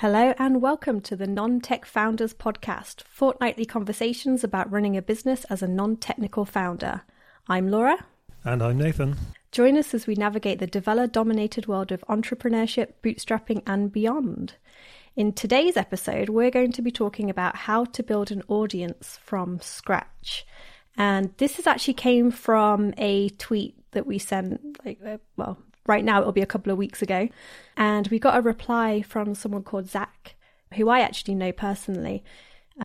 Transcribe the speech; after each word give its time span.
Hello 0.00 0.32
and 0.38 0.62
welcome 0.62 1.00
to 1.00 1.16
the 1.16 1.26
Non 1.26 1.60
Tech 1.60 1.84
Founders 1.84 2.32
Podcast, 2.32 3.02
fortnightly 3.02 3.64
conversations 3.64 4.44
about 4.44 4.70
running 4.70 4.96
a 4.96 5.02
business 5.02 5.42
as 5.46 5.60
a 5.60 5.66
non 5.66 5.96
technical 5.96 6.44
founder. 6.44 7.02
I'm 7.48 7.68
Laura. 7.68 8.06
And 8.44 8.62
I'm 8.62 8.78
Nathan. 8.78 9.16
Join 9.50 9.76
us 9.76 9.92
as 9.94 10.06
we 10.06 10.14
navigate 10.14 10.60
the 10.60 10.68
developer 10.68 11.10
dominated 11.10 11.66
world 11.66 11.90
of 11.90 12.04
entrepreneurship, 12.08 12.92
bootstrapping, 13.02 13.60
and 13.66 13.90
beyond. 13.90 14.54
In 15.16 15.32
today's 15.32 15.76
episode, 15.76 16.28
we're 16.28 16.52
going 16.52 16.70
to 16.70 16.82
be 16.82 16.92
talking 16.92 17.28
about 17.28 17.56
how 17.56 17.84
to 17.86 18.02
build 18.04 18.30
an 18.30 18.44
audience 18.46 19.18
from 19.24 19.58
scratch. 19.60 20.46
And 20.96 21.32
this 21.38 21.56
has 21.56 21.66
actually 21.66 21.94
came 21.94 22.30
from 22.30 22.94
a 22.98 23.30
tweet 23.30 23.74
that 23.90 24.06
we 24.06 24.20
sent, 24.20 24.78
like, 24.84 25.00
uh, 25.04 25.18
well, 25.36 25.58
right 25.88 26.04
now 26.04 26.20
it'll 26.20 26.32
be 26.32 26.42
a 26.42 26.46
couple 26.46 26.70
of 26.70 26.78
weeks 26.78 27.02
ago. 27.02 27.28
And 27.76 28.06
we 28.08 28.20
got 28.20 28.36
a 28.36 28.42
reply 28.42 29.02
from 29.02 29.34
someone 29.34 29.64
called 29.64 29.88
Zach, 29.88 30.36
who 30.74 30.88
I 30.88 31.00
actually 31.00 31.34
know 31.34 31.50
personally, 31.50 32.22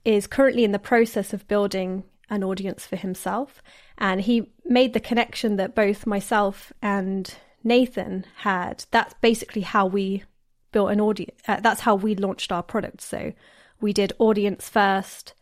is 0.04 0.26
currently 0.26 0.64
in 0.64 0.72
the 0.72 0.80
process 0.80 1.34
of 1.34 1.48
building 1.48 2.04
an 2.30 2.44
audience 2.44 2.88
for 2.88 2.96
himself. 2.96 3.62
And 3.98 4.22
he 4.22 4.50
made 4.66 4.94
the 4.94 5.00
connection 5.00 5.58
that 5.58 5.76
both 5.76 6.08
myself 6.08 6.74
and 6.82 7.32
Nathan 7.64 8.26
had. 8.38 8.86
That's 8.90 9.14
basically 9.22 9.62
how 9.62 9.86
we 9.86 10.24
built 10.72 10.92
an 10.92 11.02
audience. 11.02 11.40
Uh, 11.48 11.60
that's 11.60 11.82
how 11.82 11.96
we 11.96 12.16
launched 12.16 12.52
our 12.52 12.64
product. 12.64 13.02
So 13.02 13.34
we 13.80 13.94
did 13.94 14.14
audience 14.18 14.70
first 14.70 15.34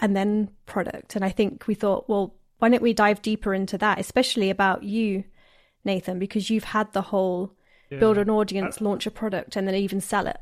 and 0.00 0.16
then 0.16 0.50
product. 0.64 1.14
And 1.14 1.24
I 1.24 1.30
think 1.30 1.66
we 1.66 1.74
thought, 1.74 2.08
well, 2.08 2.34
why 2.58 2.70
don't 2.70 2.82
we 2.82 2.94
dive 2.94 3.22
deeper 3.22 3.52
into 3.54 3.78
that, 3.78 4.00
especially 4.00 4.50
about 4.50 4.82
you 4.82 5.24
Nathan, 5.86 6.18
because 6.18 6.50
you've 6.50 6.64
had 6.64 6.92
the 6.92 7.02
whole 7.02 7.52
yeah. 7.90 7.98
build 7.98 8.18
an 8.18 8.28
audience, 8.28 8.80
launch 8.80 9.06
a 9.06 9.10
product, 9.10 9.56
and 9.56 9.66
then 9.66 9.74
even 9.74 10.00
sell 10.00 10.26
it. 10.26 10.40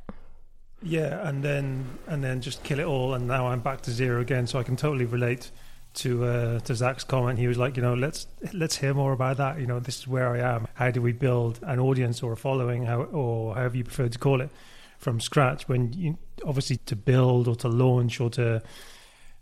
Yeah, 0.82 1.26
and 1.26 1.42
then 1.42 1.98
and 2.08 2.22
then 2.22 2.40
just 2.40 2.62
kill 2.62 2.78
it 2.78 2.84
all, 2.84 3.14
and 3.14 3.26
now 3.26 3.46
I'm 3.48 3.60
back 3.60 3.82
to 3.82 3.90
zero 3.90 4.20
again. 4.20 4.46
So 4.46 4.58
I 4.58 4.62
can 4.62 4.76
totally 4.76 5.06
relate 5.06 5.50
to 5.94 6.24
uh, 6.24 6.58
to 6.60 6.74
Zach's 6.74 7.04
comment. 7.04 7.38
He 7.38 7.46
was 7.46 7.56
like, 7.56 7.76
you 7.76 7.82
know, 7.82 7.94
let's 7.94 8.26
let's 8.52 8.76
hear 8.76 8.92
more 8.92 9.12
about 9.12 9.38
that. 9.38 9.60
You 9.60 9.66
know, 9.66 9.80
this 9.80 9.98
is 9.98 10.08
where 10.08 10.28
I 10.28 10.40
am. 10.40 10.66
How 10.74 10.90
do 10.90 11.00
we 11.00 11.12
build 11.12 11.60
an 11.62 11.78
audience 11.78 12.22
or 12.22 12.32
a 12.32 12.36
following, 12.36 12.84
how, 12.84 13.02
or 13.02 13.54
however 13.54 13.76
you 13.76 13.84
prefer 13.84 14.08
to 14.08 14.18
call 14.18 14.40
it, 14.40 14.50
from 14.98 15.20
scratch? 15.20 15.68
When 15.68 15.92
you 15.92 16.18
obviously 16.44 16.76
to 16.86 16.96
build 16.96 17.48
or 17.48 17.56
to 17.56 17.68
launch 17.68 18.20
or 18.20 18.28
to 18.30 18.62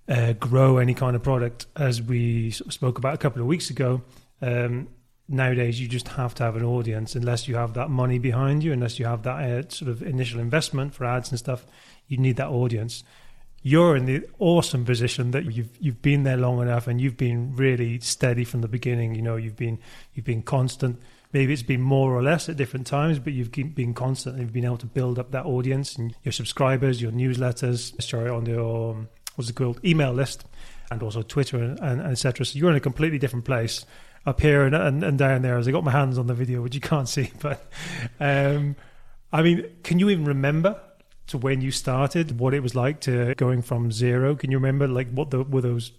uh, 0.08 0.32
grow 0.34 0.78
any 0.78 0.94
kind 0.94 1.16
of 1.16 1.22
product, 1.22 1.66
as 1.74 2.02
we 2.02 2.50
spoke 2.50 2.98
about 2.98 3.14
a 3.14 3.18
couple 3.18 3.40
of 3.40 3.48
weeks 3.48 3.70
ago. 3.70 4.02
Um, 4.40 4.88
nowadays 5.32 5.80
you 5.80 5.88
just 5.88 6.08
have 6.08 6.34
to 6.34 6.42
have 6.42 6.56
an 6.56 6.64
audience. 6.64 7.14
Unless 7.14 7.48
you 7.48 7.56
have 7.56 7.74
that 7.74 7.90
money 7.90 8.18
behind 8.18 8.62
you 8.62 8.72
unless 8.72 8.98
you 8.98 9.06
have 9.06 9.22
that 9.22 9.36
uh, 9.42 9.68
sort 9.68 9.90
of 9.90 10.02
initial 10.02 10.40
investment 10.40 10.94
for 10.94 11.04
ads 11.04 11.30
and 11.30 11.38
stuff 11.38 11.66
you 12.06 12.18
need 12.18 12.36
that 12.36 12.48
audience. 12.48 13.02
You're 13.62 13.96
in 13.96 14.06
the 14.06 14.26
awesome 14.38 14.84
position 14.84 15.30
that 15.30 15.44
you've 15.52 15.70
you've 15.80 16.02
been 16.02 16.24
there 16.24 16.36
long 16.36 16.60
enough 16.60 16.86
and 16.86 17.00
you've 17.00 17.16
been 17.16 17.54
really 17.56 18.00
steady 18.00 18.44
from 18.44 18.60
the 18.60 18.68
beginning. 18.68 19.14
You 19.14 19.22
know 19.22 19.36
you've 19.36 19.56
been 19.56 19.78
you've 20.14 20.26
been 20.26 20.42
constant. 20.42 21.00
Maybe 21.32 21.54
it's 21.54 21.62
been 21.62 21.80
more 21.80 22.12
or 22.12 22.22
less 22.22 22.48
at 22.48 22.56
different 22.56 22.86
times 22.86 23.18
but 23.18 23.32
you've 23.32 23.52
been 23.52 23.94
constant. 23.94 24.38
You've 24.38 24.52
been 24.52 24.64
able 24.64 24.78
to 24.78 24.86
build 24.86 25.18
up 25.18 25.30
that 25.30 25.46
audience 25.46 25.96
and 25.96 26.14
your 26.22 26.32
subscribers 26.32 27.00
your 27.00 27.12
newsletters 27.12 28.00
sorry 28.02 28.28
on 28.28 28.46
your 28.46 28.92
um, 28.92 29.08
what's 29.36 29.48
it 29.48 29.56
called? 29.56 29.80
Email 29.84 30.12
list 30.12 30.44
and 30.90 31.02
also 31.02 31.22
twitter 31.22 31.56
and, 31.56 31.80
and, 31.80 32.00
and 32.02 32.10
etc 32.12 32.44
so 32.44 32.58
you're 32.58 32.68
in 32.70 32.76
a 32.76 32.80
completely 32.80 33.18
different 33.18 33.46
place 33.46 33.86
up 34.24 34.40
here 34.40 34.64
and, 34.64 34.74
and, 34.74 35.02
and 35.02 35.18
down 35.18 35.42
there 35.42 35.58
as 35.58 35.66
I 35.66 35.72
got 35.72 35.84
my 35.84 35.90
hands 35.90 36.18
on 36.18 36.26
the 36.26 36.34
video, 36.34 36.62
which 36.62 36.74
you 36.74 36.80
can't 36.80 37.08
see. 37.08 37.30
But 37.40 37.66
um, 38.20 38.76
I 39.32 39.42
mean, 39.42 39.68
can 39.82 39.98
you 39.98 40.10
even 40.10 40.24
remember 40.24 40.80
to 41.28 41.38
when 41.38 41.60
you 41.60 41.70
started 41.70 42.38
what 42.38 42.54
it 42.54 42.60
was 42.60 42.74
like 42.74 43.00
to 43.02 43.34
going 43.36 43.62
from 43.62 43.90
zero? 43.90 44.34
Can 44.34 44.50
you 44.50 44.58
remember 44.58 44.86
like 44.86 45.10
what 45.12 45.30
the, 45.30 45.42
were 45.42 45.60
those 45.60 45.92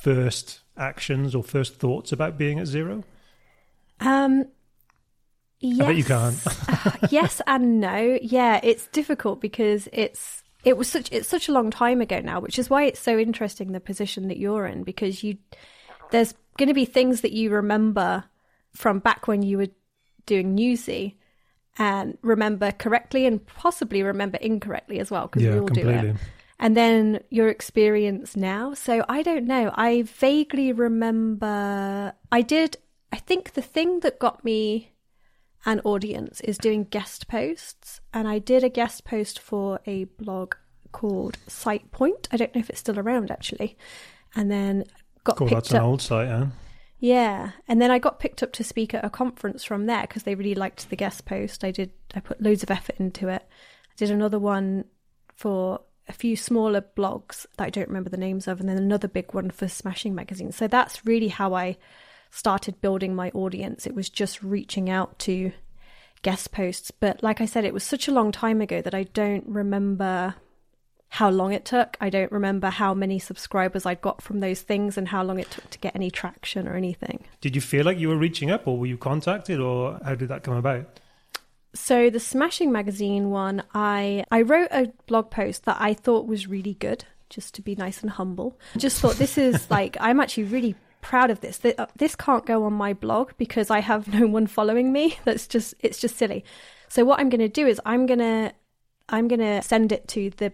first 0.00 0.60
actions 0.76 1.34
or 1.34 1.42
first 1.42 1.76
thoughts 1.76 2.12
about 2.12 2.38
being 2.38 2.58
at 2.58 2.66
zero? 2.66 3.04
Um, 4.00 4.46
yes. 5.60 5.80
I 5.80 5.86
bet 5.86 5.96
you 5.96 6.04
can't. 6.04 6.46
uh, 6.46 6.90
yes 7.10 7.42
and 7.46 7.80
no. 7.80 8.18
Yeah, 8.22 8.60
it's 8.62 8.86
difficult 8.88 9.40
because 9.40 9.88
it's 9.92 10.42
it 10.64 10.76
was 10.76 10.88
such 10.88 11.10
it's 11.12 11.28
such 11.28 11.48
a 11.48 11.52
long 11.52 11.70
time 11.70 12.00
ago 12.00 12.20
now, 12.20 12.40
which 12.40 12.58
is 12.58 12.70
why 12.70 12.84
it's 12.84 13.00
so 13.00 13.18
interesting 13.18 13.72
the 13.72 13.80
position 13.80 14.28
that 14.28 14.38
you're 14.38 14.66
in 14.66 14.82
because 14.82 15.22
you 15.22 15.36
there's 16.10 16.34
going 16.60 16.68
to 16.68 16.74
be 16.74 16.84
things 16.84 17.22
that 17.22 17.32
you 17.32 17.50
remember 17.50 18.24
from 18.72 18.98
back 18.98 19.26
when 19.26 19.42
you 19.42 19.56
were 19.56 19.68
doing 20.26 20.54
Nusii 20.54 21.14
and 21.78 22.18
remember 22.22 22.70
correctly 22.70 23.24
and 23.26 23.44
possibly 23.46 24.02
remember 24.02 24.36
incorrectly 24.36 25.00
as 25.00 25.10
well 25.10 25.26
because 25.26 25.42
yeah, 25.42 25.54
we 25.54 25.58
all 25.60 25.66
completely. 25.66 26.00
do 26.00 26.08
it. 26.08 26.16
And 26.58 26.76
then 26.76 27.20
your 27.30 27.48
experience 27.48 28.36
now. 28.36 28.74
So 28.74 29.02
I 29.08 29.22
don't 29.22 29.46
know. 29.46 29.72
I 29.74 30.02
vaguely 30.02 30.72
remember 30.72 32.12
I 32.30 32.42
did 32.42 32.76
I 33.10 33.16
think 33.16 33.54
the 33.54 33.62
thing 33.62 34.00
that 34.00 34.18
got 34.18 34.44
me 34.44 34.92
an 35.64 35.80
audience 35.84 36.40
is 36.42 36.58
doing 36.58 36.84
guest 36.84 37.28
posts 37.28 38.00
and 38.12 38.28
I 38.28 38.38
did 38.38 38.62
a 38.62 38.68
guest 38.68 39.04
post 39.04 39.38
for 39.38 39.80
a 39.86 40.04
blog 40.04 40.54
called 40.92 41.38
SitePoint. 41.48 42.28
I 42.30 42.36
don't 42.36 42.54
know 42.54 42.60
if 42.60 42.68
it's 42.68 42.80
still 42.80 42.98
around 42.98 43.30
actually. 43.30 43.78
And 44.36 44.50
then 44.50 44.84
got 45.30 45.36
cool, 45.38 45.48
picked 45.48 45.56
that's 45.56 45.70
an 45.70 45.78
up. 45.78 45.82
old 45.84 46.02
site, 46.02 46.28
huh? 46.28 46.46
Yeah, 46.98 47.52
and 47.66 47.80
then 47.80 47.90
I 47.90 47.98
got 47.98 48.20
picked 48.20 48.42
up 48.42 48.52
to 48.52 48.64
speak 48.64 48.92
at 48.92 49.04
a 49.04 49.10
conference 49.10 49.64
from 49.64 49.86
there 49.86 50.02
because 50.02 50.24
they 50.24 50.34
really 50.34 50.54
liked 50.54 50.90
the 50.90 50.96
guest 50.96 51.24
post. 51.24 51.64
I 51.64 51.70
did. 51.70 51.92
I 52.14 52.20
put 52.20 52.42
loads 52.42 52.62
of 52.62 52.70
effort 52.70 52.96
into 52.98 53.28
it. 53.28 53.42
I 53.42 53.94
did 53.96 54.10
another 54.10 54.38
one 54.38 54.84
for 55.34 55.80
a 56.08 56.12
few 56.12 56.36
smaller 56.36 56.82
blogs 56.82 57.46
that 57.56 57.64
I 57.64 57.70
don't 57.70 57.88
remember 57.88 58.10
the 58.10 58.16
names 58.18 58.46
of, 58.46 58.60
and 58.60 58.68
then 58.68 58.76
another 58.76 59.08
big 59.08 59.32
one 59.32 59.50
for 59.50 59.66
Smashing 59.68 60.14
Magazine. 60.14 60.52
So 60.52 60.68
that's 60.68 61.06
really 61.06 61.28
how 61.28 61.54
I 61.54 61.78
started 62.30 62.80
building 62.80 63.14
my 63.14 63.30
audience. 63.30 63.86
It 63.86 63.94
was 63.94 64.10
just 64.10 64.42
reaching 64.42 64.90
out 64.90 65.18
to 65.20 65.52
guest 66.22 66.52
posts. 66.52 66.90
But 66.90 67.22
like 67.22 67.40
I 67.40 67.46
said, 67.46 67.64
it 67.64 67.72
was 67.72 67.84
such 67.84 68.08
a 68.08 68.12
long 68.12 68.32
time 68.32 68.60
ago 68.60 68.82
that 68.82 68.94
I 68.94 69.04
don't 69.04 69.46
remember 69.46 70.34
how 71.10 71.28
long 71.28 71.52
it 71.52 71.64
took. 71.64 71.96
I 72.00 72.08
don't 72.08 72.30
remember 72.30 72.70
how 72.70 72.94
many 72.94 73.18
subscribers 73.18 73.84
I'd 73.84 74.00
got 74.00 74.22
from 74.22 74.40
those 74.40 74.60
things 74.62 74.96
and 74.96 75.08
how 75.08 75.24
long 75.24 75.40
it 75.40 75.50
took 75.50 75.68
to 75.70 75.78
get 75.78 75.94
any 75.94 76.10
traction 76.10 76.68
or 76.68 76.74
anything. 76.74 77.26
Did 77.40 77.56
you 77.56 77.60
feel 77.60 77.84
like 77.84 77.98
you 77.98 78.08
were 78.08 78.16
reaching 78.16 78.50
up 78.50 78.66
or 78.66 78.78
were 78.78 78.86
you 78.86 78.96
contacted 78.96 79.60
or 79.60 79.98
how 80.04 80.14
did 80.14 80.28
that 80.28 80.44
come 80.44 80.54
about? 80.54 81.00
So 81.74 82.10
the 82.10 82.20
Smashing 82.20 82.70
magazine 82.70 83.30
one, 83.30 83.64
I 83.74 84.24
I 84.30 84.42
wrote 84.42 84.68
a 84.70 84.92
blog 85.06 85.30
post 85.30 85.64
that 85.64 85.76
I 85.80 85.94
thought 85.94 86.26
was 86.26 86.46
really 86.46 86.74
good, 86.74 87.04
just 87.28 87.54
to 87.54 87.62
be 87.62 87.74
nice 87.74 88.02
and 88.02 88.10
humble. 88.10 88.58
Just 88.76 89.00
thought 89.00 89.16
this 89.16 89.36
is 89.36 89.68
like 89.70 89.96
I'm 90.00 90.20
actually 90.20 90.44
really 90.44 90.76
proud 91.00 91.30
of 91.30 91.40
this. 91.40 91.60
Uh, 91.64 91.86
this 91.96 92.14
can't 92.14 92.46
go 92.46 92.64
on 92.64 92.72
my 92.72 92.92
blog 92.92 93.32
because 93.36 93.70
I 93.70 93.80
have 93.80 94.12
no 94.12 94.26
one 94.28 94.46
following 94.46 94.92
me. 94.92 95.18
That's 95.24 95.48
just 95.48 95.74
it's 95.80 96.00
just 96.00 96.16
silly. 96.16 96.44
So 96.88 97.04
what 97.04 97.18
I'm 97.18 97.28
going 97.28 97.40
to 97.40 97.48
do 97.48 97.66
is 97.66 97.80
I'm 97.84 98.06
going 98.06 98.20
to 98.20 98.52
I'm 99.08 99.26
going 99.26 99.40
to 99.40 99.60
send 99.62 99.90
it 99.90 100.06
to 100.08 100.30
the 100.30 100.52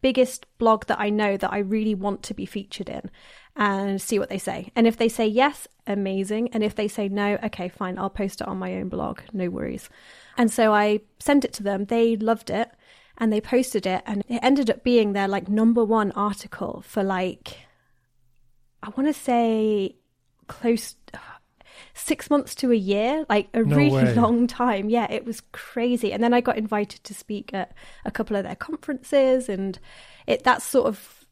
biggest 0.00 0.46
blog 0.58 0.86
that 0.86 1.00
I 1.00 1.10
know 1.10 1.36
that 1.36 1.52
I 1.52 1.58
really 1.58 1.94
want 1.94 2.22
to 2.24 2.34
be 2.34 2.46
featured 2.46 2.88
in 2.88 3.10
and 3.56 4.00
see 4.00 4.18
what 4.18 4.28
they 4.28 4.38
say. 4.38 4.70
And 4.76 4.86
if 4.86 4.96
they 4.96 5.08
say 5.08 5.26
yes, 5.26 5.66
amazing. 5.86 6.50
And 6.52 6.62
if 6.62 6.74
they 6.74 6.88
say 6.88 7.08
no, 7.08 7.38
okay, 7.44 7.68
fine, 7.68 7.98
I'll 7.98 8.10
post 8.10 8.40
it 8.40 8.48
on 8.48 8.58
my 8.58 8.74
own 8.74 8.88
blog, 8.88 9.20
no 9.32 9.48
worries. 9.48 9.88
And 10.36 10.50
so 10.50 10.72
I 10.72 11.00
sent 11.18 11.44
it 11.44 11.52
to 11.54 11.62
them. 11.62 11.86
They 11.86 12.16
loved 12.16 12.50
it 12.50 12.70
and 13.18 13.32
they 13.32 13.40
posted 13.40 13.86
it 13.86 14.02
and 14.06 14.22
it 14.28 14.38
ended 14.42 14.70
up 14.70 14.84
being 14.84 15.12
their 15.12 15.28
like 15.28 15.48
number 15.48 15.84
one 15.84 16.12
article 16.12 16.82
for 16.86 17.02
like 17.02 17.66
I 18.82 18.90
want 18.90 19.08
to 19.08 19.12
say 19.12 19.96
close 20.46 20.94
six 21.98 22.30
months 22.30 22.54
to 22.56 22.72
a 22.72 22.76
year, 22.76 23.26
like 23.28 23.48
a 23.54 23.62
no 23.62 23.76
really 23.76 23.90
way. 23.90 24.14
long 24.16 24.46
time. 24.46 24.88
Yeah, 24.88 25.10
it 25.10 25.24
was 25.24 25.42
crazy. 25.52 26.12
And 26.12 26.22
then 26.22 26.32
I 26.32 26.40
got 26.40 26.56
invited 26.56 27.04
to 27.04 27.14
speak 27.14 27.52
at 27.52 27.72
a 28.04 28.10
couple 28.10 28.36
of 28.36 28.44
their 28.44 28.56
conferences, 28.56 29.48
and 29.48 29.78
it 30.26 30.44
that's 30.44 30.64
sort 30.64 30.86
of 30.86 31.26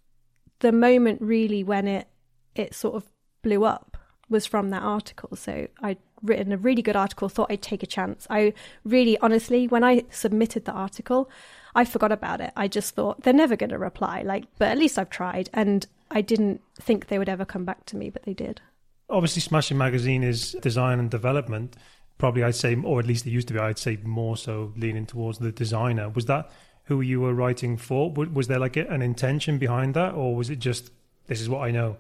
the 0.61 0.73
moment 0.73 1.21
really 1.21 1.63
when 1.63 1.87
it 1.87 2.09
it 2.55 2.75
sort 2.75 2.97
of 2.97 3.05
blew 3.43 3.65
up 3.65 3.97
was 4.29 4.47
from 4.47 4.71
that 4.71 4.83
article. 4.83 5.37
So 5.37 5.69
I'd 5.81 5.99
written 6.23 6.53
a 6.53 6.57
really 6.57 6.83
good 6.83 6.97
article, 6.97 7.29
thought 7.29 7.51
I'd 7.51 7.63
take 7.63 7.83
a 7.83 7.87
chance. 7.87 8.27
I 8.29 8.55
really, 8.85 9.19
honestly, 9.19 9.69
when 9.69 9.85
I 9.85 10.05
submitted 10.11 10.65
the 10.65 10.73
article, 10.73 11.31
I 11.75 11.85
forgot 11.85 12.11
about 12.11 12.41
it. 12.41 12.53
I 12.57 12.67
just 12.69 12.95
thought 12.95 13.23
they're 13.23 13.33
never 13.33 13.55
going 13.55 13.71
to 13.71 13.79
reply, 13.79 14.23
like, 14.23 14.47
but 14.59 14.69
at 14.69 14.79
least 14.79 14.99
I've 14.99 15.11
tried. 15.11 15.49
And 15.53 15.87
I 16.11 16.23
didn't 16.23 16.61
think 16.75 17.07
they 17.07 17.19
would 17.19 17.29
ever 17.29 17.45
come 17.45 17.65
back 17.65 17.85
to 17.87 17.97
me, 17.97 18.11
but 18.11 18.25
they 18.25 18.35
did 18.35 18.61
obviously 19.09 19.43
Smashing 19.43 19.79
Magazine 19.79 20.23
is 20.23 20.53
design 20.61 20.99
and 20.99 21.11
development. 21.11 21.77
Probably 22.19 22.43
I'd 22.43 22.55
say, 22.55 22.75
or 22.75 22.99
at 22.99 23.07
least 23.07 23.27
it 23.27 23.31
used 23.31 23.49
to 23.49 23.55
be, 23.55 23.61
I'd 23.61 23.79
say 23.79 23.99
more 24.03 24.37
so 24.37 24.73
leaning 24.77 25.07
towards 25.07 25.39
the 25.39 25.53
designer. 25.53 26.09
Was 26.09 26.27
that 26.27 26.51
who 26.85 27.01
you 27.01 27.21
were 27.21 27.35
writing 27.35 27.77
for? 27.77 28.11
Was 28.11 28.49
there 28.49 28.59
like 28.59 28.77
an 28.77 29.03
intention 29.03 29.59
behind 29.59 29.95
that, 29.95 30.15
or 30.15 30.35
was 30.35 30.51
it 30.51 30.59
just 30.59 30.91
this 31.27 31.41
is 31.41 31.49
what 31.49 31.63
I 31.63 31.71
know? 31.71 31.97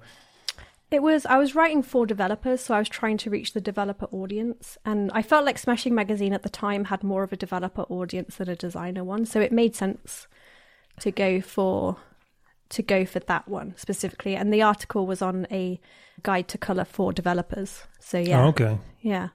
It 0.90 1.02
was 1.02 1.26
I 1.26 1.36
was 1.36 1.54
writing 1.54 1.82
for 1.82 2.06
developers, 2.06 2.60
so 2.60 2.74
I 2.74 2.78
was 2.78 2.88
trying 2.88 3.18
to 3.18 3.30
reach 3.30 3.52
the 3.52 3.60
developer 3.60 4.06
audience, 4.06 4.78
and 4.84 5.10
I 5.12 5.22
felt 5.22 5.44
like 5.44 5.58
Smashing 5.58 5.94
Magazine 5.94 6.32
at 6.32 6.44
the 6.44 6.48
time 6.48 6.86
had 6.86 7.02
more 7.02 7.24
of 7.24 7.32
a 7.32 7.36
developer 7.36 7.82
audience 7.82 8.36
than 8.36 8.48
a 8.48 8.56
designer 8.56 9.02
one, 9.02 9.26
so 9.26 9.40
it 9.40 9.52
made 9.52 9.74
sense 9.74 10.28
to 11.00 11.10
go 11.10 11.40
for 11.40 11.96
to 12.70 12.82
go 12.82 13.04
for 13.04 13.20
that 13.20 13.48
one 13.48 13.74
specifically. 13.76 14.36
And 14.36 14.52
the 14.52 14.62
article 14.62 15.06
was 15.06 15.22
on 15.22 15.46
a 15.50 15.80
guide 16.22 16.48
to 16.48 16.58
color 16.58 16.84
for 16.84 17.12
developers. 17.12 17.84
So 18.00 18.18
yeah. 18.18 18.44
Oh, 18.44 18.48
okay. 18.48 18.78
Yeah. 19.00 19.28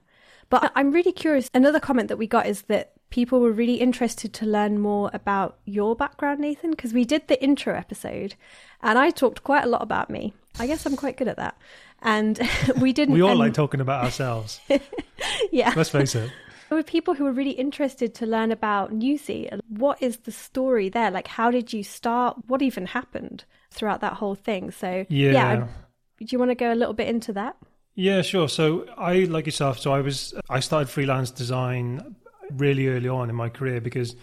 But 0.50 0.70
I'm 0.74 0.90
really 0.90 1.12
curious. 1.12 1.48
Another 1.54 1.80
comment 1.80 2.08
that 2.08 2.18
we 2.18 2.26
got 2.26 2.46
is 2.46 2.62
that 2.62 2.92
people 3.10 3.40
were 3.40 3.52
really 3.52 3.76
interested 3.76 4.32
to 4.34 4.46
learn 4.46 4.78
more 4.78 5.10
about 5.12 5.58
your 5.64 5.94
background, 5.96 6.40
Nathan, 6.40 6.70
because 6.70 6.92
we 6.92 7.04
did 7.04 7.28
the 7.28 7.42
intro 7.42 7.74
episode 7.74 8.34
and 8.82 8.98
I 8.98 9.10
talked 9.10 9.44
quite 9.44 9.64
a 9.64 9.68
lot 9.68 9.82
about 9.82 10.10
me. 10.10 10.34
I 10.58 10.66
guess 10.66 10.84
I'm 10.84 10.96
quite 10.96 11.16
good 11.16 11.28
at 11.28 11.36
that. 11.36 11.56
And 12.02 12.38
we 12.80 12.92
didn't. 12.92 13.14
We 13.14 13.22
all 13.22 13.30
and- 13.30 13.38
like 13.38 13.54
talking 13.54 13.80
about 13.80 14.04
ourselves. 14.04 14.60
yeah. 15.52 15.72
Let's 15.76 15.90
face 15.90 16.14
it. 16.14 16.30
Were 16.72 16.82
people 16.82 17.14
who 17.14 17.26
are 17.26 17.32
really 17.32 17.50
interested 17.50 18.14
to 18.14 18.26
learn 18.26 18.50
about 18.50 18.92
Nusii. 18.92 19.60
What 19.68 20.02
is 20.02 20.18
the 20.18 20.32
story 20.32 20.88
there? 20.88 21.10
Like, 21.10 21.28
how 21.28 21.50
did 21.50 21.72
you 21.72 21.82
start? 21.82 22.36
What 22.46 22.62
even 22.62 22.86
happened 22.86 23.44
throughout 23.70 24.00
that 24.00 24.14
whole 24.14 24.34
thing? 24.34 24.70
So, 24.70 25.04
Yeah. 25.08 25.64
I- 25.64 26.24
do 26.24 26.26
you 26.30 26.38
want 26.38 26.50
to 26.50 26.54
go 26.54 26.72
a 26.72 26.76
little 26.76 26.94
bit 26.94 27.08
into 27.08 27.32
that? 27.34 27.56
Yeah, 27.94 28.22
sure. 28.22 28.48
So 28.48 28.86
I, 28.96 29.24
like 29.24 29.44
yourself, 29.44 29.78
so 29.78 29.92
I 29.92 30.00
was 30.00 30.34
I 30.48 30.60
started 30.60 30.88
freelance 30.88 31.30
design 31.30 32.16
really 32.50 32.88
early 32.88 33.08
on 33.08 33.28
in 33.28 33.36
my 33.36 33.48
career 33.50 33.80
because 33.80 34.16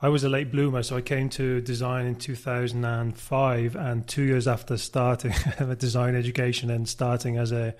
I 0.00 0.08
was 0.10 0.22
a 0.22 0.28
late 0.28 0.52
bloomer. 0.52 0.82
So 0.82 0.96
I 0.96 1.00
came 1.00 1.28
to 1.30 1.60
design 1.60 2.06
in 2.06 2.14
2005, 2.14 3.74
and 3.74 4.06
two 4.06 4.22
years 4.22 4.46
after 4.46 4.76
starting 4.76 5.32
a 5.58 5.74
design 5.86 6.14
education 6.14 6.70
and 6.70 6.88
starting 6.88 7.36
as 7.36 7.50
a 7.52 7.74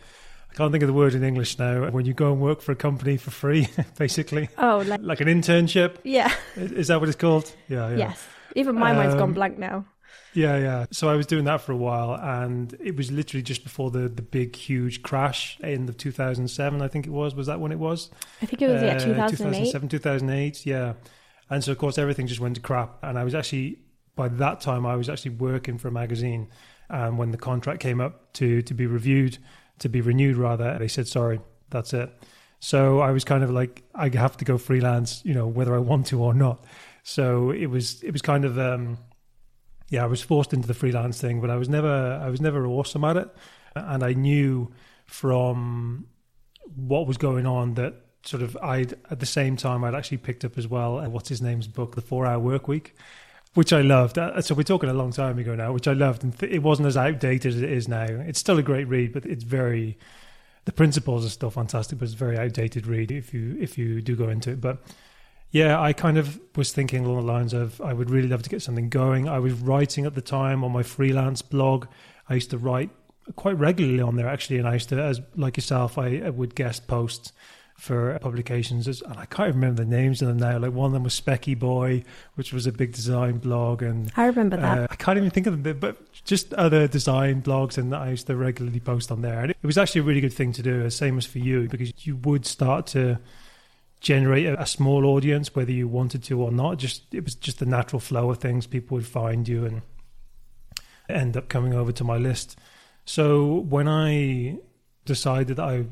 can't 0.54 0.70
think 0.72 0.82
of 0.82 0.86
the 0.86 0.92
word 0.94 1.14
in 1.14 1.22
English 1.24 1.58
now. 1.58 1.90
When 1.90 2.06
you 2.06 2.14
go 2.14 2.32
and 2.32 2.40
work 2.40 2.60
for 2.62 2.72
a 2.72 2.76
company 2.76 3.16
for 3.16 3.30
free, 3.30 3.68
basically, 3.98 4.48
Oh, 4.58 4.82
like, 4.86 5.00
like 5.02 5.20
an 5.20 5.28
internship. 5.28 5.96
yeah. 6.04 6.32
Is 6.56 6.88
that 6.88 7.00
what 7.00 7.08
it's 7.08 7.18
called? 7.18 7.52
Yeah, 7.68 7.90
yeah. 7.90 7.96
Yes. 7.96 8.26
Even 8.54 8.76
my 8.76 8.92
mind's 8.92 9.14
gone 9.14 9.30
Um, 9.30 9.34
blank 9.34 9.58
now. 9.58 9.84
Yeah, 10.32 10.56
yeah. 10.58 10.86
So 10.90 11.08
I 11.08 11.14
was 11.14 11.26
doing 11.26 11.44
that 11.44 11.60
for 11.60 11.72
a 11.72 11.76
while, 11.76 12.14
and 12.14 12.74
it 12.80 12.96
was 12.96 13.10
literally 13.12 13.42
just 13.42 13.62
before 13.62 13.90
the 13.90 14.08
the 14.08 14.22
big, 14.22 14.56
huge 14.56 15.02
crash 15.02 15.58
in 15.60 15.86
the 15.86 15.92
2007. 15.92 16.82
I 16.82 16.88
think 16.88 17.06
it 17.06 17.10
was. 17.10 17.34
Was 17.34 17.46
that 17.46 17.60
when 17.60 17.70
it 17.72 17.78
was? 17.78 18.10
I 18.42 18.46
think 18.46 18.62
it 18.62 18.68
was, 18.68 18.82
yeah, 18.82 18.96
Uh, 18.96 18.98
2008. 19.00 19.36
2007, 19.36 19.88
2008. 19.88 20.66
Yeah. 20.66 20.94
And 21.50 21.62
so 21.62 21.72
of 21.72 21.78
course 21.78 21.98
everything 21.98 22.26
just 22.26 22.40
went 22.40 22.54
to 22.56 22.60
crap. 22.60 22.98
And 23.02 23.18
I 23.18 23.22
was 23.24 23.34
actually 23.34 23.78
by 24.16 24.28
that 24.28 24.60
time 24.60 24.86
I 24.86 24.96
was 24.96 25.08
actually 25.08 25.32
working 25.36 25.78
for 25.78 25.88
a 25.88 25.92
magazine. 25.92 26.48
And 26.88 27.16
when 27.18 27.30
the 27.30 27.38
contract 27.38 27.80
came 27.80 28.00
up 28.00 28.32
to 28.34 28.60
to 28.62 28.74
be 28.74 28.86
reviewed, 28.86 29.38
to 29.78 29.88
be 29.88 30.00
renewed 30.00 30.36
rather, 30.36 30.78
they 30.78 30.88
said 30.88 31.08
sorry, 31.08 31.40
that's 31.70 31.92
it. 31.92 32.10
So 32.60 33.00
I 33.00 33.10
was 33.10 33.24
kind 33.24 33.44
of 33.44 33.50
like 33.50 33.82
I 33.94 34.08
have 34.14 34.36
to 34.38 34.44
go 34.44 34.56
freelance, 34.56 35.22
you 35.24 35.34
know, 35.34 35.46
whether 35.46 35.74
I 35.74 35.78
want 35.78 36.06
to 36.06 36.22
or 36.22 36.32
not. 36.32 36.64
So 37.02 37.50
it 37.50 37.66
was 37.66 38.02
it 38.02 38.12
was 38.12 38.22
kind 38.22 38.44
of 38.44 38.58
um 38.58 38.98
yeah, 39.90 40.02
I 40.02 40.06
was 40.06 40.22
forced 40.22 40.52
into 40.54 40.66
the 40.66 40.74
freelance 40.74 41.20
thing, 41.20 41.40
but 41.40 41.50
I 41.50 41.56
was 41.56 41.68
never 41.68 42.20
I 42.22 42.30
was 42.30 42.40
never 42.40 42.66
awesome 42.66 43.04
at 43.04 43.16
it. 43.16 43.28
And 43.74 44.02
I 44.02 44.14
knew 44.14 44.72
from 45.04 46.06
what 46.74 47.06
was 47.06 47.18
going 47.18 47.46
on 47.46 47.74
that 47.74 47.94
sort 48.24 48.42
of 48.42 48.56
I'd 48.62 48.94
at 49.10 49.20
the 49.20 49.26
same 49.26 49.56
time 49.56 49.84
I'd 49.84 49.94
actually 49.94 50.16
picked 50.16 50.44
up 50.44 50.56
as 50.56 50.66
well 50.66 50.98
uh, 50.98 51.08
what's 51.08 51.28
his 51.28 51.42
name's 51.42 51.66
book, 51.68 51.94
The 51.94 52.00
Four 52.00 52.24
Hour 52.24 52.38
Work 52.38 52.66
Week, 52.68 52.96
which 53.54 53.72
I 53.72 53.80
loved. 53.80 54.18
Uh, 54.18 54.40
so 54.40 54.54
we're 54.54 54.62
talking 54.64 54.90
a 54.90 54.94
long 54.94 55.12
time 55.12 55.38
ago 55.38 55.54
now, 55.54 55.72
which 55.72 55.88
I 55.88 55.92
loved, 55.92 56.22
and 56.22 56.36
th- 56.38 56.52
it 56.52 56.62
wasn't 56.62 56.86
as 56.88 56.96
outdated 56.96 57.54
as 57.54 57.62
it 57.62 57.70
is 57.70 57.88
now. 57.88 58.04
It's 58.04 58.38
still 58.38 58.58
a 58.58 58.62
great 58.62 58.88
read, 58.88 59.12
but 59.12 59.24
it's 59.24 59.44
very 59.44 59.96
the 60.64 60.72
principles 60.72 61.26
are 61.26 61.30
still 61.30 61.50
fantastic, 61.50 61.98
but 61.98 62.06
it's 62.06 62.14
a 62.14 62.18
very 62.18 62.38
outdated 62.38 62.86
read 62.86 63.10
if 63.10 63.34
you 63.34 63.56
if 63.60 63.76
you 63.78 64.00
do 64.00 64.16
go 64.16 64.28
into 64.28 64.50
it. 64.50 64.60
But 64.60 64.78
yeah, 65.50 65.80
I 65.80 65.92
kind 65.92 66.18
of 66.18 66.40
was 66.56 66.72
thinking 66.72 67.04
along 67.04 67.26
the 67.26 67.32
lines 67.32 67.52
of 67.52 67.80
I 67.80 67.92
would 67.92 68.10
really 68.10 68.28
love 68.28 68.42
to 68.42 68.50
get 68.50 68.62
something 68.62 68.88
going. 68.88 69.28
I 69.28 69.38
was 69.38 69.52
writing 69.54 70.06
at 70.06 70.14
the 70.14 70.22
time 70.22 70.64
on 70.64 70.72
my 70.72 70.82
freelance 70.82 71.42
blog. 71.42 71.86
I 72.28 72.34
used 72.34 72.50
to 72.50 72.58
write 72.58 72.90
quite 73.36 73.58
regularly 73.58 74.00
on 74.00 74.16
there 74.16 74.28
actually, 74.28 74.58
and 74.58 74.66
I 74.66 74.74
used 74.74 74.88
to, 74.88 75.00
as 75.00 75.20
like 75.36 75.56
yourself, 75.56 75.98
I, 75.98 76.18
I 76.24 76.30
would 76.30 76.54
guest 76.54 76.86
post 76.86 77.32
for 77.84 78.19
publications, 78.19 78.86
and 78.88 79.19
I 79.19 79.26
can't 79.26 79.54
remember 79.54 79.84
the 79.84 79.90
names 79.90 80.22
of 80.22 80.28
them 80.28 80.38
now. 80.38 80.58
Like 80.58 80.72
one 80.72 80.86
of 80.86 80.92
them 80.92 81.02
was 81.02 81.20
Speckyboy, 81.20 82.04
which 82.34 82.52
was 82.52 82.66
a 82.66 82.72
big 82.72 82.92
design 82.92 83.36
blog, 83.38 83.82
and 83.82 84.10
I 84.16 84.25
remember 84.26 84.56
that. 84.56 84.78
uh, 84.78 84.86
I 84.90 84.96
can't 84.96 85.19
even 85.19 85.31
think 85.31 85.46
of 85.46 85.62
them, 85.62 85.78
but 85.78 86.12
just 86.25 86.54
other 86.54 86.88
design 86.88 87.42
blogs, 87.42 87.76
and 87.76 87.94
I 87.94 88.10
used 88.10 88.26
to 88.28 88.36
regularly 88.36 88.81
post 88.81 89.12
on 89.12 89.20
there. 89.20 89.38
And 89.40 89.50
it, 89.50 89.56
was 89.62 89.76
actually 89.76 90.00
a 90.00 90.04
really 90.04 90.22
good 90.22 90.32
thing 90.32 90.52
to 90.52 90.62
do, 90.62 90.88
same 90.88 91.19
as 91.19 91.26
for 91.26 91.38
you, 91.38 91.69
because 91.69 91.92
you 92.06 92.16
would 92.16 92.46
start 92.46 92.86
to 92.88 93.19
generate 94.00 94.46
a, 94.46 94.60
a 94.62 94.66
small 94.66 95.04
audience, 95.04 95.54
whether 95.54 95.72
you 95.72 95.86
wanted 95.86 96.25
to 96.25 96.40
or 96.40 96.50
not. 96.50 96.78
Just 96.78 97.02
it 97.12 97.22
was 97.22 97.34
just 97.34 97.58
the 97.58 97.66
natural 97.66 98.00
flow 98.00 98.31
of 98.31 98.38
things. 98.38 98.66
People 98.66 98.96
would 98.96 99.06
find 99.06 99.46
you 99.46 99.66
and 99.66 99.82
end 101.08 101.36
up 101.36 101.50
coming 101.50 101.75
over 101.75 101.92
to 101.92 102.02
my 102.02 102.16
list. 102.16 102.58
So 103.04 103.56
when 103.56 103.86
I 103.88 104.58
decided 105.04 105.58
that 105.58 105.64
I 105.64 105.84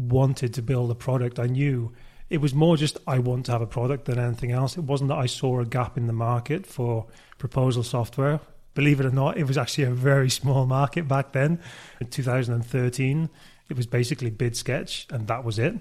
wanted 0.00 0.54
to 0.54 0.62
build 0.62 0.90
a 0.90 0.94
product, 0.94 1.38
I 1.38 1.46
knew 1.46 1.92
it 2.30 2.40
was 2.40 2.54
more 2.54 2.76
just 2.76 2.96
I 3.06 3.18
want 3.18 3.46
to 3.46 3.52
have 3.52 3.60
a 3.60 3.66
product 3.66 4.04
than 4.04 4.18
anything 4.18 4.52
else. 4.52 4.76
It 4.76 4.84
wasn't 4.84 5.08
that 5.08 5.18
I 5.18 5.26
saw 5.26 5.60
a 5.60 5.66
gap 5.66 5.98
in 5.98 6.06
the 6.06 6.12
market 6.12 6.66
for 6.66 7.06
proposal 7.38 7.82
software. 7.82 8.40
Believe 8.74 9.00
it 9.00 9.06
or 9.06 9.10
not, 9.10 9.36
it 9.36 9.44
was 9.44 9.58
actually 9.58 9.84
a 9.84 9.90
very 9.90 10.30
small 10.40 10.64
market 10.66 11.08
back 11.08 11.32
then. 11.32 11.60
In 12.00 12.06
2013, 12.06 13.28
it 13.68 13.76
was 13.76 13.86
basically 13.86 14.30
Bidsketch, 14.30 15.10
and 15.12 15.26
that 15.26 15.44
was 15.44 15.58
it. 15.58 15.74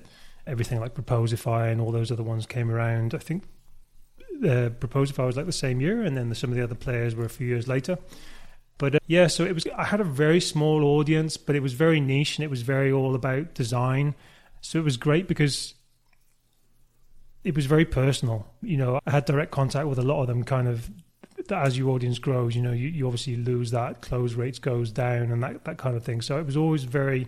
Everything 0.48 0.80
like 0.80 0.96
Proposify 0.96 1.72
and 1.72 1.80
all 1.80 1.92
those 1.92 2.12
other 2.12 2.24
ones 2.24 2.48
came 2.48 2.72
around. 2.72 3.14
I 3.14 3.20
think 3.20 3.44
uh, 4.44 4.70
Proposify 4.70 5.26
was 5.28 5.38
like 5.38 5.46
the 5.46 5.52
same 5.52 5.80
year, 5.80 6.02
and 6.02 6.18
then 6.18 6.34
some 6.34 6.50
of 6.50 6.56
the 6.56 6.64
other 6.64 6.76
players 6.76 7.16
were 7.16 7.26
a 7.26 7.30
few 7.30 7.46
years 7.46 7.68
later. 7.68 8.00
But 8.80 8.96
uh, 8.96 9.00
yeah, 9.06 9.28
so 9.28 9.46
it 9.46 9.54
was. 9.54 9.68
I 9.78 9.84
had 9.84 10.02
a 10.02 10.06
very 10.06 10.42
small 10.42 10.84
audience, 10.84 11.38
but 11.38 11.56
it 11.56 11.62
was 11.62 11.74
very 11.74 12.00
niche, 12.00 12.38
and 12.38 12.44
it 12.44 12.50
was 12.50 12.64
very 12.64 12.92
all 12.92 13.14
about 13.14 13.54
design. 13.54 14.16
So 14.62 14.80
it 14.80 14.84
was 14.84 14.98
great 14.98 15.28
because 15.28 15.76
it 17.44 17.56
was 17.56 17.68
very 17.68 17.86
personal. 17.86 18.48
You 18.64 18.78
know, 18.78 19.00
I 19.06 19.12
had 19.12 19.26
direct 19.26 19.52
contact 19.52 19.88
with 19.88 20.00
a 20.00 20.04
lot 20.04 20.22
of 20.22 20.28
them. 20.28 20.44
Kind 20.44 20.68
of 20.68 20.90
as 21.52 21.78
your 21.78 21.90
audience 21.90 22.20
grows, 22.20 22.56
you 22.56 22.62
know, 22.62 22.72
you, 22.72 22.88
you 22.90 23.06
obviously 23.06 23.36
lose 23.36 23.72
that 23.72 24.02
close 24.02 24.34
rates 24.34 24.60
goes 24.60 24.92
down 24.92 25.32
and 25.32 25.44
that 25.44 25.66
that 25.66 25.78
kind 25.78 25.96
of 25.96 26.04
thing. 26.04 26.22
So 26.22 26.38
it 26.38 26.46
was 26.46 26.58
always 26.58 26.86
very 26.86 27.28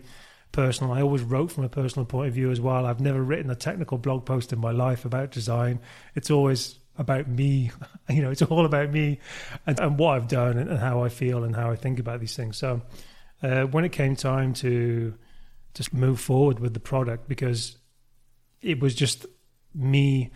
personal. 0.51 0.93
I 0.93 1.01
always 1.01 1.21
wrote 1.21 1.51
from 1.51 1.63
a 1.63 1.69
personal 1.69 2.05
point 2.05 2.29
of 2.29 2.33
view 2.33 2.51
as 2.51 2.61
well. 2.61 2.85
I've 2.85 2.99
never 2.99 3.21
written 3.21 3.51
a 3.51 3.55
technical 3.55 3.97
blog 3.97 4.25
post 4.25 4.53
in 4.53 4.59
my 4.59 4.71
life 4.71 5.05
about 5.05 5.31
design. 5.31 5.79
It's 6.15 6.31
always 6.31 6.77
about 6.97 7.27
me. 7.27 7.71
You 8.09 8.21
know, 8.21 8.31
it's 8.31 8.41
all 8.41 8.65
about 8.65 8.91
me 8.91 9.19
and, 9.65 9.79
and 9.79 9.97
what 9.97 10.17
I've 10.17 10.27
done 10.27 10.57
and, 10.57 10.69
and 10.69 10.79
how 10.79 11.01
I 11.01 11.07
feel 11.07 11.45
and 11.45 11.55
how 11.55 11.71
I 11.71 11.77
think 11.77 11.97
about 11.97 12.19
these 12.19 12.35
things. 12.35 12.57
So 12.57 12.81
uh, 13.41 13.63
when 13.63 13.85
it 13.85 13.93
came 13.93 14.17
time 14.17 14.53
to 14.55 15.13
just 15.73 15.93
move 15.93 16.19
forward 16.19 16.59
with 16.59 16.73
the 16.73 16.81
product, 16.81 17.29
because 17.29 17.77
it 18.61 18.79
was 18.79 18.95
just 18.95 19.25
me. 19.73 20.31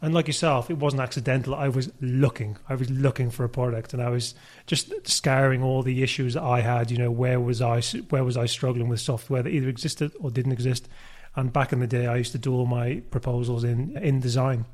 And 0.00 0.12
like 0.12 0.26
yourself, 0.26 0.68
it 0.68 0.78
wasn't 0.78 1.02
accidental. 1.02 1.54
I 1.54 1.68
was 1.68 1.92
looking. 2.00 2.56
I 2.68 2.74
was 2.74 2.90
looking 2.90 3.30
for 3.30 3.44
a 3.44 3.48
product, 3.48 3.94
and 3.94 4.02
I 4.02 4.08
was 4.08 4.34
just 4.66 4.92
scouring 5.06 5.62
all 5.62 5.82
the 5.82 6.02
issues 6.02 6.34
that 6.34 6.42
I 6.42 6.60
had. 6.60 6.90
You 6.90 6.98
know, 6.98 7.10
where 7.10 7.38
was 7.38 7.62
I? 7.62 7.80
Where 8.10 8.24
was 8.24 8.36
I 8.36 8.46
struggling 8.46 8.88
with 8.88 9.00
software 9.00 9.42
that 9.42 9.50
either 9.50 9.68
existed 9.68 10.12
or 10.18 10.30
didn't 10.30 10.52
exist? 10.52 10.88
And 11.36 11.52
back 11.52 11.72
in 11.72 11.78
the 11.78 11.86
day, 11.86 12.08
I 12.08 12.16
used 12.16 12.32
to 12.32 12.38
do 12.38 12.52
all 12.52 12.66
my 12.66 13.02
proposals 13.12 13.62
in 13.62 13.96
in 13.96 14.18
design, 14.18 14.64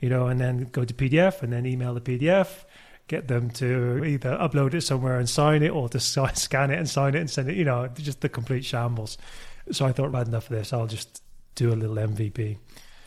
you 0.00 0.08
know, 0.08 0.26
and 0.26 0.40
then 0.40 0.68
go 0.72 0.84
to 0.84 0.94
PDF 0.94 1.42
and 1.42 1.52
then 1.52 1.66
email 1.66 1.94
the 1.94 2.00
PDF, 2.00 2.64
get 3.08 3.28
them 3.28 3.50
to 3.50 4.04
either 4.04 4.36
upload 4.38 4.74
it 4.74 4.80
somewhere 4.82 5.18
and 5.18 5.28
sign 5.28 5.62
it, 5.62 5.70
or 5.70 5.88
to 5.90 6.00
scan 6.34 6.70
it 6.70 6.78
and 6.78 6.88
sign 6.88 7.14
it 7.14 7.20
and 7.20 7.30
send 7.30 7.48
it. 7.48 7.56
You 7.56 7.64
know, 7.64 7.88
just 7.88 8.20
the 8.20 8.28
complete 8.28 8.64
shambles. 8.64 9.18
So 9.70 9.86
I 9.86 9.92
thought, 9.92 10.14
I've 10.14 10.28
enough 10.28 10.50
of 10.50 10.56
this. 10.56 10.72
I'll 10.72 10.86
just 10.86 11.22
do 11.54 11.72
a 11.72 11.76
little 11.76 11.96
MVP. 11.96 12.58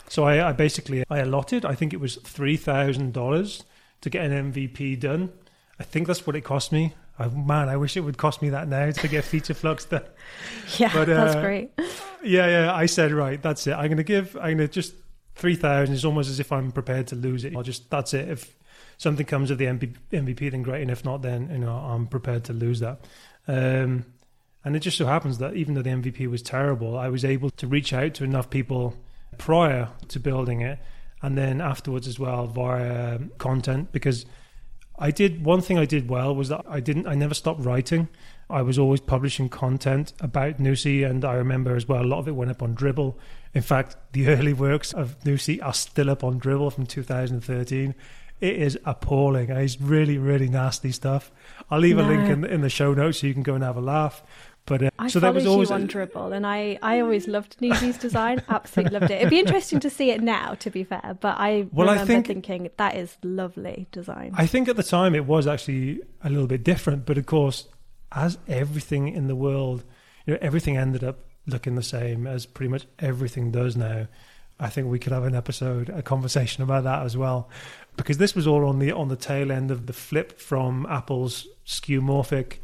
So 0.08 0.24
I, 0.24 0.50
I 0.50 0.52
basically 0.52 1.04
I 1.10 1.18
allotted. 1.18 1.64
I 1.64 1.74
think 1.74 1.92
it 1.92 2.00
was 2.00 2.16
three 2.16 2.56
thousand 2.56 3.12
dollars 3.12 3.64
to 4.02 4.10
get 4.10 4.24
an 4.30 4.52
MVP 4.52 5.00
done. 5.00 5.32
I 5.80 5.82
think 5.82 6.06
that's 6.06 6.26
what 6.26 6.36
it 6.36 6.42
cost 6.42 6.72
me. 6.72 6.94
I, 7.18 7.28
man, 7.28 7.68
I 7.68 7.76
wish 7.76 7.96
it 7.96 8.00
would 8.00 8.18
cost 8.18 8.42
me 8.42 8.50
that 8.50 8.68
now 8.68 8.90
to 8.90 9.08
get 9.08 9.24
feature 9.32 9.54
flux 9.54 9.84
done. 9.84 10.04
yeah, 10.78 10.90
but, 10.92 11.06
that's 11.06 11.36
uh, 11.36 11.40
great. 11.40 11.70
Yeah, 12.22 12.46
yeah. 12.48 12.74
I 12.74 12.86
said 12.86 13.12
right. 13.12 13.40
That's 13.40 13.66
it. 13.66 13.72
I'm 13.72 13.86
going 13.86 13.96
to 13.98 14.04
give. 14.04 14.36
I'm 14.36 14.56
going 14.56 14.58
to 14.58 14.68
just 14.68 14.94
three 15.34 15.56
thousand. 15.56 15.94
is 15.94 16.04
almost 16.04 16.30
as 16.30 16.40
if 16.40 16.52
I'm 16.52 16.72
prepared 16.72 17.06
to 17.08 17.16
lose 17.16 17.44
it. 17.44 17.56
I'll 17.56 17.62
just 17.62 17.90
that's 17.90 18.14
it. 18.14 18.28
If 18.28 18.54
something 18.96 19.26
comes 19.26 19.50
of 19.50 19.58
the 19.58 19.66
MVP, 19.66 20.50
then 20.50 20.62
great. 20.62 20.82
And 20.82 20.90
if 20.90 21.04
not, 21.04 21.22
then 21.22 21.50
you 21.50 21.58
know 21.58 21.74
I'm 21.74 22.06
prepared 22.06 22.44
to 22.44 22.52
lose 22.52 22.80
that. 22.80 23.04
Um, 23.46 24.06
and 24.64 24.74
it 24.74 24.80
just 24.80 24.96
so 24.96 25.06
happens 25.06 25.38
that 25.38 25.54
even 25.54 25.74
though 25.74 25.82
the 25.82 25.90
MVP 25.90 26.26
was 26.30 26.42
terrible, 26.42 26.96
I 26.96 27.08
was 27.08 27.24
able 27.24 27.50
to 27.50 27.66
reach 27.66 27.92
out 27.92 28.14
to 28.14 28.24
enough 28.24 28.48
people 28.48 28.96
prior 29.36 29.90
to 30.08 30.20
building 30.20 30.62
it, 30.62 30.78
and 31.20 31.36
then 31.36 31.60
afterwards 31.60 32.08
as 32.08 32.18
well 32.18 32.46
via 32.46 33.18
content 33.38 33.92
because 33.92 34.24
I 34.98 35.10
did 35.10 35.44
one 35.44 35.60
thing 35.60 35.78
I 35.78 35.84
did 35.86 36.08
well 36.08 36.34
was 36.34 36.48
that 36.48 36.64
I 36.68 36.80
didn't 36.80 37.06
I 37.06 37.14
never 37.14 37.34
stopped 37.34 37.60
writing. 37.64 38.08
I 38.48 38.62
was 38.62 38.78
always 38.78 39.00
publishing 39.00 39.48
content 39.48 40.12
about 40.20 40.58
Nusii, 40.58 41.08
and 41.08 41.24
I 41.24 41.34
remember 41.34 41.76
as 41.76 41.88
well 41.88 42.02
a 42.02 42.04
lot 42.04 42.18
of 42.18 42.28
it 42.28 42.36
went 42.36 42.50
up 42.50 42.62
on 42.62 42.74
Dribbble. 42.76 43.16
In 43.54 43.62
fact, 43.62 43.96
the 44.12 44.28
early 44.28 44.52
works 44.52 44.92
of 44.92 45.18
Nusii 45.24 45.62
are 45.62 45.72
still 45.74 46.10
up 46.10 46.24
on 46.24 46.40
Dribbble 46.40 46.72
from 46.72 46.86
2013. 46.86 47.94
It 48.40 48.56
is 48.56 48.78
appalling. 48.84 49.50
It's 49.50 49.80
really, 49.80 50.18
really 50.18 50.48
nasty 50.48 50.90
stuff. 50.90 51.30
I'll 51.70 51.78
leave 51.78 51.96
No. 51.96 52.04
a 52.04 52.08
link 52.08 52.28
in, 52.28 52.44
in 52.44 52.60
the 52.62 52.68
show 52.68 52.92
notes 52.92 53.20
so 53.20 53.26
you 53.28 53.32
can 53.34 53.44
go 53.44 53.54
and 53.54 53.62
have 53.62 53.76
a 53.76 53.80
laugh. 53.80 54.22
But 54.66 54.82
uh, 54.82 54.90
I 54.98 55.08
so 55.08 55.20
that 55.20 55.34
was 55.34 55.46
always 55.46 55.68
you 55.68 55.74
on 55.76 55.86
Dribbble, 55.86 56.34
and 56.34 56.46
I, 56.46 56.78
I 56.82 57.00
always 57.00 57.28
loved 57.28 57.58
Nusii's 57.60 57.98
design. 57.98 58.42
Absolutely 58.48 58.98
loved 58.98 59.12
it. 59.12 59.16
It'd 59.18 59.28
be 59.30 59.38
interesting 59.38 59.78
to 59.80 59.90
see 59.90 60.10
it 60.10 60.22
now, 60.22 60.54
to 60.54 60.70
be 60.70 60.84
fair. 60.84 61.16
But 61.20 61.36
I 61.38 61.66
Well, 61.70 61.90
I 61.90 61.98
think- 62.04 62.26
thinking 62.26 62.70
that 62.78 62.96
is 62.96 63.16
lovely 63.22 63.86
design. 63.92 64.32
I 64.36 64.46
think 64.46 64.68
at 64.68 64.76
the 64.76 64.82
time 64.82 65.14
it 65.14 65.26
was 65.26 65.46
actually 65.46 66.00
a 66.22 66.30
little 66.30 66.46
bit 66.46 66.64
different, 66.64 67.04
but 67.04 67.18
of 67.18 67.26
course, 67.26 67.68
as 68.10 68.38
everything 68.48 69.08
in 69.08 69.26
the 69.28 69.36
world, 69.36 69.84
you 70.26 70.32
know, 70.32 70.38
everything 70.40 70.78
ended 70.78 71.04
up 71.04 71.18
looking 71.46 71.74
the 71.74 71.82
same 71.82 72.26
as 72.26 72.46
pretty 72.46 72.70
much 72.70 72.86
everything 72.98 73.50
does 73.50 73.76
now. 73.76 74.06
I 74.58 74.68
think 74.68 74.88
we 74.88 74.98
could 74.98 75.12
have 75.12 75.24
an 75.24 75.34
episode, 75.34 75.88
a 75.88 76.02
conversation 76.02 76.62
about 76.62 76.84
that 76.84 77.02
as 77.02 77.16
well, 77.16 77.48
because 77.96 78.18
this 78.18 78.34
was 78.34 78.46
all 78.46 78.66
on 78.66 78.78
the 78.78 78.92
on 78.92 79.08
the 79.08 79.16
tail 79.16 79.50
end 79.50 79.70
of 79.70 79.86
the 79.86 79.92
flip 79.92 80.38
from 80.38 80.86
Apple's 80.88 81.46
skeuomorphic 81.66 82.58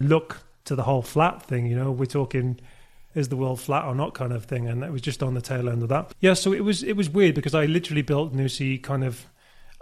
look 0.00 0.42
to 0.64 0.74
the 0.74 0.82
whole 0.82 1.02
flat 1.02 1.42
thing. 1.42 1.66
You 1.66 1.76
know, 1.76 1.92
we're 1.92 2.06
talking 2.06 2.58
is 3.14 3.28
the 3.28 3.36
world 3.36 3.58
flat 3.58 3.84
or 3.84 3.94
not 3.94 4.14
kind 4.14 4.32
of 4.32 4.44
thing, 4.44 4.68
and 4.68 4.84
it 4.84 4.92
was 4.92 5.00
just 5.00 5.22
on 5.22 5.34
the 5.34 5.40
tail 5.40 5.68
end 5.68 5.82
of 5.82 5.88
that. 5.88 6.12
Yeah, 6.20 6.34
so 6.34 6.52
it 6.52 6.64
was 6.64 6.82
it 6.82 6.96
was 6.96 7.08
weird 7.08 7.34
because 7.34 7.54
I 7.54 7.64
literally 7.64 8.02
built 8.02 8.34
Nusii 8.34 8.82
kind 8.82 9.04
of. 9.04 9.26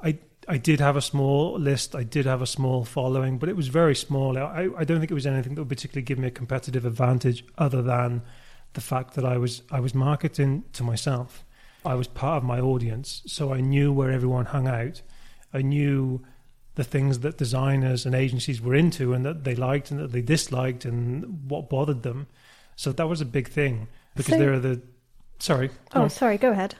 I 0.03 0.19
I 0.47 0.59
did 0.59 0.81
have 0.81 0.97
a 0.97 1.03
small 1.03 1.59
list. 1.59 1.95
I 1.95 2.05
did 2.05 2.27
have 2.27 2.43
a 2.43 2.47
small 2.47 2.85
following, 2.85 3.39
but 3.39 3.49
it 3.49 3.57
was 3.57 3.69
very 3.69 3.95
small. 3.97 4.39
I, 4.39 4.69
I 4.77 4.85
don't 4.85 4.99
think 4.99 5.11
it 5.11 5.15
was 5.15 5.27
anything 5.27 5.55
that 5.55 5.63
would 5.63 5.69
particularly 5.69 6.05
give 6.05 6.19
me 6.19 6.29
a 6.29 6.31
competitive 6.31 6.85
advantage, 6.85 7.45
other 7.59 7.83
than 7.83 8.23
the 8.75 8.81
fact 8.81 9.14
that 9.14 9.25
I 9.25 9.38
was 9.38 9.62
I 9.71 9.81
was 9.81 9.95
marketing 9.95 10.64
to 10.75 10.83
myself. 10.83 11.45
I 11.85 11.95
was 11.95 12.09
part 12.09 12.38
of 12.38 12.45
my 12.45 12.61
audience, 12.61 13.23
so 13.26 13.52
I 13.52 13.61
knew 13.61 13.93
where 13.93 14.11
everyone 14.11 14.47
hung 14.47 14.66
out. 14.69 15.02
I 15.52 15.61
knew 15.62 16.23
the 16.76 16.85
things 16.85 17.21
that 17.21 17.37
designers 17.38 18.04
and 18.07 18.14
agencies 18.14 18.61
were 18.61 18.75
into, 18.75 19.12
and 19.12 19.25
that 19.25 19.45
they 19.45 19.54
liked 19.54 19.90
and 19.90 20.00
that 20.00 20.12
they 20.12 20.23
disliked, 20.23 20.85
and 20.85 21.49
what 21.50 21.69
bothered 21.71 22.02
them. 22.02 22.26
So 22.76 22.90
that 22.93 23.09
was 23.09 23.21
a 23.21 23.26
big 23.26 23.49
thing 23.49 23.88
because 24.16 24.35
So- 24.35 24.38
there 24.38 24.52
are 24.52 24.59
the. 24.61 24.83
Sorry. 25.38 25.71
oh, 25.95 26.02
on. 26.02 26.11
sorry. 26.11 26.38
Go 26.38 26.52
ahead. 26.52 26.75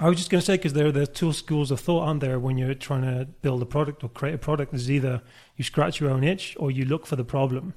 I 0.00 0.08
was 0.08 0.16
just 0.18 0.30
going 0.30 0.40
to 0.40 0.44
say 0.44 0.56
because 0.56 0.72
there 0.72 0.86
are 0.86 0.92
the 0.92 1.06
two 1.06 1.32
schools 1.32 1.70
of 1.70 1.78
thought, 1.78 2.02
aren't 2.02 2.20
there? 2.20 2.40
When 2.40 2.58
you're 2.58 2.74
trying 2.74 3.02
to 3.02 3.26
build 3.42 3.62
a 3.62 3.66
product 3.66 4.02
or 4.02 4.08
create 4.08 4.34
a 4.34 4.38
product, 4.38 4.74
is 4.74 4.90
either 4.90 5.22
you 5.56 5.62
scratch 5.62 6.00
your 6.00 6.10
own 6.10 6.24
itch 6.24 6.56
or 6.58 6.70
you 6.72 6.84
look 6.84 7.06
for 7.06 7.14
the 7.14 7.24
problem 7.24 7.74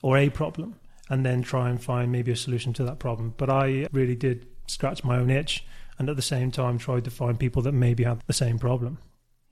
or 0.00 0.16
a 0.16 0.30
problem 0.30 0.76
and 1.08 1.24
then 1.24 1.42
try 1.42 1.68
and 1.68 1.82
find 1.82 2.10
maybe 2.10 2.32
a 2.32 2.36
solution 2.36 2.72
to 2.74 2.84
that 2.84 2.98
problem. 2.98 3.34
But 3.36 3.50
I 3.50 3.86
really 3.92 4.16
did 4.16 4.46
scratch 4.66 5.04
my 5.04 5.18
own 5.18 5.30
itch 5.30 5.64
and 5.98 6.08
at 6.08 6.16
the 6.16 6.22
same 6.22 6.50
time 6.50 6.78
tried 6.78 7.04
to 7.04 7.10
find 7.10 7.38
people 7.38 7.62
that 7.62 7.72
maybe 7.72 8.04
had 8.04 8.22
the 8.26 8.32
same 8.32 8.58
problem. 8.58 8.98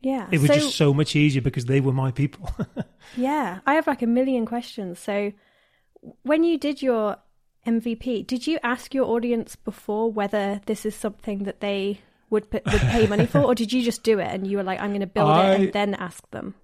Yeah. 0.00 0.28
It 0.30 0.40
was 0.40 0.48
so, 0.48 0.54
just 0.54 0.76
so 0.76 0.92
much 0.92 1.16
easier 1.16 1.40
because 1.40 1.64
they 1.64 1.80
were 1.80 1.92
my 1.92 2.10
people. 2.10 2.50
yeah. 3.16 3.60
I 3.66 3.74
have 3.74 3.86
like 3.86 4.02
a 4.02 4.06
million 4.06 4.44
questions. 4.44 4.98
So, 4.98 5.32
when 6.22 6.44
you 6.44 6.58
did 6.58 6.82
your 6.82 7.16
MVP, 7.66 8.26
did 8.26 8.46
you 8.46 8.58
ask 8.62 8.92
your 8.92 9.06
audience 9.06 9.56
before 9.56 10.12
whether 10.12 10.60
this 10.66 10.84
is 10.84 10.94
something 10.94 11.44
that 11.44 11.60
they 11.60 12.00
would 12.28 12.50
put, 12.50 12.64
would 12.66 12.80
pay 12.82 13.06
money 13.06 13.24
for, 13.24 13.40
or 13.40 13.54
did 13.54 13.72
you 13.72 13.82
just 13.82 14.02
do 14.02 14.18
it 14.18 14.26
and 14.26 14.46
you 14.46 14.58
were 14.58 14.62
like, 14.62 14.80
I'm 14.80 14.90
going 14.90 15.00
to 15.00 15.06
build 15.06 15.30
I- 15.30 15.54
it 15.54 15.60
and 15.60 15.72
then 15.72 15.94
ask 15.94 16.28
them? 16.30 16.54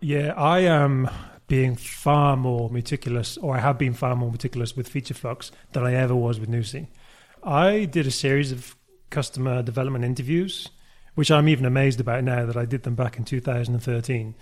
Yeah, 0.00 0.32
I 0.34 0.60
am 0.60 1.10
being 1.50 1.74
far 1.74 2.36
more 2.36 2.70
meticulous, 2.70 3.36
or 3.36 3.56
I 3.56 3.58
have 3.58 3.76
been 3.76 3.92
far 3.92 4.14
more 4.14 4.30
meticulous 4.30 4.76
with 4.76 4.88
Feature 4.88 5.14
Flux 5.14 5.50
than 5.72 5.84
I 5.84 5.94
ever 5.94 6.14
was 6.14 6.38
with 6.38 6.48
Nusii. 6.48 6.86
I 7.42 7.86
did 7.86 8.06
a 8.06 8.12
series 8.12 8.52
of 8.52 8.76
customer 9.10 9.60
development 9.60 10.04
interviews, 10.04 10.68
which 11.16 11.28
I'm 11.28 11.48
even 11.48 11.64
amazed 11.64 11.98
about 11.98 12.22
now 12.22 12.46
that 12.46 12.56
I 12.56 12.66
did 12.66 12.84
them 12.84 12.94
back 12.94 13.18
in 13.18 13.24
2013. 13.24 14.36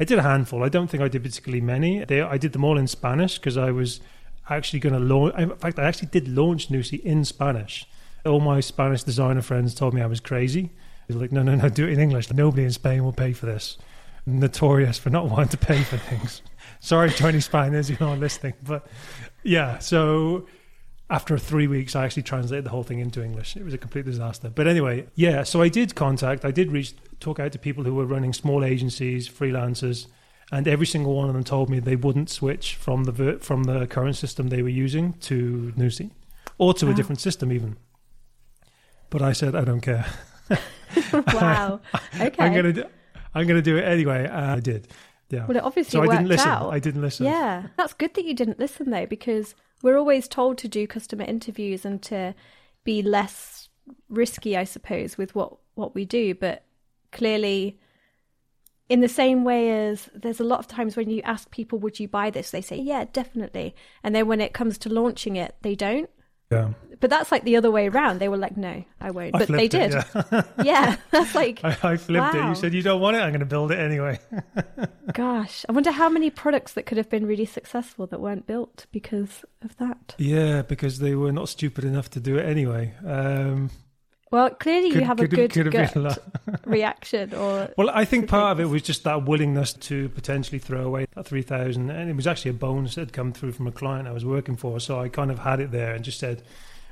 I 0.00 0.04
did 0.04 0.18
a 0.18 0.22
handful. 0.22 0.64
I 0.64 0.70
don't 0.70 0.88
think 0.88 1.02
I 1.02 1.08
did 1.08 1.22
particularly 1.22 1.60
many. 1.60 2.02
They, 2.02 2.22
I 2.22 2.38
did 2.38 2.54
them 2.54 2.64
all 2.64 2.78
in 2.78 2.86
Spanish 2.86 3.36
because 3.38 3.58
I 3.58 3.70
was 3.70 4.00
actually 4.48 4.80
going 4.80 4.94
to 4.94 5.00
launch. 5.00 5.34
In 5.36 5.54
fact, 5.56 5.78
I 5.78 5.84
actually 5.84 6.08
did 6.12 6.28
launch 6.28 6.70
Nusii 6.70 7.04
in 7.04 7.26
Spanish. 7.26 7.86
All 8.24 8.40
my 8.40 8.60
Spanish 8.60 9.02
designer 9.02 9.42
friends 9.42 9.74
told 9.74 9.92
me 9.92 10.00
I 10.00 10.06
was 10.06 10.20
crazy. 10.20 10.70
They 11.08 11.14
were 11.14 11.20
like, 11.20 11.32
no, 11.32 11.42
no, 11.42 11.56
no, 11.56 11.68
do 11.68 11.86
it 11.86 11.92
in 11.92 12.00
English. 12.00 12.32
Nobody 12.32 12.64
in 12.64 12.70
Spain 12.70 13.04
will 13.04 13.12
pay 13.12 13.34
for 13.34 13.44
this 13.44 13.76
notorious 14.26 14.98
for 14.98 15.10
not 15.10 15.26
wanting 15.30 15.48
to 15.48 15.58
pay 15.58 15.82
for 15.82 15.98
things. 15.98 16.40
Sorry, 16.84 17.08
Tony 17.08 17.40
Spiners, 17.40 17.88
you're 17.88 17.98
not 17.98 18.18
listening. 18.18 18.52
But 18.62 18.86
yeah, 19.42 19.78
so 19.78 20.46
after 21.08 21.38
three 21.38 21.66
weeks, 21.66 21.96
I 21.96 22.04
actually 22.04 22.24
translated 22.24 22.66
the 22.66 22.68
whole 22.68 22.82
thing 22.82 22.98
into 22.98 23.24
English. 23.24 23.56
It 23.56 23.64
was 23.64 23.72
a 23.72 23.78
complete 23.78 24.04
disaster. 24.04 24.50
But 24.50 24.66
anyway, 24.66 25.06
yeah, 25.14 25.44
so 25.44 25.62
I 25.62 25.70
did 25.70 25.94
contact, 25.94 26.44
I 26.44 26.50
did 26.50 26.70
reach, 26.70 26.92
talk 27.20 27.40
out 27.40 27.52
to 27.52 27.58
people 27.58 27.84
who 27.84 27.94
were 27.94 28.04
running 28.04 28.34
small 28.34 28.62
agencies, 28.62 29.26
freelancers, 29.26 30.08
and 30.52 30.68
every 30.68 30.84
single 30.84 31.14
one 31.14 31.28
of 31.28 31.34
them 31.34 31.42
told 31.42 31.70
me 31.70 31.80
they 31.80 31.96
wouldn't 31.96 32.28
switch 32.28 32.74
from 32.74 33.04
the 33.04 33.12
ver- 33.12 33.38
from 33.38 33.64
the 33.64 33.86
current 33.86 34.16
system 34.16 34.48
they 34.48 34.60
were 34.60 34.68
using 34.68 35.14
to 35.20 35.72
Nusii 35.78 36.10
or 36.58 36.74
to 36.74 36.90
a 36.90 36.94
different 36.94 37.18
system 37.22 37.50
even. 37.50 37.78
But 39.08 39.22
I 39.22 39.32
said 39.32 39.54
I 39.54 39.64
don't 39.64 39.80
care. 39.80 40.04
wow. 41.32 41.80
Okay. 42.20 42.34
I'm 42.38 42.52
gonna 42.52 42.74
do, 42.74 42.84
I'm 43.34 43.46
gonna 43.46 43.62
do 43.62 43.78
it 43.78 43.84
anyway. 43.84 44.28
I 44.28 44.60
did. 44.60 44.86
Yeah. 45.30 45.46
well, 45.46 45.56
it 45.56 45.62
obviously 45.62 45.92
so 45.92 46.02
I 46.02 46.06
worked 46.06 46.18
didn't 46.18 46.28
listen. 46.28 46.48
out. 46.48 46.72
I 46.72 46.78
didn't 46.78 47.02
listen. 47.02 47.26
Yeah, 47.26 47.66
that's 47.76 47.92
good 47.94 48.14
that 48.14 48.24
you 48.24 48.34
didn't 48.34 48.58
listen 48.58 48.90
though, 48.90 49.06
because 49.06 49.54
we're 49.82 49.98
always 49.98 50.28
told 50.28 50.58
to 50.58 50.68
do 50.68 50.86
customer 50.86 51.24
interviews 51.24 51.84
and 51.84 52.00
to 52.02 52.34
be 52.84 53.02
less 53.02 53.68
risky, 54.08 54.56
I 54.56 54.64
suppose, 54.64 55.18
with 55.18 55.34
what 55.34 55.56
what 55.74 55.94
we 55.94 56.04
do. 56.04 56.34
But 56.34 56.64
clearly, 57.12 57.78
in 58.88 59.00
the 59.00 59.08
same 59.08 59.44
way 59.44 59.70
as 59.88 60.08
there's 60.14 60.40
a 60.40 60.44
lot 60.44 60.60
of 60.60 60.68
times 60.68 60.96
when 60.96 61.10
you 61.10 61.22
ask 61.22 61.50
people, 61.50 61.78
"Would 61.78 61.98
you 62.00 62.08
buy 62.08 62.30
this?" 62.30 62.50
they 62.50 62.62
say, 62.62 62.76
"Yeah, 62.76 63.06
definitely," 63.12 63.74
and 64.02 64.14
then 64.14 64.26
when 64.28 64.40
it 64.40 64.52
comes 64.52 64.78
to 64.78 64.88
launching 64.88 65.36
it, 65.36 65.56
they 65.62 65.74
don't. 65.74 66.10
Yeah. 66.54 66.70
But 67.00 67.10
that's 67.10 67.30
like 67.30 67.44
the 67.44 67.56
other 67.56 67.70
way 67.70 67.88
around. 67.88 68.18
They 68.18 68.30
were 68.30 68.38
like, 68.38 68.56
"No, 68.56 68.82
I 68.98 69.10
won't," 69.10 69.34
I 69.34 69.38
but 69.40 69.48
they 69.48 69.68
flipped 69.68 69.74
it, 69.74 69.90
did. 69.90 70.04
yeah. 70.32 70.42
yeah, 70.64 70.96
that's 71.10 71.34
like, 71.34 71.60
I, 71.62 71.76
I 71.82 71.96
flipped 71.98 72.34
it. 72.34 72.44
You 72.44 72.54
said 72.54 72.72
you 72.72 72.80
don't 72.80 73.00
want 73.00 73.16
it. 73.16 73.20
I'm 73.20 73.30
going 73.30 73.40
to 73.40 73.46
build 73.46 73.72
it 73.72 73.78
anyway. 73.78 74.18
gosh, 75.12 75.66
I 75.68 75.72
wonder 75.72 75.90
how 75.90 76.08
many 76.08 76.30
products 76.30 76.72
that 76.74 76.86
could 76.86 76.96
have 76.96 77.10
been 77.10 77.26
really 77.26 77.44
successful 77.44 78.06
that 78.06 78.20
weren't 78.20 78.46
built 78.46 78.86
because 78.90 79.44
of 79.62 79.76
that. 79.76 80.14
yeah, 80.16 80.62
because 80.62 80.98
they 81.00 81.14
were 81.14 81.32
not 81.32 81.50
stupid 81.50 81.84
enough 81.84 82.08
to 82.10 82.20
do 82.20 82.38
it 82.38 82.46
anyway. 82.46 82.94
Um, 83.04 83.70
Well, 84.30 84.50
clearly 84.50 84.88
you 84.88 84.94
could- 84.94 85.02
have 85.04 85.20
a 85.20 85.28
good 85.28 85.52
could 85.52 85.70
gut 85.70 85.94
a 85.96 86.20
reaction, 86.64 87.34
or 87.34 87.70
Well, 87.76 87.90
I 87.90 88.04
think 88.04 88.28
part 88.28 88.52
of 88.52 88.60
it 88.60 88.64
was 88.64 88.82
just 88.82 89.04
that 89.04 89.24
willingness 89.24 89.72
to 89.74 90.08
potentially 90.08 90.58
throw 90.58 90.82
away 90.82 91.06
that 91.14 91.26
3,000. 91.26 91.90
And 91.90 92.10
it 92.10 92.16
was 92.16 92.26
actually 92.26 92.50
a 92.50 92.54
bonus 92.54 92.96
that 92.96 93.02
had 93.02 93.12
come 93.12 93.32
through 93.32 93.52
from 93.52 93.66
a 93.66 93.72
client 93.72 94.08
I 94.08 94.12
was 94.12 94.24
working 94.24 94.56
for. 94.56 94.80
So 94.80 94.98
I 95.00 95.08
kind 95.08 95.30
of 95.30 95.40
had 95.40 95.60
it 95.60 95.70
there 95.70 95.94
and 95.94 96.04
just 96.04 96.18
said, 96.18 96.42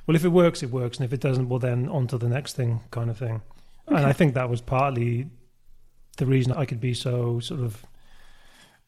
well, 0.06 0.14
if 0.14 0.24
it 0.24 0.28
works, 0.28 0.62
it 0.62 0.70
works. 0.70 0.98
And 0.98 1.04
if 1.04 1.12
it 1.12 1.20
doesn't, 1.20 1.48
well, 1.48 1.58
then 1.58 1.88
on 1.88 2.06
to 2.08 2.18
the 2.18 2.28
next 2.28 2.54
thing 2.54 2.80
kind 2.90 3.10
of 3.10 3.18
thing. 3.18 3.42
And 3.88 4.06
I 4.06 4.12
think 4.12 4.34
that 4.34 4.48
was 4.48 4.60
partly 4.60 5.26
the 6.18 6.26
reason 6.26 6.52
I 6.52 6.64
could 6.64 6.80
be 6.80 6.94
so 6.94 7.40
sort 7.40 7.60
of 7.60 7.84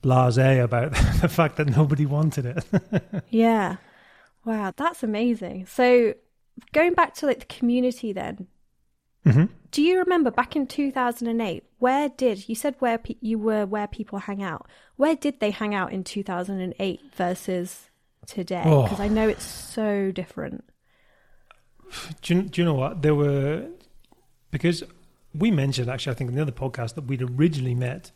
blase 0.02 0.36
about 0.36 0.92
the 1.20 1.28
fact 1.28 1.56
that 1.56 1.68
nobody 1.68 2.06
wanted 2.06 2.46
it. 2.46 2.64
yeah, 3.30 3.76
wow, 4.44 4.72
that's 4.76 5.02
amazing. 5.02 5.66
So 5.66 6.14
going 6.72 6.94
back 6.94 7.14
to 7.14 7.26
like 7.26 7.40
the 7.40 7.46
community, 7.46 8.12
then, 8.12 8.46
mm-hmm. 9.26 9.44
do 9.70 9.82
you 9.82 9.98
remember 9.98 10.30
back 10.30 10.56
in 10.56 10.66
two 10.66 10.90
thousand 10.90 11.28
and 11.28 11.40
eight? 11.42 11.64
Where 11.78 12.08
did 12.08 12.48
you 12.48 12.54
said 12.54 12.76
where 12.78 12.98
pe- 12.98 13.16
you 13.20 13.38
were 13.38 13.66
where 13.66 13.86
people 13.86 14.20
hang 14.20 14.42
out? 14.42 14.66
Where 14.96 15.16
did 15.16 15.40
they 15.40 15.50
hang 15.50 15.74
out 15.74 15.92
in 15.92 16.04
two 16.04 16.22
thousand 16.22 16.60
and 16.60 16.74
eight 16.78 17.00
versus 17.14 17.90
today? 18.26 18.62
Oh. 18.64 18.84
Because 18.84 19.00
I 19.00 19.08
know 19.08 19.28
it's 19.28 19.44
so 19.44 20.10
different. 20.10 20.64
Do 22.22 22.34
you, 22.34 22.42
do 22.42 22.60
you 22.60 22.64
know 22.64 22.74
what? 22.74 23.02
There 23.02 23.14
were, 23.14 23.68
because 24.50 24.82
we 25.34 25.50
mentioned 25.50 25.88
actually, 25.88 26.12
I 26.12 26.14
think 26.14 26.30
in 26.30 26.36
the 26.36 26.42
other 26.42 26.52
podcast 26.52 26.94
that 26.94 27.04
we'd 27.04 27.22
originally 27.22 27.74
met 27.74 28.10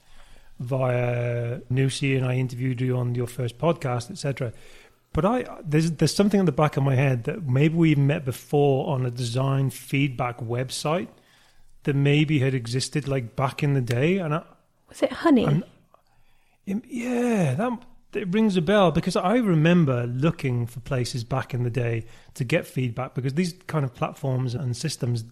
via 0.58 1.60
Nusii 1.70 2.16
and 2.16 2.26
I 2.26 2.34
interviewed 2.36 2.80
you 2.80 2.96
on 2.96 3.14
your 3.14 3.26
first 3.26 3.58
podcast, 3.58 4.10
etc. 4.10 4.52
But 5.12 5.24
I 5.24 5.44
there's 5.64 5.92
there's 5.92 6.14
something 6.14 6.40
in 6.40 6.46
the 6.46 6.52
back 6.52 6.76
of 6.76 6.82
my 6.82 6.94
head 6.94 7.24
that 7.24 7.46
maybe 7.46 7.74
we 7.74 7.94
met 7.94 8.24
before 8.24 8.88
on 8.94 9.06
a 9.06 9.10
design 9.10 9.70
feedback 9.70 10.38
website 10.38 11.08
that 11.84 11.94
maybe 11.94 12.38
had 12.40 12.54
existed 12.54 13.08
like 13.08 13.34
back 13.34 13.62
in 13.62 13.74
the 13.74 13.80
day, 13.80 14.18
and 14.18 14.34
I, 14.34 14.42
Was 14.88 15.02
it 15.02 15.12
Honey? 15.12 15.62
Yeah, 16.66 17.54
that 17.54 17.78
it 18.14 18.28
rings 18.28 18.56
a 18.56 18.62
bell 18.62 18.90
because 18.90 19.16
I 19.16 19.36
remember 19.36 20.06
looking 20.06 20.66
for 20.66 20.80
places 20.80 21.24
back 21.24 21.54
in 21.54 21.62
the 21.62 21.70
day 21.70 22.06
to 22.34 22.44
get 22.44 22.66
feedback 22.66 23.14
because 23.14 23.34
these 23.34 23.54
kind 23.66 23.84
of 23.84 23.94
platforms 23.94 24.54
and 24.54 24.76
systems 24.76 25.24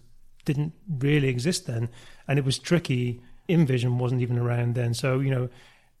didn't 0.45 0.73
really 0.87 1.27
exist 1.27 1.67
then, 1.67 1.89
and 2.27 2.39
it 2.39 2.45
was 2.45 2.57
tricky 2.57 3.21
InVision 3.49 3.97
wasn't 3.97 4.21
even 4.21 4.37
around 4.37 4.75
then. 4.75 4.93
So 4.93 5.19
you 5.19 5.31
know, 5.31 5.49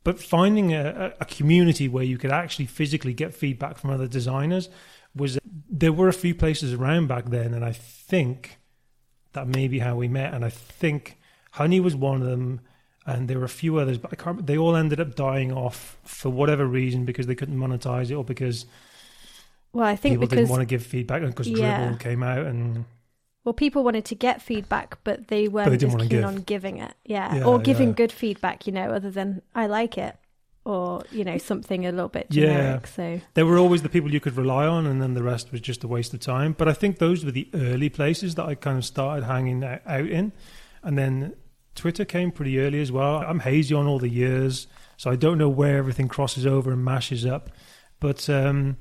but 0.07 0.21
finding 0.21 0.73
a, 0.73 1.13
a 1.19 1.25
community 1.25 1.89
where 1.89 2.05
you 2.05 2.17
could 2.17 2.31
actually 2.31 2.65
physically 2.65 3.13
get 3.13 3.33
feedback 3.33 3.77
from 3.77 3.89
other 3.89 4.07
designers 4.07 4.69
was 5.13 5.37
there 5.69 5.91
were 5.91 6.07
a 6.07 6.13
few 6.13 6.33
places 6.33 6.71
around 6.73 7.07
back 7.07 7.25
then, 7.25 7.53
and 7.53 7.65
I 7.65 7.73
think 7.73 8.57
that 9.33 9.49
may 9.49 9.67
be 9.67 9.79
how 9.79 9.97
we 9.97 10.07
met. 10.07 10.33
And 10.33 10.45
I 10.45 10.49
think 10.49 11.17
Honey 11.51 11.81
was 11.81 11.93
one 11.93 12.21
of 12.21 12.27
them, 12.29 12.61
and 13.05 13.27
there 13.27 13.37
were 13.37 13.43
a 13.43 13.49
few 13.49 13.79
others, 13.79 13.97
but 13.97 14.13
I 14.13 14.15
can't. 14.15 14.47
They 14.47 14.57
all 14.57 14.77
ended 14.77 15.01
up 15.01 15.13
dying 15.13 15.51
off 15.51 15.97
for 16.05 16.29
whatever 16.29 16.65
reason 16.65 17.03
because 17.03 17.27
they 17.27 17.35
couldn't 17.35 17.57
monetize 17.57 18.09
it 18.09 18.13
or 18.13 18.23
because 18.23 18.65
Well, 19.73 19.85
I 19.85 19.97
think 19.97 20.13
people 20.13 20.27
because 20.27 20.37
didn't 20.37 20.51
want 20.51 20.61
to 20.61 20.67
give 20.67 20.85
feedback 20.85 21.21
because 21.21 21.49
Yeah. 21.49 21.81
Dribbble 21.81 21.99
came 21.99 22.23
out 22.23 22.45
and 22.45 22.85
well, 23.47 23.53
people 23.53 23.81
wanted 23.81 24.03
to 24.03 24.13
get 24.15 24.41
feedback, 24.41 24.97
but 25.05 25.29
they 25.29 25.47
weren't 25.47 25.71
didn't 25.71 25.89
as 25.95 26.01
keen 26.01 26.09
give. 26.09 26.25
on 26.25 26.35
giving 26.41 26.79
it. 26.79 26.93
Yeah, 27.05 27.33
Yeah, 27.33 27.45
or 27.45 27.59
giving 27.59 27.87
yeah. 27.87 27.93
good 27.93 28.11
feedback. 28.11 28.67
You 28.67 28.73
know, 28.73 28.89
other 28.91 29.09
than 29.09 29.41
I 29.55 29.67
like 29.67 29.97
it, 29.97 30.17
or 30.65 31.01
you 31.13 31.23
know 31.23 31.37
something 31.37 31.85
a 31.85 31.91
little 31.93 32.09
bit 32.09 32.27
Yeah. 32.29 32.41
generic. 32.47 32.87
So 32.87 33.21
there 33.35 33.45
were 33.45 33.57
always 33.57 33.83
the 33.83 33.87
people 33.87 34.11
you 34.11 34.19
could 34.19 34.35
rely 34.35 34.67
on, 34.67 34.85
and 34.85 35.01
then 35.01 35.13
the 35.13 35.23
rest 35.23 35.53
was 35.53 35.61
just 35.61 35.81
a 35.85 35.87
waste 35.87 36.13
of 36.13 36.19
time. 36.19 36.55
But 36.57 36.67
I 36.67 36.73
think 36.73 36.97
those 36.97 37.23
were 37.23 37.31
the 37.31 37.47
early 37.53 37.87
places 37.87 38.35
that 38.35 38.45
I 38.45 38.55
kind 38.55 38.77
of 38.77 38.83
started 38.83 39.23
hanging 39.23 39.63
out 39.63 39.79
out 39.85 40.07
in, 40.09 40.33
and 40.83 40.97
then 40.97 41.33
Twitter 41.73 42.03
came 42.03 42.31
pretty 42.31 42.59
early 42.59 42.81
as 42.81 42.91
well. 42.91 43.19
I'm 43.19 43.39
hazy 43.39 43.73
on 43.73 43.87
all 43.87 43.97
the 43.99 44.09
years, 44.09 44.67
so 44.97 45.09
I 45.09 45.15
don't 45.15 45.37
know 45.37 45.47
where 45.47 45.77
everything 45.77 46.09
crosses 46.09 46.45
over 46.45 46.69
and 46.73 46.83
mashes 46.83 47.25
up. 47.25 47.49
But 48.01 48.29
um, 48.29 48.75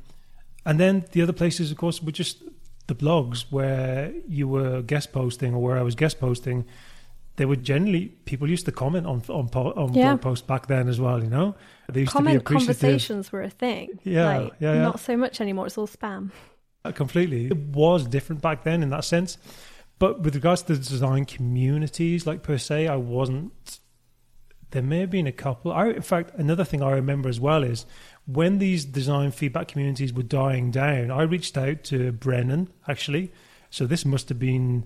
and 0.65 0.81
then 0.81 1.05
the 1.13 1.23
other 1.23 1.33
places, 1.33 1.71
of 1.71 1.77
course, 1.77 2.03
were 2.03 2.11
just 2.11 2.43
the 2.87 2.95
blogs 2.95 3.47
where 3.51 4.13
you 4.29 4.47
were 4.49 4.83
guest 4.83 5.13
posting 5.13 5.55
or 5.55 5.63
where 5.63 5.77
I 5.79 5.83
was 5.83 5.95
guest 5.95 6.21
posting. 6.21 6.65
They 7.37 7.45
were 7.45 7.57
generally 7.57 8.07
people 8.25 8.49
used 8.49 8.65
to 8.67 8.73
comment 8.73 9.07
on 9.07 9.23
on 9.29 9.49
on 9.55 9.93
Yeah. 9.93 10.11
blog 10.13 10.23
posts 10.23 10.47
back 10.47 10.69
then 10.69 10.89
as 10.89 10.99
well. 10.99 11.23
You 11.23 11.29
know, 11.29 11.55
they 11.93 12.01
used 12.01 12.13
to 12.13 12.23
be 12.23 12.35
appreciative. 12.37 12.81
conversations 12.81 13.31
were 13.33 13.43
a 13.43 13.51
thing. 13.51 13.89
Yeah, 14.05 14.39
like, 14.39 14.53
yeah, 14.59 14.75
yeah. 14.75 14.83
Not 14.83 15.01
so 15.01 15.17
much 15.17 15.41
anymore. 15.41 15.67
It's 15.67 15.77
all 15.77 15.87
spam. 15.89 16.31
Uh, 16.85 16.93
completely. 16.93 17.47
It 17.47 17.59
was 17.59 18.07
different 18.07 18.41
back 18.41 18.63
then 18.65 18.83
in 18.83 18.91
that 18.91 19.05
sense. 19.05 19.37
But 19.99 20.23
with 20.23 20.35
regards 20.35 20.63
to 20.63 20.75
the 20.75 20.79
design 20.79 21.25
communities, 21.25 22.27
like 22.27 22.43
per 22.43 22.59
se, 22.59 22.87
I 22.89 22.97
wasn't. 22.97 23.81
There 24.71 24.83
may 24.83 25.01
have 25.01 25.11
been 25.11 25.27
a 25.27 25.33
couple. 25.33 25.73
I, 25.73 25.89
in 25.91 26.03
fact, 26.03 26.33
another 26.37 26.65
thing 26.65 26.83
I 26.83 26.91
remember 26.93 27.29
as 27.29 27.41
well 27.41 27.63
is 27.63 27.87
when 28.27 28.59
these 28.59 28.85
design 28.85 29.31
feedback 29.31 29.69
communities 29.69 30.13
were 30.13 30.23
dying 30.23 30.71
down. 30.71 31.11
I 31.11 31.23
reached 31.23 31.57
out 31.57 31.85
to 31.85 32.13
Brennan 32.13 32.71
actually. 32.89 33.33
So 33.71 33.87
this 33.87 34.05
must 34.05 34.29
have 34.29 34.39
been 34.39 34.85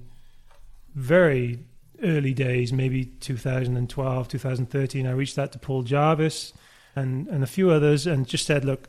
very 0.94 1.61
early 2.02 2.35
days, 2.35 2.73
maybe 2.73 3.04
2012, 3.04 4.28
2013. 4.28 5.06
I 5.06 5.11
reached 5.12 5.38
out 5.38 5.52
to 5.52 5.59
Paul 5.59 5.82
Jarvis 5.82 6.52
and 6.97 7.28
and 7.28 7.42
a 7.42 7.47
few 7.47 7.70
others, 7.70 8.06
and 8.06 8.26
just 8.26 8.47
said, 8.47 8.64
look, 8.64 8.88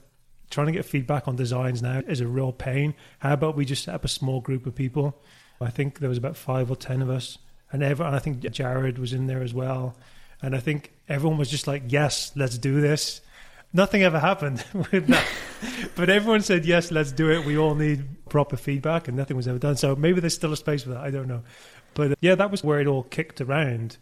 trying 0.50 0.67
to 0.67 0.74
get 0.74 0.86
feedback 0.86 1.27
on 1.27 1.36
designs 1.36 1.81
now 1.81 2.01
is 2.08 2.22
a 2.22 2.27
real 2.27 2.51
pain. 2.51 2.93
How 3.20 3.34
about 3.34 3.55
we 3.55 3.65
just 3.65 3.84
set 3.84 3.96
up 3.96 4.05
a 4.05 4.10
small 4.10 4.41
group 4.41 4.65
of 4.65 4.75
people? 4.75 5.22
I 5.60 5.70
think 5.70 6.00
there 6.00 6.10
was 6.10 6.17
about 6.17 6.36
five 6.36 6.72
or 6.72 6.75
ten 6.75 7.01
of 7.01 7.10
us, 7.10 7.38
and 7.72 7.84
everyone. 7.84 8.13
I 8.13 8.20
think 8.20 8.39
Jared 8.51 8.98
was 8.98 9.13
in 9.13 9.27
there 9.27 9.43
as 9.43 9.53
well, 9.53 9.96
and 10.41 10.55
I 10.55 10.60
think 10.60 10.91
everyone 11.08 11.38
was 11.38 11.50
just 11.50 11.67
like, 11.67 11.84
"Yes, 11.88 12.31
let's 12.36 12.58
do 12.58 12.81
this." 12.81 13.22
Nothing 13.73 14.03
ever 14.03 14.19
happened 14.19 14.63
with 14.91 15.07
that, 15.07 15.25
but 15.95 16.09
everyone 16.09 16.41
said, 16.41 16.65
"Yes, 16.65 16.91
let's 16.91 17.11
do 17.11 17.31
it." 17.31 17.45
We 17.45 17.57
all 17.57 17.75
need 17.75 18.05
proper 18.29 18.57
feedback, 18.57 19.07
and 19.07 19.15
nothing 19.15 19.37
was 19.37 19.47
ever 19.47 19.59
done. 19.59 19.77
So 19.77 19.95
maybe 19.95 20.19
there's 20.19 20.33
still 20.35 20.51
a 20.53 20.57
space 20.57 20.83
for 20.83 20.89
that. 20.89 20.99
I 21.01 21.09
don't 21.09 21.27
know, 21.27 21.43
but 21.93 22.11
uh, 22.11 22.15
yeah, 22.21 22.35
that 22.35 22.51
was 22.51 22.63
where 22.63 22.79
it 22.81 22.87
all 22.87 23.03
kicked 23.03 23.39
around. 23.39 23.97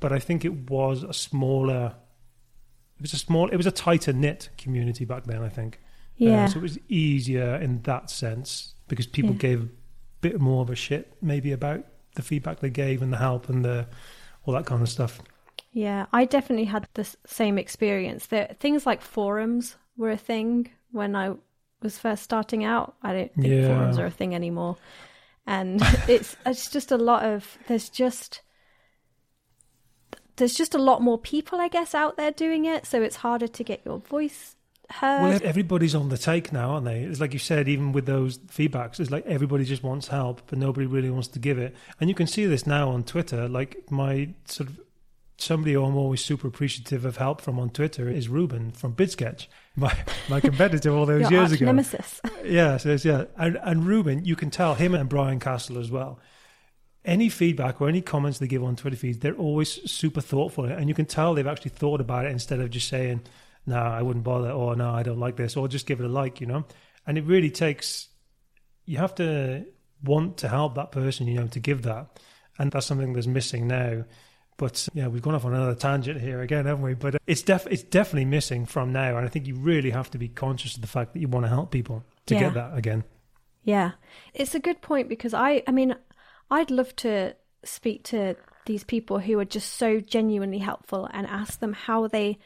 But 0.00 0.12
I 0.12 0.18
think 0.18 0.44
it 0.44 0.68
was 0.70 1.04
a 1.04 1.12
smaller. 1.12 1.94
It 2.98 3.02
was 3.02 3.12
a 3.12 3.18
small. 3.18 3.48
It 3.48 3.56
was 3.56 3.66
a 3.66 3.70
tighter 3.70 4.12
knit 4.12 4.48
community 4.58 5.04
back 5.04 5.24
then. 5.24 5.42
I 5.42 5.48
think. 5.48 5.78
Uh, 6.20 6.24
Yeah. 6.26 6.46
so 6.46 6.58
it 6.58 6.62
was 6.62 6.78
easier 6.88 7.56
in 7.56 7.82
that 7.82 8.10
sense 8.10 8.74
because 8.88 9.06
people 9.06 9.32
Yeah. 9.32 9.38
gave 9.38 9.62
a 9.62 9.68
bit 10.20 10.40
more 10.40 10.62
of 10.62 10.70
a 10.70 10.74
shit 10.76 11.14
maybe 11.22 11.52
about 11.52 11.84
the 12.16 12.22
feedback 12.22 12.60
they 12.60 12.70
gave 12.70 13.02
and 13.02 13.12
the 13.12 13.16
help 13.16 13.48
and 13.48 13.64
the 13.64 13.86
all 14.44 14.54
that 14.54 14.66
kind 14.66 14.82
of 14.82 14.88
stuff. 14.88 15.20
Yeah, 15.72 16.06
I 16.12 16.26
definitely 16.26 16.66
had 16.66 16.86
the 16.94 17.08
same 17.26 17.58
experience. 17.58 18.26
There, 18.26 18.54
things 18.60 18.84
like 18.86 19.00
forums 19.00 19.76
were 19.96 20.10
a 20.10 20.16
thing 20.18 20.70
when 20.90 21.16
I 21.16 21.34
was 21.82 21.98
first 21.98 22.22
starting 22.22 22.64
out. 22.64 22.94
I 23.02 23.12
don't 23.12 23.34
think 23.34 23.46
Yeah. 23.46 23.68
forums 23.68 23.98
are 23.98 24.06
a 24.06 24.10
thing 24.10 24.34
anymore, 24.34 24.76
and 25.46 25.80
it's 26.08 26.36
it's 26.44 26.70
just 26.70 26.92
a 26.92 26.98
lot 26.98 27.24
of 27.24 27.58
there's 27.68 27.88
just 27.88 28.42
there's 30.36 30.54
just 30.54 30.74
a 30.74 30.78
lot 30.78 31.02
more 31.02 31.18
people, 31.18 31.60
I 31.60 31.68
guess, 31.68 31.94
out 31.94 32.16
there 32.16 32.30
doing 32.30 32.64
it. 32.64 32.86
So 32.86 33.02
it's 33.02 33.16
harder 33.16 33.48
to 33.48 33.64
get 33.64 33.80
your 33.84 33.98
voice 33.98 34.56
heard. 34.90 35.22
Well, 35.22 35.40
everybody's 35.42 35.94
on 35.94 36.08
the 36.08 36.18
take 36.18 36.52
now, 36.52 36.70
aren't 36.70 36.84
they? 36.86 37.02
It's 37.02 37.20
like 37.20 37.32
you 37.32 37.38
said, 37.38 37.68
even 37.68 37.92
with 37.92 38.06
those 38.06 38.38
feedbacks, 38.38 39.00
it's 39.00 39.10
like 39.10 39.26
everybody 39.26 39.64
just 39.64 39.82
wants 39.82 40.08
help, 40.08 40.42
but 40.46 40.58
nobody 40.58 40.86
really 40.86 41.10
wants 41.10 41.28
to 41.28 41.38
give 41.38 41.58
it. 41.58 41.74
And 42.00 42.08
you 42.10 42.14
can 42.14 42.26
see 42.26 42.44
this 42.46 42.66
now 42.66 42.90
on 42.90 43.04
Twitter. 43.04 43.48
Like 43.48 43.90
my 43.90 44.30
sort 44.46 44.68
of 44.70 44.80
somebody 45.42 45.74
who 45.74 45.84
I'm 45.84 45.96
always 45.96 46.24
super 46.24 46.48
appreciative 46.48 47.04
of 47.04 47.16
help 47.16 47.40
from 47.40 47.58
on 47.58 47.70
Twitter 47.70 48.08
is 48.08 48.28
Ruben 48.28 48.70
from 48.70 48.94
BidSketch, 48.94 49.46
my 49.76 49.94
my 50.28 50.40
competitor 50.40 50.90
all 50.90 51.06
those 51.06 51.30
years 51.30 51.52
ago. 51.52 51.66
nemesis. 51.66 52.20
Yeah, 52.44 52.76
so 52.76 52.90
it's, 52.90 53.04
yeah, 53.04 53.24
and 53.36 53.58
and 53.62 53.86
Ruben, 53.86 54.24
you 54.24 54.36
can 54.36 54.50
tell 54.50 54.74
him 54.74 54.94
and 54.94 55.08
Brian 55.08 55.38
Castle 55.40 55.78
as 55.78 55.90
well. 55.90 56.18
Any 57.04 57.28
feedback 57.28 57.80
or 57.80 57.88
any 57.88 58.00
comments 58.00 58.38
they 58.38 58.46
give 58.46 58.62
on 58.62 58.76
Twitter 58.76 58.96
feeds, 58.96 59.18
they're 59.18 59.34
always 59.34 59.90
super 59.90 60.20
thoughtful, 60.20 60.64
and 60.64 60.88
you 60.88 60.94
can 60.94 61.06
tell 61.06 61.34
they've 61.34 61.46
actually 61.46 61.70
thought 61.70 62.00
about 62.00 62.26
it 62.26 62.32
instead 62.32 62.60
of 62.60 62.70
just 62.70 62.88
saying, 62.88 63.22
"No, 63.66 63.76
I 63.76 64.02
wouldn't 64.02 64.24
bother," 64.24 64.50
or 64.50 64.76
"No, 64.76 64.90
I 64.90 65.02
don't 65.02 65.18
like 65.20 65.36
this," 65.36 65.56
or 65.56 65.68
just 65.68 65.86
give 65.86 66.00
it 66.00 66.06
a 66.06 66.08
like, 66.08 66.40
you 66.40 66.46
know. 66.46 66.64
And 67.06 67.18
it 67.18 67.24
really 67.24 67.50
takes 67.50 68.08
you 68.84 68.98
have 68.98 69.14
to 69.16 69.64
want 70.02 70.38
to 70.38 70.48
help 70.48 70.74
that 70.74 70.92
person, 70.92 71.26
you 71.26 71.34
know, 71.34 71.46
to 71.48 71.60
give 71.60 71.82
that, 71.82 72.20
and 72.58 72.70
that's 72.72 72.86
something 72.86 73.12
that's 73.12 73.26
missing 73.26 73.68
now. 73.68 74.04
But 74.62 74.88
yeah, 74.94 75.08
we've 75.08 75.20
gone 75.22 75.34
off 75.34 75.44
on 75.44 75.54
another 75.54 75.74
tangent 75.74 76.20
here 76.20 76.40
again, 76.40 76.66
haven't 76.66 76.84
we? 76.84 76.94
But 76.94 77.16
uh, 77.16 77.18
it's 77.26 77.42
def- 77.42 77.66
it's 77.68 77.82
definitely 77.82 78.26
missing 78.26 78.64
from 78.64 78.92
now, 78.92 79.16
and 79.16 79.26
I 79.26 79.28
think 79.28 79.48
you 79.48 79.56
really 79.56 79.90
have 79.90 80.08
to 80.12 80.18
be 80.18 80.28
conscious 80.28 80.76
of 80.76 80.82
the 80.82 80.86
fact 80.86 81.14
that 81.14 81.18
you 81.18 81.26
want 81.26 81.44
to 81.46 81.48
help 81.50 81.72
people 81.72 82.04
to 82.26 82.34
Yeah. 82.34 82.40
get 82.42 82.54
that 82.54 82.78
again. 82.78 83.02
Yeah, 83.64 83.92
it's 84.34 84.54
a 84.54 84.60
good 84.60 84.80
point 84.80 85.08
because 85.08 85.34
I, 85.34 85.64
I 85.66 85.72
mean, 85.72 85.96
I'd 86.48 86.70
love 86.70 86.94
to 86.96 87.34
speak 87.64 88.04
to 88.04 88.36
these 88.66 88.84
people 88.84 89.18
who 89.18 89.38
are 89.40 89.44
just 89.44 89.72
so 89.74 89.98
genuinely 89.98 90.58
helpful 90.58 91.08
and 91.12 91.26
ask 91.26 91.58
them 91.58 91.72
how 91.72 92.06
they, 92.06 92.38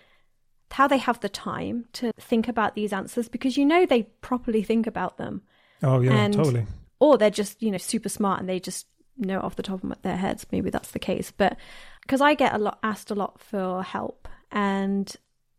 how 0.70 0.88
they 0.88 0.96
have 0.98 1.20
the 1.20 1.29
time 1.29 1.85
to 1.94 2.12
think 2.18 2.48
about 2.48 2.74
these 2.74 2.92
answers 2.94 3.29
because 3.29 3.59
you 3.59 3.66
know 3.66 3.85
they 3.85 4.05
properly 4.22 4.62
think 4.62 4.87
about 4.87 5.18
them, 5.18 5.42
Oh 5.83 6.00
yeah, 6.00 6.12
And- 6.14 6.33
totally. 6.33 6.64
or 6.98 7.18
they're 7.18 7.29
just 7.29 7.62
you 7.62 7.70
know 7.70 7.76
super 7.79 8.09
smart 8.09 8.40
and 8.40 8.48
they 8.48 8.59
just 8.61 8.87
know 9.18 9.40
off 9.40 9.57
the 9.57 9.62
top 9.62 9.83
of 9.83 10.02
their 10.02 10.16
heads. 10.18 10.44
Maybe 10.52 10.68
that's 10.68 10.90
the 10.90 10.98
case, 10.98 11.31
but 11.31 11.57
because 12.06 12.20
I 12.20 12.34
get 12.34 12.54
a 12.54 12.58
lot 12.58 12.78
asked 12.84 13.10
a 13.10 13.16
lot 13.16 13.40
for 13.40 13.82
help 13.82 14.28
and 14.52 15.12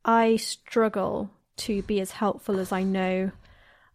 I 0.05 0.37
struggle 0.37 1.29
to 1.57 1.81
be 1.81 1.99
as 1.99 2.11
helpful 2.11 2.59
as 2.59 2.71
I 2.71 2.83
know 2.83 3.31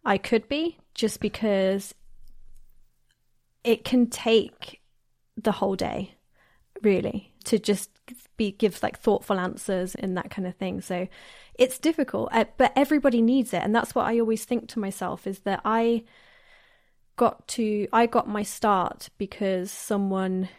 I 0.05 0.19
could 0.19 0.47
be 0.47 0.77
just 0.93 1.19
because 1.19 1.95
it 3.63 3.83
can 3.83 4.07
take 4.07 4.81
the 5.35 5.53
whole 5.53 5.75
day 5.75 6.13
really 6.83 7.33
to 7.45 7.57
just 7.57 7.89
be 8.37 8.51
give 8.51 8.83
like 8.83 8.99
thoughtful 8.99 9.39
answers 9.39 9.95
and 9.95 10.15
that 10.15 10.29
kind 10.29 10.47
of 10.47 10.55
thing. 10.55 10.81
So 10.81 11.07
it's 11.55 11.79
difficult 11.79 12.29
uh, 12.33 12.45
but 12.57 12.71
everybody 12.75 13.21
needs 13.21 13.51
it 13.53 13.63
and 13.63 13.73
that's 13.73 13.95
what 13.95 14.05
I 14.05 14.19
always 14.19 14.45
think 14.45 14.67
to 14.69 14.79
myself 14.79 15.25
is 15.25 15.39
that 15.39 15.61
I 15.65 16.03
got 17.15 17.47
to 17.47 17.87
I 17.91 18.05
got 18.05 18.27
my 18.27 18.43
start 18.43 19.09
because 19.17 19.71
someone 19.71 20.49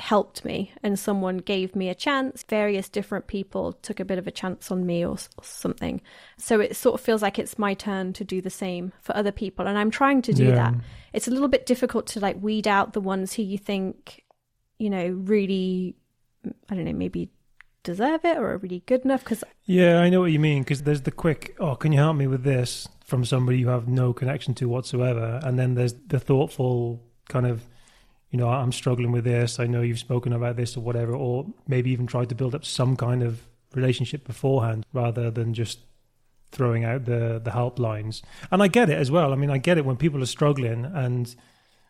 helped 0.00 0.44
me 0.44 0.72
and 0.82 0.98
someone 0.98 1.38
gave 1.38 1.76
me 1.76 1.88
a 1.88 1.94
chance. 1.94 2.44
Various 2.48 2.88
different 2.88 3.26
people 3.28 3.72
took 3.74 4.00
a 4.00 4.04
bit 4.04 4.18
of 4.18 4.26
a 4.26 4.30
chance 4.30 4.70
on 4.70 4.84
me 4.86 5.04
or, 5.04 5.12
or 5.38 5.44
something. 5.44 6.00
So 6.38 6.58
it 6.60 6.74
sort 6.74 6.94
of 6.98 7.00
feels 7.04 7.22
like 7.22 7.38
it's 7.38 7.58
my 7.58 7.74
turn 7.74 8.12
to 8.14 8.24
do 8.24 8.40
the 8.40 8.50
same 8.50 8.92
for 9.02 9.16
other 9.16 9.32
people 9.32 9.66
and 9.66 9.78
i'm 9.78 9.90
trying 9.90 10.22
to 10.22 10.32
do 10.32 10.46
Yeah. 10.46 10.54
that. 10.56 10.74
It's 11.12 11.28
a 11.28 11.30
little 11.30 11.48
bit 11.48 11.66
difficult 11.66 12.06
to 12.08 12.20
like 12.20 12.36
weed 12.42 12.66
out 12.66 12.92
the 12.94 13.00
ones 13.00 13.34
who 13.34 13.42
you 13.42 13.58
think 13.58 14.24
you 14.78 14.90
know 14.90 15.06
really 15.08 15.94
i 16.70 16.74
don't 16.74 16.84
know 16.84 16.92
maybe 16.92 17.30
deserve 17.82 18.24
it 18.24 18.36
or 18.38 18.50
are 18.52 18.58
really 18.58 18.82
good 18.86 19.02
enough 19.04 19.22
because 19.24 19.42
Yeah, 19.64 20.00
I 20.00 20.08
know 20.10 20.20
what 20.20 20.32
you 20.32 20.38
mean 20.40 20.62
because 20.62 20.82
there's 20.82 21.02
the 21.02 21.10
quick, 21.10 21.56
oh, 21.60 21.74
can 21.76 21.92
you 21.92 21.98
help 21.98 22.16
me 22.16 22.26
with 22.26 22.42
this? 22.44 22.88
from 23.04 23.24
somebody 23.24 23.58
you 23.58 23.66
have 23.68 23.88
no 23.88 24.12
connection 24.12 24.54
to 24.54 24.68
whatsoever, 24.68 25.40
and 25.42 25.58
then 25.58 25.74
there's 25.74 25.94
the 26.06 26.20
thoughtful 26.20 27.02
kind 27.28 27.44
of, 27.44 27.64
you 28.30 28.38
know, 28.38 28.48
I'm 28.48 28.72
struggling 28.72 29.12
with 29.12 29.24
this. 29.24 29.58
I 29.58 29.66
know 29.66 29.82
you've 29.82 29.98
spoken 29.98 30.32
about 30.32 30.56
this 30.56 30.76
or 30.76 30.80
whatever, 30.80 31.14
or 31.14 31.46
maybe 31.66 31.90
even 31.90 32.06
tried 32.06 32.28
to 32.28 32.34
build 32.34 32.54
up 32.54 32.64
some 32.64 32.96
kind 32.96 33.22
of 33.22 33.42
relationship 33.74 34.24
beforehand 34.26 34.84
rather 34.92 35.30
than 35.30 35.54
just 35.54 35.80
throwing 36.52 36.84
out 36.84 37.04
the 37.04 37.40
the 37.42 37.50
helplines. 37.50 38.22
And 38.50 38.62
I 38.62 38.68
get 38.68 38.90
it 38.90 38.98
as 38.98 39.10
well. 39.10 39.32
I 39.32 39.36
mean, 39.36 39.50
I 39.50 39.58
get 39.58 39.78
it 39.78 39.84
when 39.84 39.96
people 39.96 40.22
are 40.22 40.26
struggling 40.26 40.84
and 40.84 41.34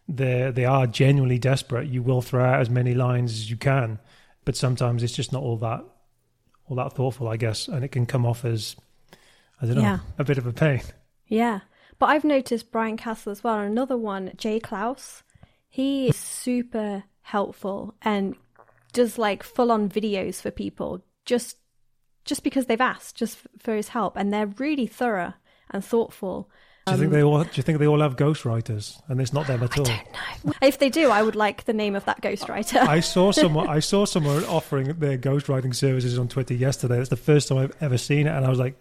they 0.08 0.50
they 0.50 0.64
are 0.64 0.86
genuinely 0.86 1.38
desperate. 1.38 1.88
You 1.88 2.02
will 2.02 2.22
throw 2.22 2.44
out 2.44 2.60
as 2.60 2.70
many 2.70 2.94
lines 2.94 3.32
as 3.32 3.50
you 3.50 3.56
can. 3.56 3.98
but 4.46 4.56
sometimes 4.56 5.02
it's 5.02 5.14
just 5.14 5.32
not 5.32 5.42
all 5.42 5.56
that 5.58 5.84
all 6.66 6.76
that 6.76 6.92
thoughtful, 6.94 7.28
I 7.28 7.36
guess, 7.36 7.68
and 7.68 7.84
it 7.84 7.88
can 7.92 8.06
come 8.06 8.24
off 8.26 8.44
as 8.44 8.76
I 9.60 9.66
don't 9.66 9.76
know 9.76 9.82
Yeah. 9.82 9.98
a 10.18 10.24
bit 10.24 10.38
of 10.38 10.46
a 10.46 10.52
pain. 10.52 10.80
Yeah. 11.26 11.60
But 11.98 12.06
I've 12.06 12.24
noticed 12.24 12.70
Brian 12.72 12.96
Castle 12.96 13.30
as 13.32 13.44
well. 13.44 13.58
and 13.58 13.70
Another 13.70 13.96
one, 13.96 14.32
Jay 14.36 14.58
Clouse. 14.58 15.22
He 15.70 16.08
is 16.08 16.16
super 16.16 17.04
helpful 17.22 17.94
and 18.02 18.34
does 18.92 19.16
like 19.16 19.42
full 19.44 19.70
on 19.70 19.88
videos 19.88 20.40
for 20.40 20.50
people 20.50 21.04
just 21.24 21.56
just 22.24 22.42
because 22.42 22.66
they've 22.66 22.80
asked, 22.80 23.16
just 23.16 23.38
for 23.58 23.74
his 23.74 23.88
help. 23.88 24.16
And 24.16 24.32
they're 24.32 24.46
really 24.46 24.86
thorough 24.86 25.34
and 25.70 25.84
thoughtful. 25.84 26.50
Do 26.86 26.92
you 26.92 26.98
think 26.98 27.08
um, 27.08 27.12
they 27.12 27.22
all? 27.22 27.44
Do 27.44 27.50
you 27.54 27.62
think 27.62 27.78
they 27.78 27.86
all 27.86 28.00
have 28.00 28.16
ghostwriters, 28.16 29.00
and 29.08 29.20
it's 29.20 29.32
not 29.32 29.46
them 29.46 29.62
at 29.62 29.78
all? 29.78 29.84
No. 29.84 30.52
If 30.60 30.78
they 30.78 30.88
do, 30.88 31.10
I 31.10 31.22
would 31.22 31.36
like 31.36 31.64
the 31.64 31.72
name 31.72 31.94
of 31.94 32.04
that 32.06 32.20
ghostwriter. 32.20 32.80
I 32.80 33.00
saw 33.00 33.30
someone. 33.42 33.68
I 33.68 33.78
saw 33.78 34.06
someone 34.06 34.44
offering 34.44 34.98
their 34.98 35.18
ghostwriting 35.18 35.74
services 35.74 36.18
on 36.18 36.28
Twitter 36.28 36.54
yesterday. 36.54 36.98
It's 36.98 37.10
the 37.10 37.16
first 37.16 37.48
time 37.48 37.58
I've 37.58 37.76
ever 37.80 37.98
seen 37.98 38.26
it, 38.26 38.30
and 38.30 38.44
I 38.44 38.48
was 38.48 38.58
like, 38.58 38.74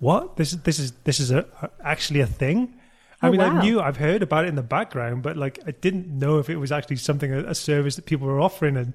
"What? 0.00 0.36
This 0.36 0.52
is 0.52 0.60
this 0.62 0.78
is 0.78 0.92
this 1.04 1.20
is 1.20 1.30
a, 1.30 1.46
actually 1.82 2.20
a 2.20 2.26
thing." 2.26 2.74
I 3.22 3.28
Oh, 3.28 3.30
mean, 3.30 3.40
wow. 3.40 3.46
I 3.46 3.48
knew 3.50 3.80
I've 3.80 3.98
heard 3.98 4.22
about 4.22 4.44
it 4.44 4.48
in 4.48 4.54
the 4.54 4.62
background, 4.62 5.22
but 5.22 5.36
like 5.36 5.58
I 5.66 5.72
didn't 5.72 6.08
know 6.08 6.38
if 6.38 6.48
it 6.48 6.56
was 6.56 6.72
actually 6.72 6.96
something 6.96 7.32
a, 7.32 7.40
a 7.50 7.54
service 7.54 7.96
that 7.96 8.06
people 8.06 8.26
were 8.26 8.40
offering. 8.40 8.76
And 8.76 8.94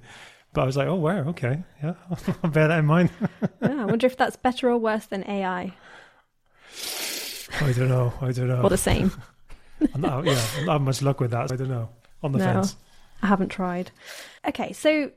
but 0.54 0.62
I 0.62 0.66
was 0.66 0.78
like, 0.78 0.88
"Oh 0.88 0.96
wow, 0.96 1.20
okay, 1.30 1.64
yeah, 1.84 1.94
I'll 2.44 2.50
bear 2.50 2.68
that 2.70 2.80
in 2.80 2.86
mind." 2.86 3.12
Yeah, 3.60 3.82
I 3.82 3.86
wonder 3.86 4.08
if 4.08 4.16
that's 4.16 4.38
better 4.38 4.70
or 4.70 4.78
worse 4.78 5.08
than 5.08 5.28
AI 5.30 5.78
I 7.62 7.72
don't 7.74 7.90
know. 7.90 8.14
I 8.22 8.32
don't 8.32 8.48
know. 8.48 8.64
or 8.64 8.70
the 8.70 8.78
same. 8.78 9.12
I'm 9.94 10.02
not, 10.02 10.26
yeah, 10.26 10.50
I'm 10.56 10.66
not 10.66 10.82
much 10.82 11.02
luck 11.02 11.20
with 11.20 11.32
that. 11.32 11.52
I 11.52 11.56
don't 11.56 11.70
know. 11.70 11.90
On 12.24 12.32
the 12.32 12.40
No. 12.40 12.40
fence. 12.40 12.76
I 13.22 13.28
haven't 13.28 13.50
tried. 13.50 13.92
Okay, 14.48 14.74
so 14.74 15.12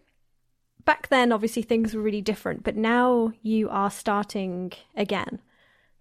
back 0.85 1.09
then, 1.09 1.33
obviously, 1.33 1.63
things 1.63 1.95
were 1.95 2.03
really 2.03 2.23
different, 2.23 2.65
but 2.65 2.77
now 2.77 3.33
you 3.43 3.69
are 3.71 3.91
starting 3.91 4.73
again. 4.97 5.41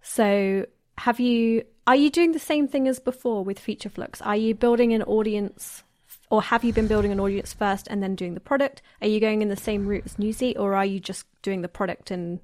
So, 0.02 0.66
have 0.98 1.20
you, 1.20 1.64
are 1.88 1.96
you 1.96 2.10
doing 2.10 2.32
the 2.32 2.38
same 2.38 2.68
thing 2.68 2.86
as 2.86 2.98
before 2.98 3.42
with 3.42 3.58
Feature 3.58 3.88
Flux? 3.88 4.20
Are 4.20 4.36
you 4.36 4.54
building 4.54 4.92
an 4.92 5.02
audience, 5.04 5.82
or 6.28 6.42
have 6.42 6.62
you 6.62 6.74
been 6.74 6.86
building 6.86 7.12
an 7.12 7.18
audience 7.18 7.54
first 7.54 7.88
and 7.88 8.02
then 8.02 8.14
doing 8.14 8.34
the 8.34 8.40
product? 8.40 8.82
Are 9.00 9.08
you 9.08 9.20
going 9.20 9.40
in 9.40 9.48
the 9.48 9.56
same 9.56 9.86
route 9.86 10.04
as 10.04 10.16
Nusii, 10.16 10.58
or 10.58 10.74
are 10.74 10.84
you 10.84 11.00
just 11.00 11.24
doing 11.40 11.62
the 11.62 11.68
product 11.68 12.10
and, 12.10 12.40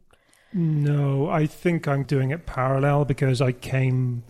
No, 0.55 1.29
I 1.29 1.47
think 1.47 1.87
I'm 1.87 2.05
doing 2.05 2.31
it 2.31 2.47
parallel 2.47 3.05
because 3.05 3.43
I 3.43 3.53
came 3.53 4.23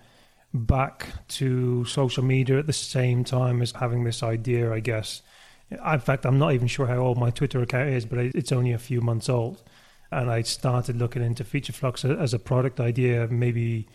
back 0.53 1.07
to 1.29 1.85
social 1.85 2.25
media 2.25 2.59
at 2.59 2.67
the 2.67 2.73
same 2.73 3.23
time 3.23 3.63
as 3.63 3.71
having 3.71 4.03
this 4.03 4.23
idea, 4.23 4.73
I 4.73 4.81
guess. 4.81 5.23
In 5.71 6.01
fact, 6.01 6.27
I'm 6.27 6.41
not 6.41 6.55
even 6.55 6.67
sure 6.67 6.87
how 6.87 6.99
old 6.99 7.19
my 7.19 7.31
Twitter 7.31 7.63
account 7.63 7.91
is, 7.91 8.05
but 8.05 8.19
it's 8.19 8.53
only 8.53 8.73
a 8.73 8.79
few 8.79 9.01
months 9.01 9.29
old. 9.29 9.63
And 10.11 10.31
I 10.31 10.43
started 10.43 10.97
looking 10.97 11.23
into 11.23 11.45
Feature 11.45 11.73
Flux 11.73 12.05
as 12.05 12.35
a 12.35 12.39
product 12.39 12.81
idea 12.81 13.29
maybe 13.29 13.87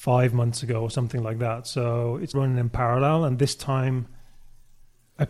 five 0.00 0.32
months 0.32 0.62
ago 0.62 0.80
or 0.80 0.90
something 0.90 1.22
like 1.22 1.38
that. 1.40 1.66
So 1.66 2.16
it's 2.22 2.34
running 2.34 2.56
in 2.56 2.70
parallel. 2.70 3.26
And 3.26 3.38
this 3.38 3.54
time, 3.54 4.06
I, 5.18 5.26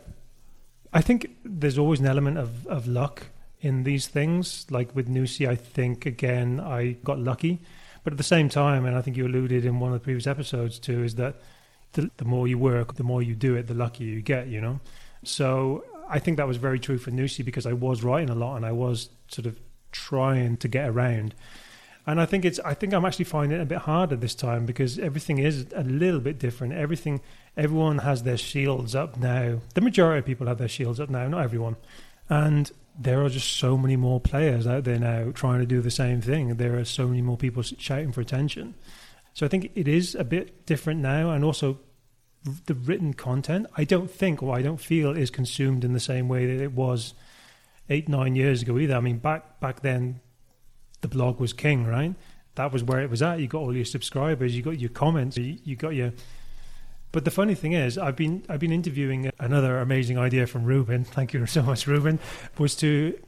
I 0.93 1.01
think 1.01 1.29
there's 1.45 1.77
always 1.77 1.99
an 1.99 2.07
element 2.07 2.39
of, 2.39 2.69
of 2.69 2.87
luck 2.87 3.27
in 3.61 3.83
these 3.83 4.07
things. 4.07 4.69
Like 4.71 4.95
with 4.95 5.09
Nusii, 5.09 5.49
I 5.49 5.57
think 5.57 6.07
again 6.07 6.61
I 6.61 6.93
got 7.03 7.19
lucky, 7.19 7.59
but 8.05 8.13
at 8.13 8.17
the 8.17 8.23
same 8.23 8.49
time, 8.49 8.87
and 8.87 8.95
I 8.95 9.03
think 9.03 9.17
you 9.17 9.27
alluded 9.27 9.65
in 9.65 9.81
one 9.81 9.93
of 9.93 9.99
the 9.99 10.05
previous 10.05 10.29
episodes 10.29 10.79
too, 10.79 11.03
is 11.03 11.17
that 11.17 11.41
the, 11.95 12.09
the 12.19 12.25
more 12.25 12.47
you 12.47 12.57
work, 12.57 12.95
the 12.95 13.03
more 13.03 13.23
you 13.23 13.35
do 13.35 13.57
it, 13.57 13.67
the 13.67 13.75
luckier 13.75 14.07
you 14.07 14.23
get. 14.23 14.47
You 14.47 14.61
know, 14.61 14.79
so 15.25 15.85
I 16.09 16.21
think 16.21 16.37
that 16.37 16.47
was 16.47 16.59
very 16.59 16.79
true 16.79 16.99
for 16.99 17.11
Nusii 17.11 17.45
because 17.45 17.67
I 17.67 17.73
was 17.73 18.05
writing 18.05 18.31
a 18.31 18.37
lot 18.37 18.55
and 18.55 18.65
I 18.65 18.71
was 18.71 19.09
sort 19.27 19.47
of 19.47 19.59
trying 19.91 20.59
to 20.59 20.69
get 20.69 20.89
around. 20.89 21.35
And 22.07 22.21
I 22.21 22.27
think 22.27 22.45
it's. 22.45 22.59
I 22.61 22.75
think 22.75 22.95
I'm 22.95 23.05
actually 23.05 23.27
finding 23.27 23.59
it 23.59 23.63
a 23.63 23.67
bit 23.67 23.79
harder 23.79 24.17
this 24.17 24.35
time 24.35 24.67
because 24.67 24.99
everything 24.99 25.39
is 25.39 25.67
a 25.75 25.85
little 25.85 26.21
bit 26.21 26.39
different. 26.39 26.73
Everything, 26.73 27.21
everyone 27.57 27.99
has 27.99 28.23
their 28.23 28.39
shields 28.39 28.95
up 28.95 29.19
now. 29.19 29.61
The 29.75 29.81
majority 29.81 30.21
of 30.21 30.27
people 30.27 30.47
have 30.47 30.59
their 30.59 30.69
shields 30.69 30.99
up 30.99 31.11
now. 31.11 31.29
Not 31.29 31.43
everyone, 31.43 31.77
and 32.29 32.71
there 32.99 33.23
are 33.23 33.29
just 33.29 33.57
so 33.57 33.77
many 33.77 33.97
more 33.97 34.21
players 34.21 34.67
out 34.67 34.85
there 34.85 34.99
now 34.99 35.31
trying 35.33 35.61
to 35.61 35.67
do 35.67 35.81
the 35.81 35.91
same 35.91 36.21
thing. 36.21 36.57
There 36.57 36.79
are 36.79 36.85
so 36.85 37.07
many 37.07 37.23
more 37.23 37.37
people 37.37 37.63
shouting 37.63 38.13
for 38.13 38.21
attention. 38.21 38.75
So 39.35 39.47
I 39.47 39.49
think 39.49 39.71
it 39.75 39.87
is 39.87 40.15
a 40.15 40.25
bit 40.25 40.67
different 40.67 41.01
now, 41.01 41.31
and 41.31 41.45
also 41.45 41.79
the 42.67 42.75
written 42.75 43.15
content. 43.15 43.67
I 43.77 43.85
don't 43.85 44.11
think, 44.11 44.43
or 44.43 44.57
I 44.57 44.63
don't 44.63 44.81
feel, 44.81 45.17
is 45.17 45.31
consumed 45.31 45.85
in 45.85 45.93
the 45.93 46.01
same 46.01 46.29
way 46.29 46.47
that 46.47 46.63
it 46.63 46.73
was 46.73 47.15
eight, 47.89 48.09
nine 48.09 48.37
years 48.37 48.63
ago 48.63 48.79
either. 48.79 48.95
I 48.95 49.01
mean, 49.01 49.19
back 49.19 49.61
back 49.61 49.81
then, 49.83 50.21
the 51.01 51.09
blog 51.09 51.41
was 51.41 51.53
king, 51.53 51.87
right? 51.87 52.15
That 52.57 52.73
was 52.73 52.83
where 52.83 53.01
it 53.01 53.11
was 53.11 53.23
at. 53.23 53.41
You 53.41 53.47
got 53.47 53.61
all 53.61 53.75
your 53.75 53.85
subscribers, 53.85 54.57
you 54.57 54.63
got 54.63 54.79
your 54.79 54.91
comments, 54.91 55.37
you, 55.37 55.59
you 55.65 55.77
got 55.77 55.95
your. 55.95 56.13
But 57.13 57.25
the 57.25 57.31
funny 57.31 57.55
thing 57.55 57.73
is, 57.73 57.99
I've 57.99 58.17
been 58.17 58.45
I've 58.49 58.61
been 58.61 58.73
interviewing 58.73 59.31
another 59.39 59.79
amazing 59.79 60.19
idea 60.19 60.47
from 60.47 60.65
Ruben. 60.65 61.05
Thank 61.17 61.33
you 61.33 61.47
so 61.47 61.63
much, 61.63 61.87
Ruben. 61.87 62.19
Was 62.59 62.75
to 62.77 63.19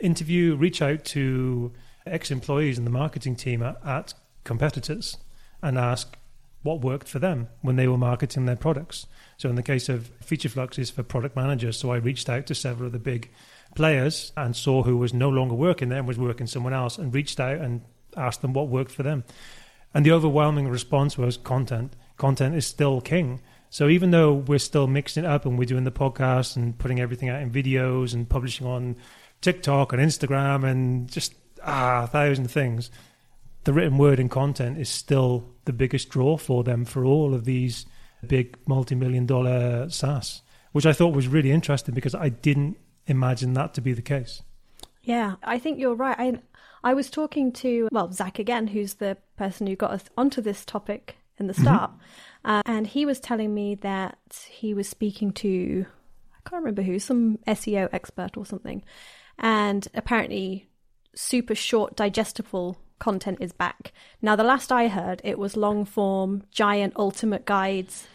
interview, 0.00 0.56
reach 0.56 0.80
out 0.82 1.04
to 1.04 1.72
ex-employees 2.06 2.78
in 2.78 2.84
the 2.84 2.90
marketing 2.90 3.36
team 3.36 3.62
at, 3.62 3.76
at 3.84 4.14
competitors 4.44 5.18
and 5.62 5.78
ask 5.78 6.16
what 6.62 6.80
worked 6.80 7.08
for 7.08 7.18
them 7.18 7.48
when 7.62 7.76
they 7.76 7.86
were 7.86 7.98
marketing 7.98 8.46
their 8.46 8.56
products. 8.56 9.06
So 9.36 9.48
in 9.48 9.54
the 9.54 9.62
case 9.62 9.88
of 9.88 10.08
Feature 10.20 10.48
Flux 10.48 10.78
is 10.78 10.90
for 10.90 11.02
product 11.02 11.36
managers. 11.36 11.78
So 11.78 11.90
I 11.90 11.96
reached 11.96 12.28
out 12.28 12.46
to 12.46 12.54
several 12.54 12.86
of 12.86 12.92
the 12.92 12.98
big 12.98 13.30
players 13.74 14.32
and 14.36 14.54
saw 14.54 14.82
who 14.82 14.96
was 14.96 15.14
no 15.14 15.28
longer 15.28 15.54
working 15.54 15.88
there 15.88 15.98
and 15.98 16.08
was 16.08 16.18
working 16.18 16.46
someone 16.46 16.72
else 16.72 16.98
and 16.98 17.14
reached 17.14 17.40
out 17.40 17.58
and 17.58 17.82
asked 18.16 18.42
them 18.42 18.52
what 18.52 18.68
worked 18.68 18.90
for 18.90 19.02
them. 19.02 19.24
And 19.94 20.04
the 20.04 20.12
overwhelming 20.12 20.68
response 20.68 21.18
was 21.18 21.36
content. 21.36 21.94
Content 22.16 22.54
is 22.54 22.66
still 22.66 23.00
king. 23.00 23.40
So 23.70 23.88
even 23.88 24.10
though 24.10 24.34
we're 24.34 24.58
still 24.58 24.86
mixing 24.86 25.24
it 25.24 25.30
up 25.30 25.46
and 25.46 25.58
we're 25.58 25.64
doing 25.64 25.84
the 25.84 25.92
podcast 25.92 26.56
and 26.56 26.76
putting 26.76 27.00
everything 27.00 27.28
out 27.28 27.42
in 27.42 27.50
videos 27.50 28.14
and 28.14 28.28
publishing 28.28 28.66
on 28.66 28.96
TikTok 29.40 29.92
and 29.92 30.02
Instagram 30.02 30.68
and 30.68 31.10
just 31.10 31.34
ah, 31.64 32.04
a 32.04 32.06
thousand 32.06 32.50
things, 32.50 32.90
the 33.64 33.72
written 33.72 33.98
word 33.98 34.18
and 34.18 34.30
content 34.30 34.78
is 34.78 34.88
still 34.88 35.48
the 35.64 35.72
biggest 35.72 36.08
draw 36.08 36.36
for 36.36 36.64
them 36.64 36.84
for 36.84 37.04
all 37.04 37.34
of 37.34 37.44
these 37.44 37.86
big 38.26 38.56
multi-million 38.66 39.26
dollar 39.26 39.88
SaaS, 39.88 40.42
which 40.72 40.86
I 40.86 40.92
thought 40.92 41.14
was 41.14 41.28
really 41.28 41.52
interesting 41.52 41.94
because 41.94 42.14
I 42.14 42.28
didn't 42.28 42.76
imagine 43.06 43.54
that 43.54 43.74
to 43.74 43.80
be 43.80 43.92
the 43.92 44.02
case. 44.02 44.42
Yeah, 45.02 45.36
I 45.42 45.58
think 45.58 45.78
you're 45.78 45.94
right. 45.94 46.16
I 46.18 46.40
I 46.82 46.94
was 46.94 47.10
talking 47.10 47.52
to 47.52 47.88
well 47.92 48.12
Zach 48.12 48.38
again, 48.38 48.68
who's 48.68 48.94
the 48.94 49.16
person 49.36 49.66
who 49.66 49.76
got 49.76 49.92
us 49.92 50.04
onto 50.16 50.40
this 50.40 50.64
topic 50.64 51.16
in 51.38 51.46
the 51.46 51.54
start, 51.54 51.92
uh, 52.44 52.62
and 52.66 52.86
he 52.86 53.06
was 53.06 53.20
telling 53.20 53.54
me 53.54 53.74
that 53.76 54.46
he 54.48 54.74
was 54.74 54.88
speaking 54.88 55.32
to 55.32 55.86
I 56.34 56.48
can't 56.48 56.62
remember 56.62 56.82
who, 56.82 56.98
some 56.98 57.38
SEO 57.46 57.88
expert 57.92 58.36
or 58.36 58.46
something, 58.46 58.82
and 59.38 59.86
apparently 59.94 60.68
super 61.14 61.54
short 61.54 61.96
digestible 61.96 62.78
content 62.98 63.38
is 63.40 63.52
back. 63.52 63.92
Now 64.22 64.36
the 64.36 64.44
last 64.44 64.70
I 64.70 64.88
heard, 64.88 65.20
it 65.24 65.38
was 65.38 65.56
long 65.56 65.84
form, 65.84 66.44
giant 66.50 66.92
ultimate 66.96 67.46
guides 67.46 68.06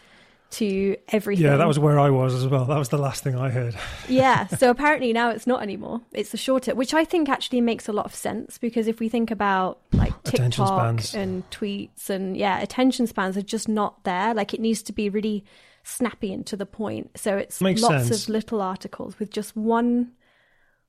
to 0.51 0.95
everything. 1.09 1.43
Yeah, 1.45 1.57
that 1.57 1.67
was 1.67 1.77
where 1.79 1.99
I 1.99 2.09
was 2.09 2.33
as 2.33 2.47
well. 2.47 2.65
That 2.65 2.77
was 2.77 2.89
the 2.89 2.97
last 2.97 3.23
thing 3.23 3.35
I 3.35 3.49
heard. 3.49 3.75
yeah. 4.07 4.47
So 4.57 4.69
apparently 4.69 5.11
now 5.11 5.29
it's 5.31 5.45
not 5.47 5.61
anymore. 5.61 6.01
It's 6.13 6.29
the 6.31 6.37
shorter, 6.37 6.73
which 6.75 6.93
I 6.93 7.03
think 7.03 7.27
actually 7.29 7.61
makes 7.61 7.87
a 7.89 7.93
lot 7.93 8.05
of 8.05 8.15
sense 8.15 8.57
because 8.57 8.87
if 8.87 8.99
we 8.99 9.09
think 9.09 9.31
about 9.31 9.79
like 9.91 10.13
TikTok 10.23 11.01
and 11.13 11.49
tweets 11.49 12.09
and 12.09 12.37
yeah, 12.37 12.59
attention 12.61 13.07
spans 13.07 13.35
are 13.37 13.41
just 13.41 13.67
not 13.67 14.03
there. 14.03 14.33
Like 14.33 14.53
it 14.53 14.59
needs 14.61 14.81
to 14.83 14.93
be 14.93 15.09
really 15.09 15.43
snappy 15.83 16.31
and 16.33 16.45
to 16.47 16.55
the 16.55 16.65
point. 16.65 17.11
So 17.17 17.37
it's 17.37 17.59
Makes 17.61 17.81
lots 17.81 18.07
sense. 18.07 18.23
of 18.23 18.29
little 18.29 18.61
articles 18.61 19.19
with 19.19 19.31
just 19.31 19.55
one 19.57 20.11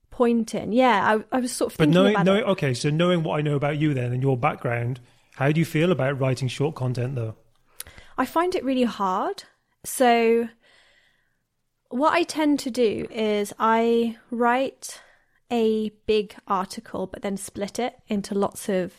point 0.09 0.55
in. 0.55 0.71
Yeah, 0.71 1.17
I, 1.31 1.35
I 1.37 1.39
was 1.39 1.51
sort 1.51 1.73
of 1.73 1.77
But 1.77 1.89
knowing, 1.89 2.15
knowing 2.23 2.41
it. 2.41 2.47
okay, 2.51 2.73
so 2.73 2.89
knowing 2.89 3.23
what 3.23 3.37
I 3.37 3.41
know 3.41 3.55
about 3.55 3.77
you 3.77 3.93
then 3.93 4.13
and 4.13 4.21
your 4.23 4.37
background, 4.37 4.99
how 5.35 5.51
do 5.51 5.59
you 5.59 5.65
feel 5.65 5.91
about 5.91 6.19
writing 6.19 6.47
short 6.47 6.75
content 6.75 7.15
though? 7.15 7.35
I 8.17 8.25
find 8.25 8.55
it 8.55 8.63
really 8.63 8.83
hard. 8.83 9.43
So, 9.83 10.49
what 11.89 12.13
I 12.13 12.23
tend 12.23 12.59
to 12.61 12.71
do 12.71 13.07
is 13.11 13.53
I 13.59 14.17
write 14.31 15.01
a 15.51 15.89
big 16.05 16.35
article, 16.47 17.07
but 17.07 17.21
then 17.21 17.37
split 17.37 17.79
it 17.79 17.95
into 18.07 18.35
lots 18.35 18.67
of 18.67 18.93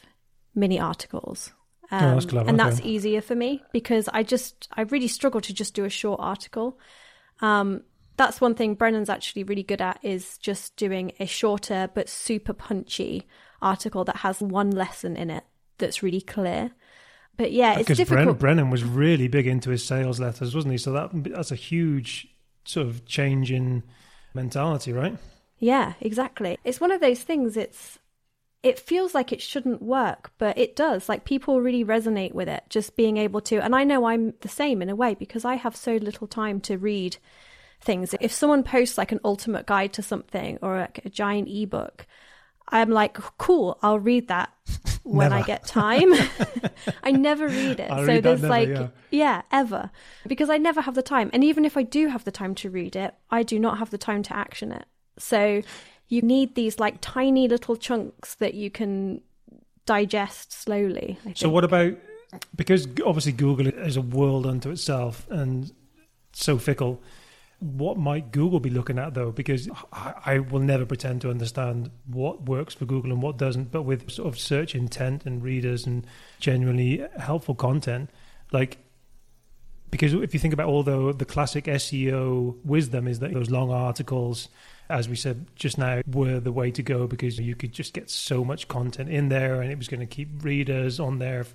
mini 0.54 0.78
articles. 0.80 1.52
Um, 1.90 2.04
Oh, 2.04 2.14
that's 2.14 2.26
clever, 2.26 2.48
and 2.48 2.60
okay. 2.60 2.70
that's 2.70 2.80
easier 2.82 3.20
for 3.20 3.34
me 3.34 3.62
because 3.72 4.08
I 4.12 4.22
just, 4.22 4.68
I 4.72 4.82
really 4.82 5.08
struggle 5.08 5.40
to 5.40 5.54
just 5.54 5.74
do 5.74 5.84
a 5.84 5.90
short 5.90 6.20
article. 6.20 6.78
Um, 7.40 7.82
that's 8.16 8.40
one 8.40 8.54
thing 8.54 8.74
Brennan's 8.74 9.08
actually 9.08 9.44
really 9.44 9.62
good 9.62 9.80
at 9.80 9.98
is 10.02 10.38
just 10.38 10.76
doing 10.76 11.12
a 11.20 11.26
shorter 11.26 11.88
but 11.94 12.08
super 12.08 12.52
punchy 12.52 13.26
article 13.62 14.04
that 14.04 14.16
has 14.16 14.40
one 14.40 14.70
lesson 14.70 15.16
in 15.16 15.30
it 15.30 15.44
that's 15.78 16.02
really 16.02 16.20
clear. 16.20 16.72
But 17.38 17.52
yeah, 17.52 17.74
it's 17.74 17.78
Because 17.78 17.98
difficult. 17.98 18.18
Brennan, 18.18 18.34
Brennan 18.66 18.70
was 18.70 18.84
really 18.84 19.28
big 19.28 19.46
into 19.46 19.70
his 19.70 19.84
sales 19.84 20.20
letters, 20.20 20.54
wasn't 20.54 20.72
he? 20.72 20.78
So 20.78 20.92
that 20.92 21.10
that's 21.32 21.52
a 21.52 21.56
huge 21.56 22.26
sort 22.64 22.86
of 22.86 23.06
change 23.06 23.50
in 23.50 23.84
mentality, 24.34 24.92
right? 24.92 25.16
Yeah, 25.58 25.94
exactly. 26.00 26.58
It's 26.64 26.80
one 26.80 26.90
of 26.90 27.00
those 27.00 27.22
things. 27.22 27.56
It's 27.56 27.98
it 28.64 28.78
feels 28.80 29.14
like 29.14 29.32
it 29.32 29.40
shouldn't 29.40 29.80
work, 29.80 30.32
but 30.38 30.58
it 30.58 30.74
does. 30.74 31.08
Like 31.08 31.24
people 31.24 31.60
really 31.60 31.84
resonate 31.84 32.34
with 32.34 32.48
it, 32.48 32.64
just 32.68 32.96
being 32.96 33.16
able 33.16 33.40
to. 33.42 33.62
And 33.62 33.74
I 33.74 33.84
know 33.84 34.06
I'm 34.06 34.34
the 34.40 34.48
same 34.48 34.82
in 34.82 34.90
a 34.90 34.96
way 34.96 35.14
because 35.14 35.44
I 35.44 35.54
have 35.54 35.76
so 35.76 35.94
little 35.94 36.26
time 36.26 36.60
to 36.62 36.76
read 36.76 37.18
things. 37.80 38.16
If 38.20 38.32
someone 38.32 38.64
posts 38.64 38.98
like 38.98 39.12
an 39.12 39.20
ultimate 39.24 39.66
guide 39.66 39.92
to 39.92 40.02
something 40.02 40.58
or 40.60 40.78
like 40.78 41.04
a 41.04 41.08
giant 41.08 41.48
ebook, 41.48 42.04
I'm 42.70 42.90
like, 42.90 43.14
cool, 43.38 43.78
I'll 43.82 43.98
read 43.98 44.28
that 44.28 44.52
when 45.02 45.32
I 45.32 45.42
get 45.42 45.66
time. 45.66 46.12
I 47.02 47.10
never 47.12 47.48
read 47.48 47.80
it. 47.80 47.90
I'll 47.90 48.04
so 48.04 48.06
read 48.06 48.22
there's 48.22 48.42
never, 48.42 48.48
like, 48.48 48.68
yeah. 48.68 48.88
yeah, 49.10 49.42
ever. 49.52 49.90
Because 50.26 50.50
I 50.50 50.58
never 50.58 50.80
have 50.82 50.94
the 50.94 51.02
time. 51.02 51.30
And 51.32 51.42
even 51.44 51.64
if 51.64 51.76
I 51.76 51.82
do 51.82 52.08
have 52.08 52.24
the 52.24 52.30
time 52.30 52.54
to 52.56 52.70
read 52.70 52.96
it, 52.96 53.14
I 53.30 53.42
do 53.42 53.58
not 53.58 53.78
have 53.78 53.90
the 53.90 53.98
time 53.98 54.22
to 54.24 54.36
action 54.36 54.72
it. 54.72 54.86
So 55.18 55.62
you 56.08 56.22
need 56.22 56.54
these 56.54 56.78
like 56.78 56.96
tiny 57.00 57.48
little 57.48 57.76
chunks 57.76 58.34
that 58.36 58.54
you 58.54 58.70
can 58.70 59.20
digest 59.86 60.52
slowly. 60.52 61.18
So 61.34 61.48
what 61.48 61.64
about 61.64 61.94
because 62.54 62.86
obviously 63.06 63.32
Google 63.32 63.68
is 63.68 63.96
a 63.96 64.02
world 64.02 64.46
unto 64.46 64.70
itself 64.70 65.26
and 65.30 65.72
so 66.32 66.58
fickle. 66.58 67.00
What 67.60 67.98
might 67.98 68.30
Google 68.30 68.60
be 68.60 68.70
looking 68.70 68.98
at 68.98 69.14
though? 69.14 69.32
Because 69.32 69.68
I, 69.92 70.14
I 70.24 70.38
will 70.38 70.60
never 70.60 70.86
pretend 70.86 71.22
to 71.22 71.30
understand 71.30 71.90
what 72.06 72.42
works 72.42 72.74
for 72.74 72.84
Google 72.84 73.10
and 73.10 73.20
what 73.20 73.36
doesn't. 73.36 73.72
But 73.72 73.82
with 73.82 74.10
sort 74.10 74.28
of 74.28 74.38
search 74.38 74.74
intent 74.74 75.26
and 75.26 75.42
readers 75.42 75.84
and 75.86 76.06
genuinely 76.38 77.04
helpful 77.18 77.54
content, 77.54 78.10
like 78.52 78.78
because 79.90 80.12
if 80.12 80.34
you 80.34 80.40
think 80.40 80.54
about 80.54 80.68
all 80.68 80.82
the 80.82 81.12
the 81.12 81.24
classic 81.24 81.64
SEO 81.64 82.56
wisdom 82.64 83.08
is 83.08 83.20
that 83.20 83.32
those 83.32 83.50
long 83.50 83.70
articles, 83.70 84.48
as 84.88 85.08
we 85.08 85.16
said 85.16 85.46
just 85.56 85.78
now, 85.78 86.02
were 86.06 86.40
the 86.40 86.52
way 86.52 86.70
to 86.70 86.82
go 86.82 87.06
because 87.06 87.38
you 87.38 87.54
could 87.54 87.72
just 87.72 87.94
get 87.94 88.10
so 88.10 88.44
much 88.44 88.68
content 88.68 89.08
in 89.08 89.28
there 89.28 89.60
and 89.62 89.70
it 89.70 89.78
was 89.78 89.88
going 89.88 90.00
to 90.00 90.06
keep 90.06 90.44
readers 90.44 91.00
on 91.00 91.18
there 91.18 91.46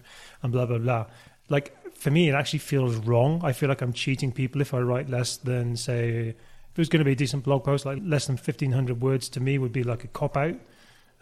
and 0.41 0.51
blah 0.51 0.65
blah 0.65 0.79
blah. 0.79 1.05
Like 1.49 1.75
for 1.95 2.11
me, 2.11 2.29
it 2.29 2.33
actually 2.33 2.59
feels 2.59 2.95
wrong. 2.95 3.41
I 3.43 3.53
feel 3.53 3.69
like 3.69 3.81
I'm 3.81 3.93
cheating 3.93 4.31
people 4.31 4.61
if 4.61 4.73
I 4.73 4.79
write 4.79 5.09
less 5.09 5.37
than 5.37 5.75
say 5.75 6.29
if 6.29 6.35
it 6.79 6.81
was 6.81 6.89
going 6.89 6.99
to 6.99 7.05
be 7.05 7.11
a 7.11 7.15
decent 7.15 7.43
blog 7.43 7.63
post, 7.63 7.85
like 7.85 7.99
less 8.03 8.27
than 8.27 8.37
fifteen 8.37 8.71
hundred 8.71 9.01
words 9.01 9.29
to 9.29 9.39
me 9.39 9.57
would 9.57 9.73
be 9.73 9.83
like 9.83 10.03
a 10.03 10.07
cop 10.07 10.37
out. 10.37 10.55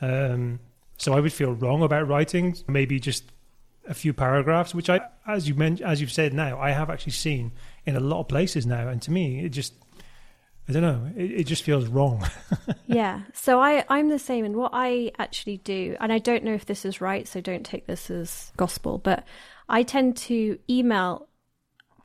Um, 0.02 0.60
so 0.98 1.14
I 1.14 1.20
would 1.20 1.34
feel 1.34 1.54
wrong 1.54 1.84
about 1.84 2.08
writing 2.08 2.56
maybe 2.68 3.00
just 3.00 3.24
a 3.88 3.94
few 3.94 4.14
paragraphs, 4.14 4.74
which 4.76 4.90
I, 4.90 5.02
as 5.28 5.48
you 5.48 5.56
mentioned, 5.56 5.90
as 5.90 6.00
you've 6.00 6.12
said 6.12 6.34
now, 6.34 6.60
I 6.60 6.72
have 6.72 6.90
actually 6.90 7.14
seen 7.14 7.52
in 7.86 7.96
a 7.96 8.00
lot 8.00 8.20
of 8.20 8.28
places 8.28 8.66
now, 8.66 8.88
and 8.88 9.02
to 9.02 9.12
me, 9.12 9.44
it 9.44 9.50
just, 9.50 9.74
I 10.70 10.74
don't 10.74 10.84
know, 10.84 11.12
it, 11.16 11.32
it 11.32 11.44
just 11.46 11.64
feels 11.64 11.88
wrong. 11.88 12.24
yeah. 12.86 13.22
So 13.34 13.60
I, 13.60 13.84
I'm 13.90 14.10
the 14.10 14.20
same. 14.20 14.46
And 14.46 14.56
what 14.56 14.72
I 14.74 15.12
actually 15.18 15.58
do, 15.58 15.98
and 16.00 16.14
I 16.14 16.20
don't 16.20 16.44
know 16.44 16.54
if 16.54 16.66
this 16.66 16.86
is 16.86 17.02
right, 17.02 17.28
so 17.28 17.42
don't 17.42 17.66
take 17.66 17.88
this 17.88 18.10
as 18.12 18.52
gospel, 18.58 19.00
but 19.00 19.26
I 19.72 19.84
tend 19.84 20.18
to 20.18 20.60
email 20.70 21.28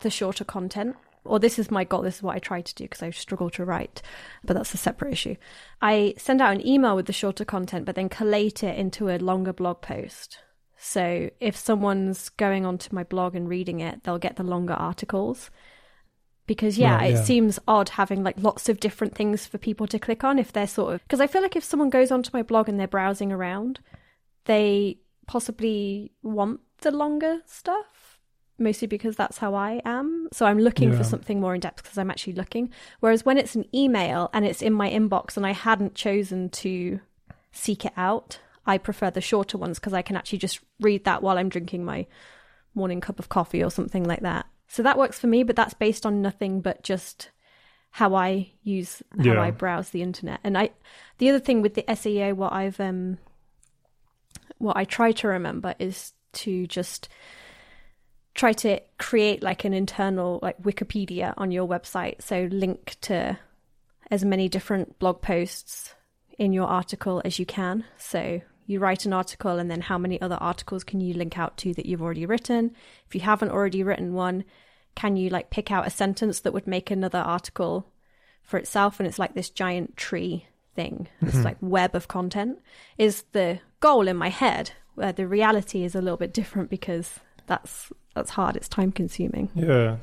the 0.01 0.11
shorter 0.11 0.45
content. 0.45 0.97
Or 1.25 1.41
this 1.41 1.59
is 1.59 1.73
my 1.73 1.83
goal. 1.83 2.03
This 2.03 2.19
is 2.19 2.23
what 2.23 2.37
I 2.37 2.39
try 2.39 2.61
to 2.61 2.75
do 2.77 2.85
because 2.85 3.03
I 3.03 3.11
struggle 3.11 3.51
to 3.51 3.65
write, 3.65 4.01
but 4.45 4.55
that's 4.55 4.73
a 4.75 4.77
separate 4.77 5.13
issue. 5.13 5.35
I 5.83 6.15
send 6.17 6.41
out 6.41 6.55
an 6.55 6.65
email 6.65 6.95
with 6.95 7.07
the 7.07 7.13
shorter 7.13 7.45
content, 7.45 7.85
but 7.85 7.97
then 7.97 8.09
collate 8.09 8.63
it 8.63 8.79
into 8.79 9.09
a 9.09 9.19
longer 9.19 9.53
blog 9.53 9.83
post. 9.83 10.39
So 10.77 11.29
if 11.41 11.57
someone's 11.57 12.29
going 12.29 12.65
onto 12.65 12.95
my 12.95 13.03
blog 13.03 13.35
and 13.35 13.49
reading 13.49 13.81
it, 13.81 14.05
they'll 14.05 14.19
get 14.19 14.37
the 14.37 14.45
longer 14.45 14.75
articles. 14.75 15.51
Because 16.47 16.79
yeah, 16.79 16.95
Right, 16.95 17.11
it 17.11 17.15
yeah. 17.15 17.25
seems 17.25 17.59
odd 17.67 17.89
having 17.89 18.23
like 18.23 18.37
lots 18.39 18.69
of 18.69 18.79
different 18.79 19.17
things 19.17 19.47
for 19.47 19.59
people 19.59 19.89
to 19.89 19.99
click 19.99 20.23
on 20.23 20.39
if 20.39 20.53
they're 20.53 20.69
sort 20.69 20.95
of 20.95 21.03
because 21.03 21.21
I 21.21 21.27
feel 21.27 21.43
like 21.43 21.57
if 21.57 21.65
someone 21.65 21.91
goes 21.91 22.13
onto 22.13 22.31
my 22.33 22.43
blog 22.45 22.69
and 22.69 22.79
they're 22.79 22.87
browsing 22.87 23.33
around, 23.33 23.81
they 24.45 25.01
possibly 25.27 26.13
want 26.23 26.61
the 26.91 26.97
longer 26.97 27.41
stuff. 27.47 28.19
Mostly 28.59 28.87
because 28.89 29.17
that's 29.17 29.39
how 29.39 29.55
I 29.55 29.83
am. 29.85 30.29
So 30.33 30.47
I'm 30.47 30.59
looking 30.59 30.91
Yeah. 30.91 30.97
for 30.97 31.05
something 31.05 31.41
more 31.41 31.55
in 31.55 31.61
depth 31.61 31.83
because 31.83 31.99
I'm 31.99 32.11
actually 32.11 32.33
looking. 32.35 32.71
Whereas 33.01 33.25
when 33.27 33.37
it's 33.39 33.55
an 33.55 33.67
email 33.75 34.31
and 34.33 34.47
it's 34.47 34.63
in 34.63 34.73
my 34.73 34.89
inbox 34.89 35.37
and 35.37 35.45
I 35.47 35.53
hadn't 35.53 35.95
chosen 35.95 36.49
to 36.51 37.01
seek 37.53 37.85
it 37.85 37.93
out, 37.97 38.39
I 38.67 38.79
prefer 38.79 39.11
the 39.11 39.21
shorter 39.21 39.59
ones 39.59 39.79
because 39.79 39.93
I 39.93 40.03
can 40.03 40.17
actually 40.17 40.39
just 40.39 40.61
read 40.81 41.05
that 41.05 41.23
while 41.23 41.37
I'm 41.39 41.49
drinking 41.51 41.85
my 41.85 42.07
morning 42.75 43.01
cup 43.01 43.19
of 43.19 43.29
coffee 43.29 43.63
or 43.63 43.71
something 43.71 44.05
like 44.05 44.21
that. 44.21 44.47
So 44.69 44.83
that 44.83 44.99
works 44.99 45.19
for 45.19 45.27
me, 45.27 45.43
but 45.43 45.57
that's 45.57 45.75
based 45.75 46.07
on 46.07 46.23
nothing 46.23 46.61
but 46.61 46.83
just 46.83 47.31
how 47.91 48.15
I 48.15 48.53
use 48.63 49.03
how 49.19 49.25
Yeah. 49.35 49.41
I 49.41 49.51
browse 49.51 49.91
the 49.91 50.03
internet. 50.03 50.41
And 50.45 50.57
I 50.57 50.71
the 51.19 51.29
other 51.31 51.41
thing 51.41 51.63
with 51.63 51.75
the 51.75 51.85
SEO 51.89 52.33
what 52.35 52.53
I've 52.53 52.81
um 52.81 53.19
what 54.59 54.77
I 54.79 54.85
try 54.85 55.13
to 55.13 55.29
remember 55.29 55.75
is 55.79 56.13
to 56.37 56.67
just 56.67 57.09
try 58.35 58.53
to 58.53 58.81
create 58.99 59.43
like 59.43 59.65
an 59.65 59.73
internal 59.73 60.39
like 60.43 60.63
Wikipedia 60.63 61.35
on 61.37 61.51
your 61.51 61.67
website. 61.67 62.23
So 62.23 62.49
link 62.51 62.97
to 63.03 63.39
as 64.11 64.25
many 64.25 64.49
different 64.49 64.99
blog 64.99 65.23
posts 65.23 65.95
in 66.39 66.53
your 66.53 66.67
article 66.67 67.23
as 67.25 67.39
you 67.39 67.47
can. 67.47 67.85
So 67.97 68.41
you 68.67 68.79
write 68.79 69.07
an 69.07 69.13
article 69.13 69.59
and 69.59 69.71
then 69.71 69.81
how 69.81 69.97
many 69.97 70.21
other 70.21 70.37
articles 70.37 70.85
can 70.85 71.01
you 71.01 71.15
link 71.15 71.39
out 71.39 71.57
to 71.59 71.73
that 71.75 71.87
you've 71.87 72.03
already 72.03 72.27
written? 72.27 72.75
If 73.07 73.15
you 73.15 73.23
haven't 73.23 73.51
already 73.51 73.83
written 73.83 74.13
one, 74.13 74.45
can 74.95 75.17
you 75.17 75.31
like 75.31 75.51
pick 75.51 75.71
out 75.71 75.87
a 75.87 75.91
sentence 75.91 76.41
that 76.41 76.53
would 76.53 76.67
make 76.67 76.91
another 76.91 77.19
article 77.19 77.87
for 78.43 78.59
itself 78.59 79.01
and 79.01 79.07
it's 79.07 79.19
like 79.19 79.35
this 79.35 79.51
giant 79.51 79.97
tree 79.97 80.47
thing. 80.75 81.09
This 81.21 81.35
mm-hmm. 81.35 81.45
like 81.45 81.57
web 81.61 81.95
of 81.95 82.07
content 82.07 82.61
is 82.97 83.25
the 83.33 83.61
goal 83.81 84.07
in 84.07 84.17
my 84.17 84.29
head 84.29 84.73
where 84.97 85.13
the 85.13 85.27
reality 85.27 85.85
is 85.85 85.95
a 85.95 86.01
little 86.01 86.17
bit 86.17 86.35
different 86.35 86.69
because 86.69 87.21
that's 87.47 87.93
that's 88.15 88.31
hard, 88.31 88.57
it's 88.57 88.69
time 88.69 88.91
consuming. 88.91 89.51
Yeah, 89.55 89.99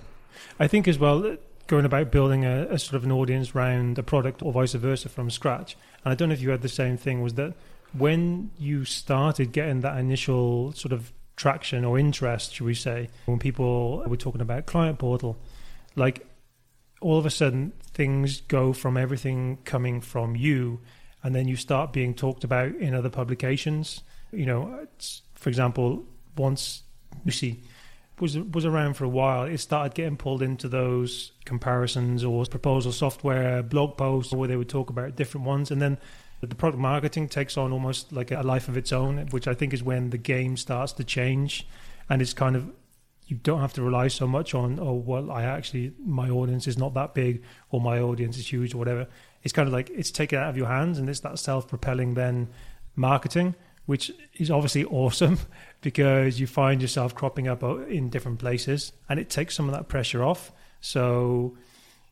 I 0.60 0.68
think 0.68 0.88
as 0.88 0.98
well 0.98 1.38
going 1.68 1.86
about 1.86 2.12
building 2.12 2.46
a, 2.46 2.68
a 2.70 2.80
sort 2.80 2.96
of 2.96 3.04
an 3.04 3.12
audience 3.12 3.56
around 3.56 3.98
a 3.98 4.04
product 4.04 4.42
or 4.44 4.52
vice 4.52 4.74
versa 4.74 5.10
from 5.10 5.30
scratch. 5.30 5.78
And 6.04 6.12
I 6.12 6.16
don't 6.16 6.30
know 6.30 6.34
if 6.34 6.42
you 6.42 6.50
had 6.50 6.62
the 6.62 6.70
same 6.70 6.98
thing. 6.98 7.22
Was 7.22 7.36
that 7.36 7.54
when 7.94 8.52
you 8.58 8.86
started 8.86 9.52
getting 9.52 9.82
that 9.82 9.98
initial 9.98 10.74
sort 10.74 10.92
of 10.92 11.12
traction 11.36 11.86
or 11.86 11.98
interest, 11.98 12.54
should 12.54 12.66
we 12.66 12.76
say, 12.76 13.10
when 13.26 13.40
people 13.40 14.04
were 14.08 14.18
talking 14.18 14.42
about 14.42 14.66
client 14.66 15.00
portal, 15.00 15.38
like 15.96 16.28
all 17.02 17.18
of 17.18 17.26
a 17.26 17.30
sudden 17.30 17.74
things 17.94 18.42
go 18.42 18.74
from 18.74 18.98
everything 18.98 19.58
coming 19.66 20.02
from 20.02 20.36
you, 20.36 20.80
and 21.24 21.34
then 21.34 21.48
you 21.48 21.56
start 21.56 21.94
being 21.94 22.14
talked 22.14 22.44
about 22.44 22.76
in 22.76 22.94
other 22.94 23.10
publications. 23.10 24.04
You 24.34 24.46
know, 24.46 24.88
for 25.36 25.50
example, 25.50 26.06
once 26.38 26.84
Nusii 27.26 27.60
was 28.20 28.38
was 28.38 28.66
around 28.66 28.96
for 28.96 29.06
a 29.06 29.10
while, 29.10 29.44
it 29.44 29.58
started 29.60 29.94
getting 29.94 30.18
pulled 30.18 30.42
into 30.42 30.68
those 30.68 31.32
comparisons 31.46 32.24
or 32.24 32.46
proposal 32.46 32.92
software 32.92 33.64
blog 33.64 33.98
posts 33.98 34.34
where 34.34 34.48
they 34.48 34.56
would 34.56 34.70
talk 34.70 34.90
about 34.90 35.16
different 35.16 35.46
ones, 35.46 35.72
and 35.72 35.82
then 35.82 35.98
the 36.42 36.56
product 36.56 36.82
marketing 36.82 37.30
takes 37.30 37.58
on 37.58 37.72
almost 37.72 38.12
like 38.12 38.32
a 38.32 38.42
life 38.42 38.68
of 38.68 38.76
its 38.76 38.92
own, 38.92 39.28
which 39.32 39.48
I 39.48 39.54
think 39.54 39.74
is 39.74 39.82
when 39.82 40.10
the 40.10 40.18
game 40.18 40.58
starts 40.58 40.94
to 40.94 41.04
change, 41.04 41.68
and 42.10 42.22
it's 42.22 42.34
kind 42.34 42.56
of 42.56 42.70
you 43.28 43.38
don't 43.38 43.62
have 43.62 43.74
to 43.74 43.82
rely 43.82 44.10
so 44.10 44.28
much 44.28 44.54
on 44.54 44.80
oh 44.80 44.94
well 44.94 45.32
I 45.32 45.44
actually 45.44 45.94
my 46.06 46.30
audience 46.30 46.68
is 46.68 46.78
not 46.78 46.94
that 46.96 47.14
big 47.14 47.42
or 47.72 47.80
my 47.80 48.00
audience 48.00 48.38
is 48.38 48.52
huge 48.52 48.74
or 48.74 48.78
whatever. 48.78 49.08
It's 49.44 49.54
kind 49.54 49.68
of 49.68 49.74
like 49.74 49.90
it's 49.90 50.12
taken 50.12 50.40
out 50.40 50.50
of 50.50 50.58
your 50.58 50.68
hands, 50.68 51.00
and 51.00 51.10
it's 51.10 51.22
that 51.22 51.40
self 51.40 51.68
propelling 51.68 52.14
then 52.14 52.50
marketing, 52.96 53.56
which 53.86 54.12
is 54.36 54.50
obviously 54.50 54.86
awesome 54.86 55.40
because 55.82 56.40
you 56.40 56.48
find 56.48 56.82
yourself 56.82 57.14
cropping 57.14 57.48
up 57.48 57.64
in 57.64 58.10
different 58.10 58.40
places 58.40 58.94
and 59.10 59.20
it 59.20 59.30
takes 59.30 59.56
some 59.56 59.68
of 59.68 59.74
that 59.74 59.88
pressure 59.88 60.24
off. 60.24 60.52
So, 60.82 61.58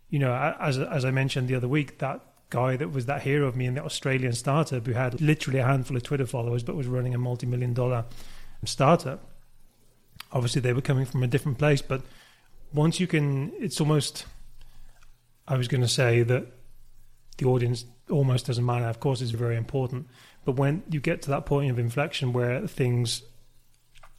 you 0.10 0.20
know, 0.20 0.34
as 0.60 0.78
as 0.78 1.06
I 1.06 1.12
mentioned 1.12 1.48
the 1.48 1.56
other 1.56 1.68
week, 1.68 2.00
that 2.00 2.22
guy 2.50 2.76
that 2.76 2.92
was 2.92 3.06
that 3.06 3.22
hero 3.22 3.48
of 3.48 3.56
me 3.56 3.66
in 3.66 3.76
the 3.76 3.84
Australian 3.84 4.34
startup 4.34 4.86
who 4.86 4.94
had 4.94 5.20
literally 5.22 5.60
a 5.60 5.66
handful 5.66 5.96
of 5.96 6.04
Twitter 6.04 6.26
followers 6.26 6.64
but 6.64 6.76
was 6.76 6.88
running 6.88 7.16
a 7.16 7.18
multi-million 7.18 7.74
dollar 7.74 8.06
startup. 8.66 9.24
Obviously, 10.34 10.62
they 10.62 10.74
were 10.74 10.82
coming 10.82 11.06
from 11.06 11.24
a 11.24 11.28
different 11.28 11.58
place, 11.58 11.82
but 11.82 12.02
once 12.74 13.00
you 13.00 13.08
can, 13.08 13.52
it's 13.60 13.82
almost. 13.82 14.26
I 15.48 15.58
was 15.58 15.68
going 15.68 15.82
to 15.82 15.88
say 15.88 16.24
that 16.24 16.46
the 17.38 17.46
audience 17.46 17.86
almost 18.10 18.48
doesn't 18.48 18.66
matter. 18.66 18.86
Of 18.86 19.00
course, 19.00 19.22
it's 19.22 19.32
very 19.32 19.58
important, 19.58 20.08
but 20.46 20.54
when 20.54 20.84
you 20.90 21.00
get 21.00 21.22
to 21.24 21.30
that 21.30 21.46
point 21.46 21.72
of 21.72 21.80
inflection 21.80 22.34
where 22.34 22.68
things 22.68 23.24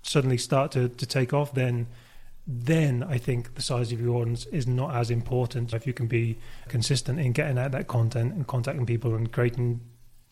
suddenly 0.03 0.39
start 0.39 0.73
to, 0.73 0.89
to 0.89 1.07
take 1.07 1.33
off, 1.33 1.55
then 1.55 1.87
then 2.45 3.05
I 3.05 3.19
think 3.19 3.55
the 3.55 3.63
size 3.63 3.93
of 3.93 4.01
your 4.01 4.17
audience 4.17 4.47
is 4.47 4.67
not 4.67 4.97
as 4.97 5.13
important. 5.13 5.73
If 5.73 5.87
you 5.87 5.93
can 5.93 6.09
be 6.09 6.39
consistent 6.67 7.21
in 7.21 7.31
getting 7.31 7.57
out 7.57 7.71
that 7.71 7.87
content 7.87 8.35
and 8.35 8.45
contacting 8.49 8.85
people 8.85 9.15
and 9.15 9.31
creating 9.31 9.81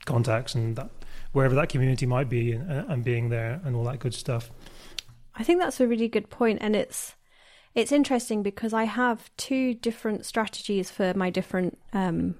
contacts 0.07 0.57
and 0.57 0.75
that 0.75 0.91
wherever 1.33 1.55
that 1.55 1.69
community 1.69 2.07
might 2.07 2.29
be 2.29 2.53
and, 2.53 2.69
and 2.69 3.05
being 3.05 3.29
there 3.29 3.61
and 3.65 3.77
all 3.77 3.85
that 3.85 4.01
good 4.01 4.15
stuff. 4.15 4.51
I 5.37 5.45
think 5.45 5.61
that's 5.61 5.81
a 5.81 5.87
really 5.87 6.09
good 6.09 6.31
point, 6.31 6.59
and 6.61 6.75
it's 6.75 7.15
it's 7.75 7.93
interesting 7.93 8.43
because 8.43 8.73
I 8.73 8.85
have 8.85 9.31
two 9.37 9.75
different 9.75 10.27
strategies 10.27 10.91
for 10.91 11.15
my 11.15 11.31
different 11.31 11.79
um, 11.93 12.35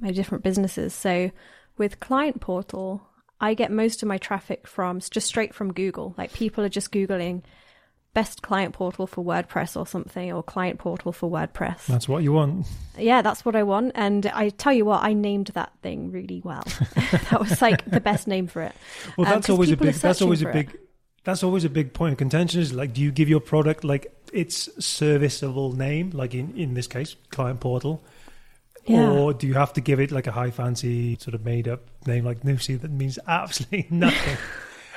my 0.00 0.10
different 0.10 0.44
businesses. 0.44 0.94
So 0.94 1.30
with 1.76 2.00
Client 2.00 2.40
Portal, 2.40 3.02
I 3.40 3.54
get 3.54 3.70
most 3.70 4.02
of 4.02 4.08
my 4.08 4.18
traffic 4.18 4.66
from 4.66 5.00
just 5.00 5.26
straight 5.26 5.54
from 5.54 5.72
Google. 5.72 6.14
Like 6.18 6.32
people 6.32 6.64
are 6.64 6.68
just 6.68 6.92
googling 6.92 7.42
best 8.12 8.42
client 8.42 8.74
portal 8.74 9.06
for 9.06 9.24
WordPress 9.24 9.78
or 9.78 9.86
something, 9.86 10.32
or 10.32 10.42
client 10.42 10.78
portal 10.78 11.12
for 11.12 11.30
WordPress. 11.30 11.86
That's 11.86 12.08
what 12.08 12.22
you 12.22 12.32
want. 12.32 12.66
Yeah, 12.98 13.22
that's 13.22 13.44
what 13.44 13.54
I 13.54 13.62
want. 13.62 13.92
And 13.94 14.26
I 14.26 14.48
tell 14.50 14.72
you 14.72 14.84
what, 14.84 15.02
I 15.02 15.12
named 15.12 15.48
that 15.54 15.72
thing 15.82 16.10
really 16.10 16.42
well. 16.44 16.64
that 17.30 17.38
was 17.40 17.62
like 17.62 17.88
the 17.88 18.00
best 18.00 18.26
name 18.26 18.46
for 18.46 18.62
it. 18.62 18.72
Well, 19.16 19.32
Um, 19.32 19.42
always 19.48 19.70
a 19.70 19.76
big. 19.76 19.94
That's 19.94 20.22
always 20.22 20.42
a 20.42 20.46
for 20.46 20.50
it. 20.50 20.54
big. 20.54 20.78
That's 21.22 21.42
always 21.42 21.64
a 21.64 21.70
big 21.70 21.92
point 21.92 22.12
of 22.12 22.18
contention. 22.18 22.60
Is 22.60 22.72
like, 22.72 22.94
do 22.94 23.00
you 23.00 23.12
give 23.12 23.28
your 23.28 23.40
product 23.40 23.84
like 23.84 24.12
its 24.32 24.68
serviceable 24.84 25.72
name, 25.72 26.10
like 26.10 26.34
in 26.34 26.56
in 26.56 26.74
this 26.74 26.86
case, 26.86 27.14
client 27.30 27.60
portal, 27.60 28.02
Yeah. 28.86 29.10
or 29.10 29.34
do 29.34 29.46
you 29.46 29.54
have 29.54 29.72
to 29.74 29.80
give 29.80 30.00
it 30.00 30.10
like 30.10 30.26
a 30.26 30.32
high 30.32 30.50
fancy 30.50 31.16
sort 31.20 31.34
of 31.34 31.44
made 31.44 31.68
up 31.68 31.82
name 32.06 32.24
like 32.24 32.42
Nusii 32.42 32.80
that 32.80 32.90
means 32.90 33.18
absolutely 33.26 33.86
nothing? 33.90 34.36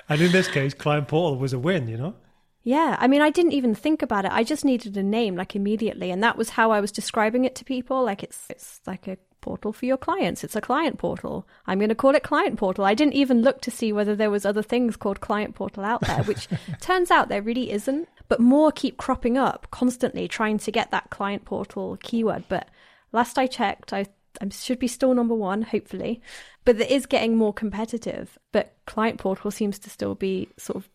and 0.10 0.22
in 0.22 0.32
this 0.32 0.48
case, 0.48 0.74
client 0.74 1.08
portal 1.08 1.38
was 1.38 1.54
a 1.54 1.60
win. 1.60 1.88
You 1.88 1.98
know. 1.98 2.16
Yeah, 2.64 2.96
I 2.98 3.08
mean, 3.08 3.22
I 3.22 3.30
didn't 3.30 3.52
even 3.52 3.76
think 3.76 4.02
about 4.02 4.24
it. 4.24 4.32
I 4.32 4.46
just 4.46 4.64
needed 4.64 4.96
a 4.96 5.04
name, 5.04 5.36
like 5.36 5.54
immediately, 5.54 6.12
and 6.12 6.24
that 6.24 6.38
was 6.38 6.52
how 6.52 6.72
I 6.72 6.80
was 6.80 6.94
describing 6.94 7.44
it 7.44 7.56
to 7.56 7.66
people. 7.66 8.04
Like 8.04 8.24
it's 8.24 8.46
it's 8.50 8.80
like 8.88 9.08
a 9.08 9.18
portal 9.42 9.74
for 9.74 9.86
your 9.86 9.98
clients. 9.98 10.44
It's 10.44 10.56
a 10.56 10.62
client 10.62 10.98
portal. 10.98 11.46
I'm 11.68 11.78
going 11.78 11.90
to 11.90 11.96
call 11.96 12.16
it 12.16 12.24
client 12.24 12.58
portal. 12.58 12.86
I 12.86 12.94
didn't 12.94 13.14
even 13.16 13.42
look 13.42 13.60
to 13.62 13.72
see 13.72 13.92
whether 13.92 14.16
there 14.16 14.32
was 14.32 14.46
other 14.46 14.64
things 14.64 14.96
called 14.96 15.20
client 15.20 15.54
portal 15.54 15.84
out 15.84 16.00
there, 16.02 16.24
which 16.24 16.48
turns 16.82 17.12
out 17.12 17.28
there 17.28 17.42
really 17.42 17.70
isn't. 17.72 18.08
But 18.30 18.40
more 18.40 18.72
keep 18.72 18.96
cropping 18.96 19.38
up 19.38 19.68
constantly, 19.70 20.30
trying 20.30 20.58
to 20.60 20.72
get 20.72 20.92
that 20.92 21.10
client 21.10 21.44
portal 21.44 21.98
keyword. 22.02 22.46
But 22.48 22.70
last 23.14 23.38
I 23.38 23.48
checked, 23.48 23.94
I 23.94 24.08
I 24.42 24.50
should 24.50 24.80
be 24.80 24.88
still 24.88 25.14
number 25.14 25.36
one, 25.36 25.62
hopefully. 25.62 26.22
But 26.66 26.80
it 26.82 26.90
is 26.90 27.06
getting 27.06 27.38
more 27.38 27.54
competitive. 27.54 28.38
But 28.52 28.76
client 28.86 29.20
portal 29.20 29.52
seems 29.52 29.80
to 29.80 29.90
still 29.90 30.16
be 30.16 30.50
sort 30.58 30.78
of 30.78 30.90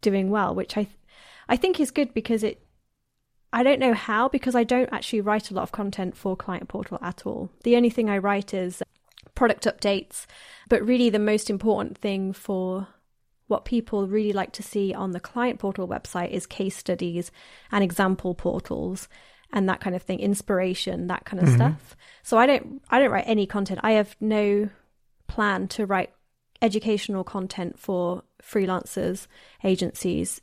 doing 0.00 0.30
well, 0.30 0.54
which 0.54 0.76
I 0.76 0.86
I 1.48 1.56
think 1.56 1.80
is 1.80 1.90
good 1.90 2.14
because 2.14 2.42
it 2.42 2.64
I 3.52 3.62
don't 3.62 3.80
know 3.80 3.94
how 3.94 4.28
because 4.28 4.54
I 4.54 4.64
don't 4.64 4.92
actually 4.92 5.20
write 5.20 5.50
a 5.50 5.54
lot 5.54 5.62
of 5.62 5.72
content 5.72 6.16
for 6.16 6.36
client 6.36 6.68
portal 6.68 6.98
at 7.02 7.26
all. 7.26 7.50
The 7.64 7.76
only 7.76 7.90
thing 7.90 8.08
I 8.08 8.18
write 8.18 8.54
is 8.54 8.82
product 9.34 9.64
updates, 9.64 10.26
but 10.68 10.86
really 10.86 11.10
the 11.10 11.18
most 11.18 11.50
important 11.50 11.98
thing 11.98 12.32
for 12.32 12.88
what 13.48 13.64
people 13.66 14.06
really 14.06 14.32
like 14.32 14.52
to 14.52 14.62
see 14.62 14.94
on 14.94 15.10
the 15.10 15.20
client 15.20 15.58
portal 15.58 15.86
website 15.86 16.30
is 16.30 16.46
case 16.46 16.76
studies 16.76 17.30
and 17.70 17.84
example 17.84 18.34
portals 18.34 19.08
and 19.52 19.68
that 19.68 19.80
kind 19.80 19.94
of 19.94 20.02
thing, 20.02 20.18
inspiration, 20.20 21.06
that 21.08 21.24
kind 21.24 21.42
of 21.42 21.48
Mhm. 21.48 21.54
stuff. 21.56 21.96
So 22.22 22.38
I 22.38 22.46
don't 22.46 22.82
I 22.90 22.98
don't 22.98 23.10
write 23.10 23.24
any 23.26 23.46
content. 23.46 23.80
I 23.82 23.92
have 23.92 24.16
no 24.20 24.68
plan 25.26 25.68
to 25.68 25.86
write 25.86 26.10
educational 26.60 27.24
content 27.24 27.78
for 27.78 28.22
freelancers, 28.42 29.26
agencies 29.64 30.40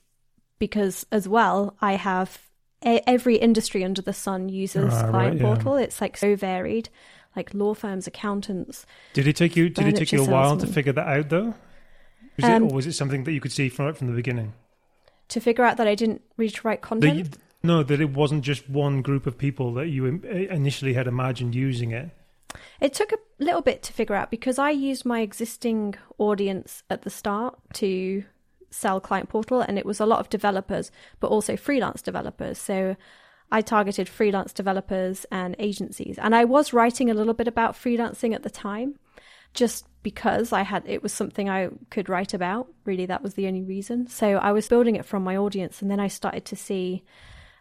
because 0.58 1.06
as 1.12 1.28
well 1.28 1.76
I 1.82 1.94
have 1.94 2.50
e- 2.86 3.00
every 3.08 3.38
industry 3.38 3.84
under 3.84 4.02
the 4.02 4.14
sun 4.14 4.50
uses 4.50 4.94
right, 4.94 5.10
client 5.10 5.38
yeah. 5.38 5.44
portal. 5.44 5.76
It's 5.76 6.02
like 6.02 6.18
so 6.18 6.36
varied, 6.36 6.90
like 7.36 7.54
law 7.54 7.74
firms, 7.74 8.08
accountants. 8.08 8.86
Did 9.14 9.28
it 9.28 9.36
take 9.36 9.56
you? 9.56 9.70
Did 9.70 9.88
it 9.88 9.96
take 9.96 10.12
you 10.12 10.24
a 10.24 10.30
while 10.30 10.58
to 10.58 10.68
figure 10.68 10.94
that 10.94 11.08
out 11.08 11.30
though? 11.30 11.54
Was 12.36 12.46
Um, 12.46 12.64
it, 12.64 12.72
or 12.72 12.76
was 12.76 12.88
it 12.88 12.94
something 12.94 13.24
that 13.26 13.32
you 13.34 13.42
could 13.42 13.52
see 13.52 13.70
from 13.70 13.94
from 13.94 14.08
the 14.08 14.14
beginning? 14.14 14.54
To 15.30 15.40
figure 15.40 15.64
out 15.64 15.78
that 15.78 15.88
I 15.88 15.96
didn't 15.96 16.22
reach 16.38 16.64
right 16.66 16.82
That 16.82 16.88
content. 16.88 17.18
you, 17.18 17.26
no, 17.62 17.84
that 17.84 18.02
it 18.02 18.14
wasn't 18.14 18.44
just 18.44 18.70
one 18.70 19.02
group 19.02 19.28
of 19.28 19.38
people 19.38 19.74
that 19.74 19.88
you 19.88 20.22
uh, 20.24 20.54
initially 20.54 20.94
had 20.94 21.08
imagined 21.08 21.56
using 21.56 21.92
it. 21.92 22.10
It 22.80 22.94
took 22.94 23.12
a 23.12 23.18
little 23.38 23.62
bit 23.62 23.84
to 23.84 23.94
figure 23.94 24.16
out 24.16 24.32
because 24.32 24.58
I 24.58 24.72
used 24.72 25.06
my 25.06 25.22
existing 25.22 25.96
audience 26.18 26.84
at 26.90 27.04
the 27.04 27.10
start 27.10 27.60
to 27.74 28.24
sell 28.72 29.00
Client 29.00 29.30
Portal, 29.30 29.62
and 29.62 29.78
it 29.78 29.86
was 29.86 30.00
a 30.00 30.06
lot 30.06 30.20
of 30.20 30.30
developers, 30.30 30.92
but 31.20 31.28
also 31.28 31.58
freelance 31.58 32.02
developers. 32.02 32.58
So 32.58 32.96
I 33.52 33.62
targeted 33.62 34.08
freelance 34.08 34.54
developers 34.54 35.26
and 35.32 35.56
agencies. 35.60 36.18
And 36.20 36.36
I 36.36 36.46
was 36.46 36.74
writing 36.74 37.10
a 37.10 37.14
little 37.14 37.34
bit 37.34 37.48
about 37.48 37.74
freelancing 37.74 38.34
at 38.34 38.44
the 38.44 38.50
time, 38.50 38.96
just 39.54 39.86
because 40.04 40.54
I 40.54 40.62
had 40.62 40.84
it 40.88 41.04
was 41.04 41.12
something 41.12 41.50
I 41.50 41.70
could 41.90 42.10
write 42.10 42.34
about. 42.34 42.68
Really, 42.86 43.06
that 43.08 43.24
was 43.24 43.34
the 43.34 43.48
only 43.48 43.64
reason. 43.64 44.08
So 44.08 44.38
I 44.38 44.52
was 44.52 44.68
building 44.68 44.96
it 44.96 45.06
from 45.06 45.24
my 45.24 45.36
audience, 45.36 45.82
and 45.82 45.90
then 45.90 46.00
I 46.00 46.08
started 46.08 46.46
to 46.46 46.56
see 46.56 47.04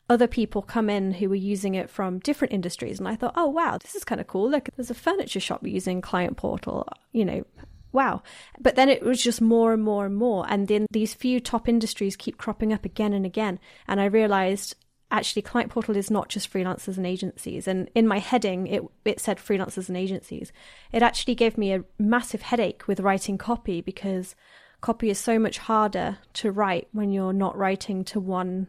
other 0.09 0.27
people 0.27 0.63
come 0.63 0.89
in 0.89 1.13
who 1.13 1.29
were 1.29 1.35
using 1.35 1.75
it 1.75 1.91
from 1.91 2.19
different 2.21 2.55
industries 2.55 2.99
and 2.99 3.09
I 3.09 3.17
thought, 3.17 3.35
oh 3.37 3.49
wow, 3.49 3.79
this 3.79 3.95
is 3.95 4.05
kind 4.05 4.21
of 4.21 4.27
cool. 4.27 4.51
Look, 4.51 4.71
there's 4.77 4.91
a 4.91 4.95
furniture 4.95 5.41
shop 5.41 5.67
using 5.67 6.01
Client 6.01 6.37
Portal, 6.37 6.89
you 7.13 7.25
know, 7.25 7.45
wow. 7.93 8.23
But 8.61 8.77
then 8.77 8.89
it 8.89 9.03
was 9.03 9.23
just 9.23 9.41
more 9.41 9.73
and 9.73 9.83
more 9.83 10.07
and 10.07 10.17
more. 10.17 10.47
And 10.49 10.69
then 10.69 10.87
these 10.91 11.15
few 11.15 11.41
top 11.41 11.69
industries 11.69 12.17
keep 12.17 12.39
cropping 12.39 12.73
up 12.73 12.85
again 12.85 13.13
and 13.13 13.27
again. 13.27 13.59
And 13.87 14.01
I 14.01 14.07
realized 14.07 14.75
actually 15.11 15.43
Client 15.43 15.71
Portal 15.71 15.97
is 15.97 16.11
not 16.11 16.29
just 16.29 16.53
freelancers 16.53 16.97
and 16.97 17.07
agencies. 17.07 17.67
And 17.67 17.91
in 17.95 18.07
my 18.07 18.19
heading, 18.19 18.67
it, 18.67 18.83
it 19.05 19.21
said 19.21 19.39
freelancers 19.39 19.89
and 19.89 19.97
agencies. 19.97 20.53
It 20.93 21.03
actually 21.03 21.35
gave 21.35 21.59
me 21.59 21.73
a 21.73 21.85
massive 21.99 22.43
headache 22.43 22.87
with 22.87 23.01
writing 23.01 23.39
copy 23.39 23.81
because 23.81 24.35
copy 24.81 25.11
is 25.11 25.19
so 25.19 25.39
much 25.39 25.59
harder 25.59 26.19
to 26.35 26.53
write 26.53 26.89
when 26.93 27.11
you're 27.11 27.33
not 27.33 27.57
writing 27.57 28.05
to 28.05 28.21
one 28.21 28.69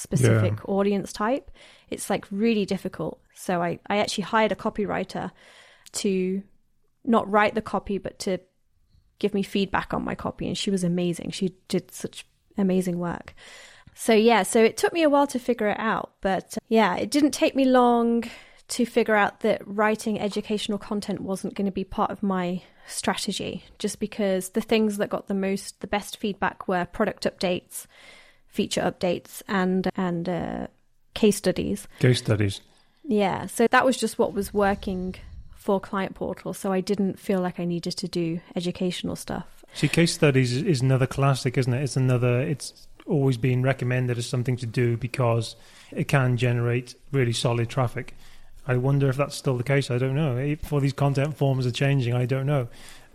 specific 0.00 0.68
audience 0.68 1.12
type. 1.12 1.50
It's 1.90 2.10
like 2.10 2.26
really 2.30 2.64
difficult. 2.64 3.20
So 3.34 3.62
I, 3.62 3.78
I 3.86 3.98
actually 3.98 4.24
hired 4.24 4.52
a 4.52 4.56
copywriter 4.56 5.30
to 5.92 6.42
not 7.04 7.30
write 7.30 7.54
the 7.54 7.62
copy, 7.62 7.98
but 7.98 8.18
to 8.20 8.38
give 9.18 9.34
me 9.34 9.42
feedback 9.42 9.92
on 9.92 10.04
my 10.04 10.14
copy. 10.14 10.46
And 10.46 10.56
she 10.56 10.70
was 10.70 10.84
amazing. 10.84 11.30
She 11.30 11.54
did 11.68 11.90
such 11.90 12.26
amazing 12.56 12.98
work. 12.98 13.34
So 13.94 14.12
yeah, 14.12 14.44
so 14.44 14.62
it 14.62 14.76
took 14.76 14.92
me 14.92 15.02
a 15.02 15.10
while 15.10 15.26
to 15.28 15.38
figure 15.38 15.68
it 15.68 15.78
out. 15.78 16.12
But 16.20 16.56
yeah, 16.68 16.96
it 16.96 17.10
didn't 17.10 17.32
take 17.32 17.54
me 17.54 17.64
long 17.64 18.24
to 18.68 18.86
figure 18.86 19.16
out 19.16 19.40
that 19.40 19.60
writing 19.66 20.20
educational 20.20 20.78
content 20.78 21.20
wasn't 21.20 21.54
going 21.54 21.66
to 21.66 21.72
be 21.72 21.84
part 21.84 22.10
of 22.10 22.22
my 22.22 22.62
strategy 22.86 23.64
just 23.78 23.98
because 23.98 24.50
the 24.50 24.60
things 24.60 24.96
that 24.96 25.10
got 25.10 25.26
the 25.26 25.34
most 25.34 25.80
the 25.80 25.86
best 25.86 26.16
feedback 26.16 26.66
were 26.68 26.84
product 26.84 27.24
updates 27.24 27.86
feature 28.50 28.82
updates 28.82 29.42
and 29.48 29.90
and 29.96 30.28
uh, 30.28 30.66
case 31.14 31.36
studies. 31.36 31.88
Case 31.98 32.18
studies. 32.18 32.60
Yeah, 33.04 33.46
so 33.46 33.66
that 33.68 33.84
was 33.84 33.96
just 33.96 34.18
what 34.18 34.32
was 34.32 34.52
working 34.52 35.16
for 35.54 35.80
Client 35.80 36.14
Portal. 36.14 36.54
So 36.54 36.72
I 36.72 36.80
didn't 36.80 37.18
feel 37.18 37.40
like 37.40 37.58
I 37.58 37.64
needed 37.64 37.96
to 37.96 38.08
do 38.08 38.40
educational 38.54 39.16
stuff. 39.16 39.64
See, 39.74 39.88
case 39.88 40.12
studies 40.12 40.52
is, 40.52 40.62
is 40.62 40.80
another 40.80 41.06
classic, 41.06 41.56
isn't 41.56 41.72
it? 41.72 41.82
It's 41.82 41.96
another. 41.96 42.40
It's 42.40 42.86
always 43.06 43.36
been 43.36 43.62
recommended 43.62 44.18
as 44.18 44.26
something 44.26 44.56
to 44.56 44.66
do 44.66 44.96
because 44.96 45.56
it 45.90 46.08
can 46.08 46.36
generate 46.36 46.94
really 47.12 47.32
solid 47.32 47.68
traffic. 47.68 48.14
I 48.66 48.76
wonder 48.76 49.08
if 49.08 49.16
that's 49.16 49.36
still 49.36 49.56
the 49.56 49.64
case. 49.64 49.90
I 49.90 49.98
don't 49.98 50.14
know. 50.14 50.56
For 50.62 50.80
these 50.80 50.92
content 50.92 51.36
forms 51.36 51.66
are 51.66 51.72
changing, 51.72 52.14
I 52.14 52.26
don't 52.26 52.46
know. 52.46 52.68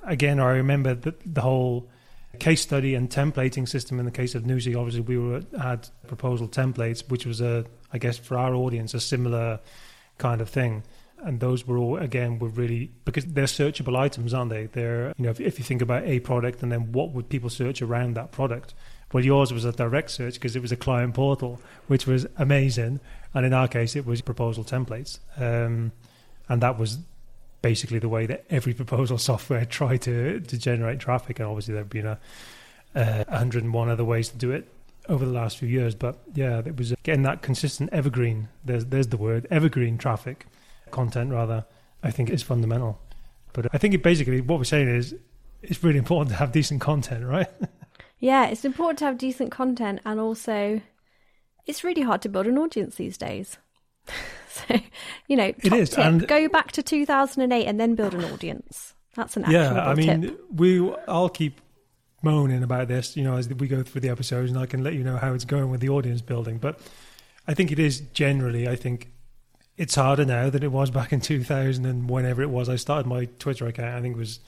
Again, 0.03 0.39
I 0.39 0.51
remember 0.51 0.93
that 0.93 1.33
the 1.33 1.41
whole 1.41 1.87
case 2.35 2.61
study 2.61 2.95
and 2.95 3.09
templating 3.09 3.67
system 3.67 3.99
in 3.99 4.05
the 4.05 4.11
case 4.11 4.35
of 4.35 4.43
Nusii. 4.43 4.77
Obviously, 4.77 5.01
we 5.01 5.17
were 5.17 5.41
had 5.59 5.89
proposal 6.07 6.47
templates, 6.47 7.09
which 7.09 7.25
was 7.25 7.41
a, 7.41 7.65
I 7.91 7.97
guess, 7.97 8.17
for 8.17 8.37
our 8.37 8.53
audience, 8.53 8.93
a 8.93 8.99
similar 8.99 9.59
kind 10.17 10.41
of 10.41 10.49
thing. 10.49 10.83
And 11.23 11.39
those 11.39 11.65
were 11.65 11.77
all 11.77 11.97
again 11.97 12.39
were 12.39 12.49
really 12.49 12.91
because 13.05 13.25
they're 13.25 13.45
searchable 13.45 13.97
items, 13.97 14.33
aren't 14.33 14.51
they? 14.51 14.67
They're 14.67 15.13
you 15.17 15.23
know 15.25 15.31
if, 15.31 15.39
if 15.39 15.57
you 15.57 15.65
think 15.65 15.81
about 15.81 16.03
a 16.03 16.19
product 16.19 16.61
and 16.61 16.71
then 16.71 16.91
what 16.91 17.11
would 17.11 17.29
people 17.29 17.49
search 17.49 17.81
around 17.81 18.15
that 18.15 18.31
product? 18.31 18.73
Well, 19.13 19.23
yours 19.23 19.53
was 19.53 19.65
a 19.65 19.71
direct 19.71 20.11
search 20.11 20.35
because 20.35 20.55
it 20.55 20.61
was 20.61 20.71
a 20.71 20.75
client 20.75 21.13
portal, 21.13 21.61
which 21.87 22.05
was 22.05 22.27
amazing. 22.37 22.99
And 23.33 23.45
in 23.45 23.53
our 23.53 23.67
case, 23.67 23.95
it 23.95 24.05
was 24.05 24.21
proposal 24.21 24.63
templates, 24.63 25.19
um, 25.37 25.91
and 26.49 26.61
that 26.61 26.77
was 26.77 26.99
basically 27.65 27.97
the 27.97 28.07
way 28.07 28.27
that 28.27 28.45
every 28.51 28.75
proposal 28.75 29.17
software 29.17 29.65
tried 29.79 30.01
to 30.03 30.39
to 30.39 30.57
generate 30.57 30.99
traffic. 30.99 31.39
And 31.39 31.47
obviously, 31.47 31.73
there've 31.73 31.89
been 31.89 32.05
a, 32.05 32.19
a 32.93 33.25
101 33.27 33.89
other 33.89 34.05
ways 34.05 34.29
to 34.29 34.37
do 34.37 34.51
it 34.51 34.67
over 35.09 35.25
the 35.25 35.31
last 35.31 35.57
few 35.57 35.67
years. 35.67 35.95
But 35.95 36.19
yeah, 36.35 36.61
it 36.63 36.77
was 36.77 36.93
uh, 36.93 36.95
getting 37.01 37.23
that 37.23 37.41
consistent 37.41 37.89
evergreen. 37.91 38.49
There's 38.63 38.85
there's 38.85 39.07
the 39.07 39.17
word 39.17 39.47
evergreen 39.49 39.97
traffic, 39.97 40.45
content 40.91 41.31
rather. 41.31 41.65
I 42.03 42.11
think 42.11 42.29
is 42.29 42.43
fundamental. 42.43 42.99
But 43.53 43.65
I 43.73 43.79
think 43.79 43.95
it 43.95 44.03
basically 44.03 44.41
what 44.41 44.59
we're 44.59 44.65
saying 44.75 44.89
is 44.89 45.15
it's 45.63 45.83
really 45.83 45.97
important 45.97 46.29
to 46.29 46.35
have 46.35 46.51
decent 46.51 46.81
content, 46.81 47.25
right? 47.25 47.49
Yeah, 48.17 48.45
it's 48.45 48.63
important 48.63 48.99
to 48.99 49.05
have 49.05 49.17
decent 49.17 49.51
content, 49.51 49.99
and 50.05 50.21
also 50.21 50.81
it's 51.67 51.83
really 51.83 52.01
hard 52.01 52.21
to 52.21 52.29
build 52.29 52.47
an 52.47 52.57
audience 52.57 52.95
these 52.95 53.17
days. 53.17 53.57
so, 54.67 54.79
you 55.27 55.35
know, 55.35 55.51
top 55.51 55.79
is, 55.79 55.89
tip, 55.89 55.99
and- 55.99 56.27
go 56.27 56.47
back 56.49 56.71
to 56.73 56.83
2008 56.83 57.65
and 57.65 57.79
then 57.79 57.95
build 57.95 58.13
an 58.13 58.23
audience. 58.25 58.93
That's 59.15 59.37
an 59.37 59.45
yeah, 59.49 59.87
I 59.87 59.95
mean, 59.95 60.21
tip. 60.21 60.41
we 60.51 60.93
I'll 61.07 61.29
keep 61.29 61.61
moaning 62.21 62.63
about 62.63 62.89
this, 62.89 63.15
you 63.15 63.23
know, 63.23 63.37
as 63.37 63.47
we 63.47 63.67
go 63.67 63.81
through 63.81 64.01
the 64.01 64.09
episodes, 64.09 64.51
and 64.51 64.59
I 64.59 64.65
can 64.65 64.83
let 64.83 64.93
you 64.93 65.03
know 65.03 65.15
how 65.15 65.33
it's 65.33 65.45
going 65.45 65.69
with 65.69 65.79
the 65.79 65.89
audience 65.89 66.21
building. 66.21 66.57
But 66.57 66.79
I 67.47 67.53
think 67.53 67.71
it 67.71 67.79
is 67.79 68.01
generally, 68.13 68.67
I 68.67 68.75
think 68.75 69.11
it's 69.77 69.95
harder 69.95 70.25
now 70.25 70.49
than 70.49 70.63
it 70.63 70.71
was 70.71 70.89
back 70.89 71.11
in 71.11 71.21
2000 71.21 71.85
and 71.85 72.09
whenever 72.09 72.41
it 72.41 72.49
was 72.49 72.69
I 72.69 72.77
started 72.77 73.07
my 73.07 73.25
Twitter 73.39 73.67
account. 73.67 73.95
I 73.95 74.01
think 74.01 74.15
it 74.15 74.19
was 74.19 74.39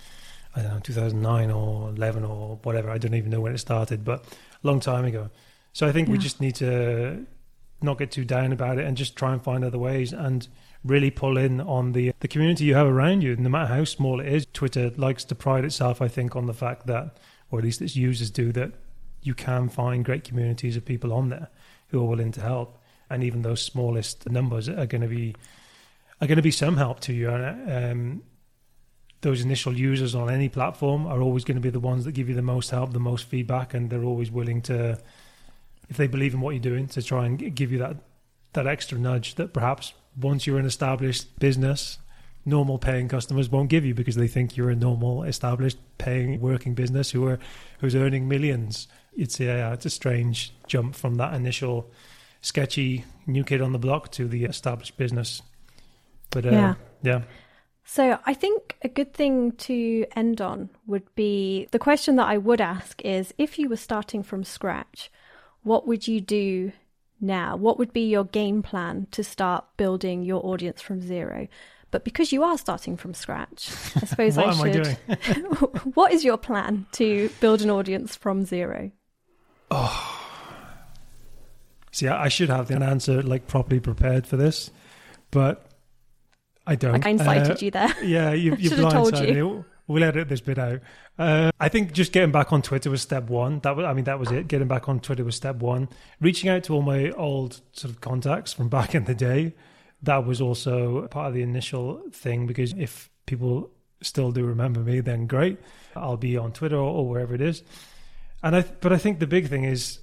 I 0.56 0.62
don't 0.62 0.74
know 0.74 0.80
2009 0.80 1.52
or 1.52 1.90
11 1.90 2.24
or 2.24 2.60
whatever. 2.64 2.90
I 2.90 2.98
don't 2.98 3.14
even 3.14 3.30
know 3.30 3.42
when 3.42 3.54
it 3.54 3.60
started, 3.60 4.04
but 4.04 4.24
a 4.24 4.68
long 4.68 4.80
time 4.80 5.06
ago. 5.06 5.30
So 5.74 5.88
I 5.88 5.92
think 5.92 6.08
yeah. 6.08 6.14
we 6.14 6.18
just 6.18 6.42
need 6.42 6.56
to 6.56 7.26
not 7.82 7.98
get 7.98 8.12
too 8.12 8.26
down 8.26 8.52
about 8.52 8.80
it 8.80 8.86
and 8.86 8.98
just 8.98 9.16
try 9.16 9.34
and 9.34 9.42
find 9.42 9.64
other 9.64 9.78
ways 9.78 10.14
and 10.14 10.48
really 10.84 11.12
pull 11.12 11.38
in 11.38 11.62
on 11.62 11.92
the 11.92 12.14
the 12.20 12.28
community 12.28 12.66
you 12.66 12.76
have 12.76 12.88
around 12.88 13.22
you, 13.22 13.36
no 13.36 13.50
matter 13.50 13.74
how 13.74 13.84
small 13.84 14.20
it 14.20 14.28
is. 14.28 14.46
Twitter 14.54 14.92
likes 14.98 15.24
to 15.26 15.36
pride 15.36 15.66
itself, 15.66 16.02
I 16.02 16.08
think, 16.08 16.36
on 16.36 16.46
the 16.46 16.54
fact 16.54 16.88
that, 16.88 17.18
or 17.52 17.60
at 17.60 17.66
least 17.66 17.82
its 17.82 17.96
users 17.96 18.32
do, 18.32 18.52
that 18.54 18.72
you 19.22 19.34
can 19.34 19.70
find 19.70 20.06
great 20.06 20.24
communities 20.24 20.78
of 20.78 20.86
people 20.86 21.14
on 21.14 21.30
there 21.30 21.50
who 21.90 22.00
are 22.02 22.06
willing 22.06 22.32
to 22.34 22.42
help 22.42 22.80
and 23.10 23.24
even 23.24 23.42
those 23.42 23.62
smallest 23.62 24.30
numbers 24.30 24.68
are 24.70 24.86
going 24.86 25.02
to 25.02 25.08
be 25.08 25.36
are 26.20 26.28
going 26.28 26.38
to 26.38 26.44
be 26.44 26.52
some 26.52 26.78
help 26.78 27.00
to 27.02 27.14
you. 27.14 27.30
And 27.30 27.72
um, 27.72 28.24
those 29.22 29.42
initial 29.42 29.78
users 29.78 30.16
on 30.16 30.30
any 30.32 30.50
platform 30.50 31.06
are 31.06 31.22
always 31.22 31.44
going 31.44 31.58
to 31.58 31.62
be 31.62 31.70
the 31.70 31.80
ones 31.80 32.06
that 32.06 32.14
give 32.14 32.28
you 32.28 32.36
the 32.36 32.42
most 32.42 32.72
help, 32.72 32.94
the 32.94 33.00
most 33.00 33.26
feedback, 33.26 33.74
and 33.74 33.90
they're 33.90 34.04
always 34.04 34.32
willing 34.32 34.62
to, 34.64 35.00
if 35.90 35.98
they 35.98 36.08
believe 36.08 36.34
in 36.34 36.42
what 36.42 36.52
you're 36.52 36.62
doing, 36.62 36.88
to 36.88 37.02
try 37.02 37.26
and 37.26 37.56
give 37.56 37.72
you 37.72 37.80
that 37.80 37.98
that 38.54 38.68
extra 38.68 38.98
nudge 38.98 39.36
that 39.36 39.54
perhaps 39.54 39.94
once 40.20 40.48
you're 40.48 40.58
an 40.58 40.66
established 40.66 41.38
business, 41.40 42.00
normal 42.46 42.80
paying 42.80 43.08
customers 43.08 43.50
won't 43.50 43.70
give 43.70 43.86
you 43.86 43.94
because 43.94 44.16
they 44.16 44.28
think 44.28 44.58
you're 44.58 44.70
a 44.70 44.76
normal 44.76 45.24
established 45.24 45.78
paying 45.98 46.40
working 46.40 46.74
business 46.74 47.12
who 47.12 47.26
are 47.28 47.40
who's 47.80 47.96
earning 47.96 48.28
millions. 48.28 48.88
It's 49.16 49.40
yeah, 49.40 49.74
it's 49.74 49.86
a 49.86 49.90
strange 49.90 50.54
jump 50.68 50.96
from 50.96 51.16
that 51.16 51.34
initial 51.34 51.92
sketchy 52.42 53.06
new 53.26 53.44
kid 53.44 53.62
on 53.62 53.74
the 53.74 53.80
block 53.80 54.12
to 54.14 54.28
the 54.28 54.46
established 54.46 54.98
business. 54.98 55.42
But 56.30 56.46
uh, 56.46 56.52
yeah. 56.52 56.74
yeah. 57.04 57.22
So 57.84 58.20
I 58.26 58.34
think 58.34 58.76
a 58.82 58.90
good 58.90 59.14
thing 59.14 59.54
to 59.54 60.06
end 60.16 60.42
on 60.42 60.70
would 60.88 61.14
be 61.16 61.68
the 61.72 61.80
question 61.80 62.18
that 62.18 62.28
I 62.28 62.38
would 62.38 62.60
ask 62.60 63.02
is 63.04 63.34
if 63.38 63.58
you 63.58 63.70
were 63.70 63.78
starting 63.78 64.24
from 64.24 64.44
scratch, 64.44 65.10
what 65.68 65.88
would 65.88 66.08
you 66.08 66.22
do 66.22 66.72
now? 67.22 67.56
What 67.56 67.78
would 67.78 67.94
be 67.94 68.10
your 68.10 68.24
game 68.26 68.64
plan 68.64 69.08
to 69.12 69.24
start 69.24 69.66
building 69.78 70.24
your 70.24 70.46
audience 70.46 70.82
from 70.82 71.02
zero? 71.02 71.48
But 71.92 72.04
because 72.04 72.32
you 72.32 72.44
are 72.44 72.58
starting 72.58 72.98
from 72.98 73.14
scratch, 73.14 73.70
I 73.96 74.00
suppose 74.06 74.38
I 74.38 74.52
should. 74.54 74.98
I 75.08 75.14
what 75.94 76.12
is 76.12 76.24
your 76.24 76.38
plan 76.38 76.86
to 76.94 77.30
build 77.40 77.62
an 77.62 77.70
audience 77.70 78.16
from 78.16 78.44
zero? 78.46 78.92
Oh, 79.70 80.18
See, 81.98 82.08
I 82.08 82.28
should 82.28 82.50
have 82.50 82.70
an 82.70 82.84
answer 82.84 83.24
like 83.24 83.48
properly 83.48 83.80
prepared 83.80 84.28
for 84.28 84.38
this, 84.38 84.70
but 85.32 85.66
I 86.68 86.76
don't. 86.76 86.94
I 86.94 87.00
blindsided 87.00 87.50
uh, 87.50 87.58
you 87.60 87.72
there. 87.72 88.04
Yeah, 88.04 88.34
you, 88.34 88.56
you 88.60 88.70
blindsided 88.70 89.58
me. 89.58 89.64
We'll 89.88 90.04
edit 90.04 90.28
this 90.28 90.42
bit 90.42 90.60
out. 90.60 90.82
Uh, 91.18 91.52
I 91.60 91.70
think 91.70 91.94
just 91.94 92.12
getting 92.12 92.32
back 92.32 92.52
on 92.52 92.62
Twitter 92.62 92.90
was 92.90 93.02
step 93.02 93.30
one. 93.30 93.60
That 93.60 93.76
was, 93.76 93.86
I 93.86 93.94
mean, 93.94 94.04
that 94.04 94.20
was 94.20 94.32
it. 94.32 94.50
Getting 94.50 94.68
back 94.68 94.90
on 94.90 95.00
Twitter 95.00 95.24
was 95.24 95.36
step 95.36 95.58
one. 95.58 95.88
Reaching 96.20 96.50
out 96.50 96.64
to 96.66 96.74
all 96.74 96.82
my 96.82 97.12
old 97.12 97.62
sort 97.72 97.94
of 97.94 98.02
contacts 98.02 98.52
from 98.52 98.68
back 98.78 98.94
in 98.94 99.06
the 99.06 99.16
day, 99.16 99.54
that 100.04 100.26
was 100.26 100.42
also 100.42 101.08
part 101.08 101.28
of 101.28 101.34
the 101.34 101.42
initial 101.42 102.02
thing. 102.12 102.48
Because 102.48 102.74
if 102.74 103.10
people 103.26 103.72
still 104.02 104.32
do 104.32 104.46
remember 104.46 104.82
me, 104.82 105.00
then 105.00 105.26
great. 105.26 105.58
I'll 105.96 106.18
be 106.18 106.38
on 106.38 106.52
Twitter 106.52 106.76
or, 106.76 106.92
or 106.92 107.10
wherever 107.10 107.34
it 107.34 107.42
is. 107.42 107.64
And 108.44 108.58
I, 108.58 108.62
but 108.62 108.92
I 108.92 108.98
think 108.98 109.20
the 109.20 109.28
big 109.28 109.48
thing 109.48 109.64
is 109.64 110.00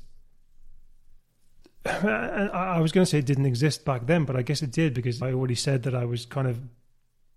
I 1.86 2.80
was 2.80 2.92
going 2.92 3.04
to 3.04 3.10
say 3.10 3.18
it 3.18 3.26
didn't 3.26 3.46
exist 3.46 3.84
back 3.84 4.06
then, 4.06 4.24
but 4.24 4.36
I 4.36 4.42
guess 4.42 4.62
it 4.62 4.72
did 4.72 4.94
because 4.94 5.20
I 5.20 5.32
already 5.32 5.54
said 5.54 5.82
that 5.82 5.94
I 5.94 6.06
was 6.06 6.24
kind 6.24 6.48
of 6.48 6.60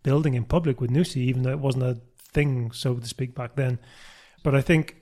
building 0.03 0.35
in 0.35 0.45
public 0.45 0.79
with 0.79 0.89
Nusii, 0.89 1.17
even 1.17 1.43
though 1.43 1.51
it 1.51 1.59
wasn't 1.59 1.83
a 1.83 1.99
thing, 2.31 2.71
so 2.71 2.95
to 2.95 3.07
speak, 3.07 3.35
back 3.35 3.55
then. 3.55 3.79
But 4.43 4.55
I 4.55 4.61
think 4.61 4.95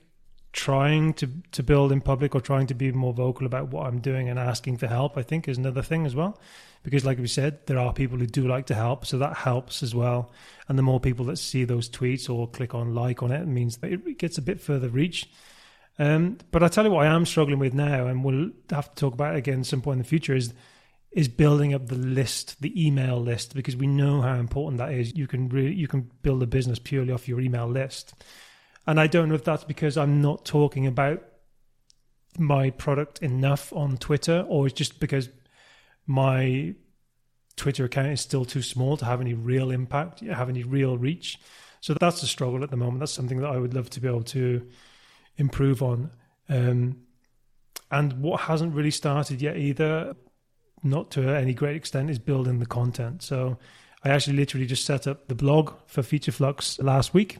trying 0.52 1.12
to 1.12 1.28
to 1.52 1.62
build 1.62 1.92
in 1.92 2.00
public 2.00 2.34
or 2.34 2.40
trying 2.40 2.66
to 2.66 2.74
be 2.74 2.90
more 2.90 3.12
vocal 3.12 3.46
about 3.46 3.68
what 3.68 3.86
I'm 3.86 4.00
doing 4.00 4.28
and 4.28 4.38
asking 4.38 4.78
for 4.78 4.86
help, 4.86 5.16
I 5.16 5.22
think, 5.22 5.48
is 5.48 5.58
another 5.58 5.82
thing 5.82 6.06
as 6.06 6.14
well. 6.14 6.40
Because, 6.82 7.04
like 7.04 7.18
we 7.18 7.26
said, 7.26 7.66
there 7.66 7.78
are 7.78 7.92
people 7.92 8.18
who 8.18 8.26
do 8.26 8.46
like 8.48 8.66
to 8.66 8.74
help, 8.74 9.04
so 9.04 9.18
that 9.18 9.36
helps 9.36 9.82
as 9.82 9.94
well. 9.94 10.32
And 10.68 10.78
the 10.78 10.82
more 10.82 11.00
people 11.00 11.26
that 11.26 11.36
see 11.36 11.64
those 11.64 11.90
tweets 11.90 12.30
or 12.30 12.48
click 12.48 12.74
on 12.74 12.94
like 12.94 13.22
on 13.22 13.32
it, 13.32 13.46
means 13.46 13.76
that 13.78 13.92
it 13.92 14.18
gets 14.18 14.38
a 14.38 14.42
bit 14.42 14.60
further 14.60 14.88
reach. 14.88 15.28
Um, 15.98 16.38
but 16.50 16.62
I 16.62 16.68
tell 16.68 16.84
you 16.84 16.90
what, 16.90 17.06
I 17.06 17.14
am 17.14 17.26
struggling 17.26 17.58
with 17.58 17.74
now, 17.74 18.06
and 18.06 18.24
we'll 18.24 18.50
have 18.70 18.94
to 18.94 19.00
talk 19.00 19.14
about 19.14 19.34
it 19.34 19.38
again 19.38 19.64
some 19.64 19.82
point 19.82 19.96
in 19.96 20.02
the 20.02 20.08
future. 20.08 20.34
Is 20.34 20.54
is 21.12 21.28
building 21.28 21.72
up 21.72 21.86
the 21.86 21.96
list, 21.96 22.60
the 22.60 22.86
email 22.86 23.18
list, 23.20 23.54
because 23.54 23.76
we 23.76 23.86
know 23.86 24.20
how 24.20 24.34
important 24.34 24.78
that 24.78 24.92
is. 24.92 25.16
You 25.16 25.26
can 25.26 25.48
really 25.48 25.74
you 25.74 25.88
can 25.88 26.10
build 26.22 26.42
a 26.42 26.46
business 26.46 26.78
purely 26.78 27.12
off 27.12 27.28
your 27.28 27.40
email 27.40 27.66
list, 27.66 28.14
and 28.86 29.00
I 29.00 29.06
don't 29.06 29.28
know 29.28 29.34
if 29.34 29.44
that's 29.44 29.64
because 29.64 29.96
I'm 29.96 30.20
not 30.20 30.44
talking 30.44 30.86
about 30.86 31.22
my 32.38 32.70
product 32.70 33.20
enough 33.20 33.72
on 33.72 33.96
Twitter, 33.96 34.44
or 34.48 34.66
it's 34.66 34.74
just 34.74 35.00
because 35.00 35.30
my 36.06 36.74
Twitter 37.56 37.84
account 37.84 38.08
is 38.08 38.20
still 38.20 38.44
too 38.44 38.62
small 38.62 38.96
to 38.98 39.04
have 39.04 39.20
any 39.20 39.34
real 39.34 39.70
impact, 39.70 40.20
have 40.20 40.48
any 40.48 40.62
real 40.62 40.98
reach. 40.98 41.38
So 41.80 41.94
that's 41.98 42.22
a 42.22 42.26
struggle 42.26 42.62
at 42.62 42.70
the 42.70 42.76
moment. 42.76 43.00
That's 43.00 43.12
something 43.12 43.40
that 43.40 43.50
I 43.50 43.58
would 43.58 43.74
love 43.74 43.90
to 43.90 44.00
be 44.00 44.08
able 44.08 44.24
to 44.24 44.66
improve 45.36 45.82
on. 45.82 46.10
Um, 46.48 47.02
and 47.90 48.20
what 48.20 48.42
hasn't 48.42 48.74
really 48.74 48.90
started 48.90 49.40
yet 49.40 49.56
either, 49.56 50.16
not 50.82 51.10
to 51.12 51.28
any 51.28 51.54
great 51.54 51.76
extent, 51.76 52.10
is 52.10 52.18
building 52.18 52.58
the 52.58 52.66
content. 52.66 53.22
So 53.22 53.58
I 54.04 54.10
actually 54.10 54.36
literally 54.36 54.66
just 54.66 54.84
set 54.84 55.06
up 55.06 55.28
the 55.28 55.34
blog 55.34 55.72
for 55.86 56.02
Feature 56.02 56.32
Flux 56.32 56.78
last 56.78 57.14
week. 57.14 57.38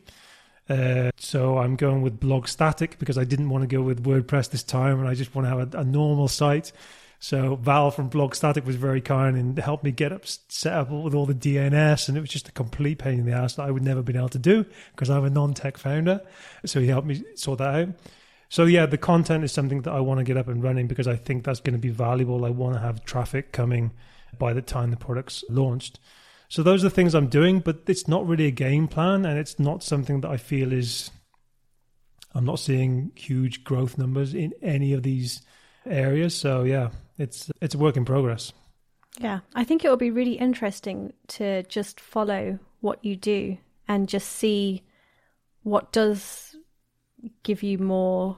Uh, 0.68 1.10
so 1.16 1.58
I'm 1.58 1.76
going 1.76 2.02
with 2.02 2.18
Blog 2.18 2.48
Static 2.48 2.98
because 2.98 3.18
I 3.18 3.24
didn't 3.24 3.50
want 3.50 3.62
to 3.62 3.68
go 3.68 3.82
with 3.82 4.04
WordPress 4.04 4.50
this 4.50 4.64
time, 4.64 4.98
and 4.98 5.08
I 5.08 5.14
just 5.14 5.34
want 5.34 5.46
to 5.46 5.50
have 5.50 5.74
a, 5.74 5.78
a 5.78 5.84
normal 5.84 6.28
site. 6.28 6.72
So 7.18 7.56
Val 7.56 7.90
from 7.90 8.08
Blog 8.08 8.34
Static 8.34 8.66
was 8.66 8.76
very 8.76 9.00
kind 9.00 9.36
and 9.36 9.58
helped 9.58 9.84
me 9.84 9.90
get 9.90 10.12
up 10.12 10.26
set 10.26 10.72
up 10.72 10.90
with 10.90 11.14
all 11.14 11.26
the 11.26 11.34
DNS, 11.34 12.08
and 12.08 12.16
it 12.16 12.20
was 12.20 12.30
just 12.30 12.48
a 12.48 12.52
complete 12.52 12.98
pain 12.98 13.20
in 13.20 13.26
the 13.26 13.32
ass 13.32 13.54
that 13.54 13.62
I 13.62 13.70
would 13.70 13.82
never 13.82 14.02
been 14.02 14.16
able 14.16 14.28
to 14.30 14.38
do 14.38 14.64
because 14.92 15.08
I'm 15.08 15.24
a 15.24 15.30
non-tech 15.30 15.78
founder. 15.78 16.20
So 16.64 16.80
he 16.80 16.88
helped 16.88 17.06
me 17.06 17.22
sort 17.34 17.58
that 17.58 17.74
out. 17.74 17.88
So 18.48 18.64
yeah, 18.64 18.86
the 18.86 18.98
content 18.98 19.44
is 19.44 19.52
something 19.52 19.82
that 19.82 19.92
I 19.92 20.00
want 20.00 20.18
to 20.18 20.24
get 20.24 20.36
up 20.36 20.48
and 20.48 20.62
running 20.62 20.86
because 20.86 21.08
I 21.08 21.16
think 21.16 21.44
that's 21.44 21.60
going 21.60 21.74
to 21.74 21.80
be 21.80 21.88
valuable. 21.88 22.44
I 22.44 22.50
want 22.50 22.74
to 22.74 22.80
have 22.80 23.04
traffic 23.04 23.52
coming 23.52 23.92
by 24.38 24.52
the 24.52 24.62
time 24.62 24.90
the 24.90 24.96
product's 24.96 25.44
launched. 25.48 25.98
So 26.48 26.62
those 26.62 26.84
are 26.84 26.88
the 26.88 26.94
things 26.94 27.14
I'm 27.14 27.26
doing, 27.26 27.60
but 27.60 27.80
it's 27.86 28.06
not 28.06 28.26
really 28.26 28.46
a 28.46 28.52
game 28.52 28.86
plan, 28.86 29.26
and 29.26 29.38
it's 29.38 29.58
not 29.58 29.82
something 29.82 30.20
that 30.20 30.30
I 30.30 30.36
feel 30.36 30.72
is. 30.72 31.10
I'm 32.34 32.44
not 32.44 32.60
seeing 32.60 33.12
huge 33.14 33.64
growth 33.64 33.98
numbers 33.98 34.34
in 34.34 34.52
any 34.62 34.92
of 34.92 35.02
these 35.02 35.42
areas. 35.86 36.36
So 36.36 36.62
yeah, 36.62 36.90
it's 37.18 37.50
it's 37.60 37.74
a 37.74 37.78
work 37.78 37.96
in 37.96 38.04
progress. 38.04 38.52
Yeah, 39.18 39.40
I 39.54 39.64
think 39.64 39.84
it 39.84 39.88
will 39.88 39.96
be 39.96 40.10
really 40.10 40.34
interesting 40.34 41.14
to 41.28 41.62
just 41.64 41.98
follow 41.98 42.58
what 42.80 43.04
you 43.04 43.16
do 43.16 43.56
and 43.88 44.08
just 44.08 44.28
see 44.28 44.82
what 45.62 45.90
does 45.90 46.45
give 47.42 47.62
you 47.62 47.78
more 47.78 48.36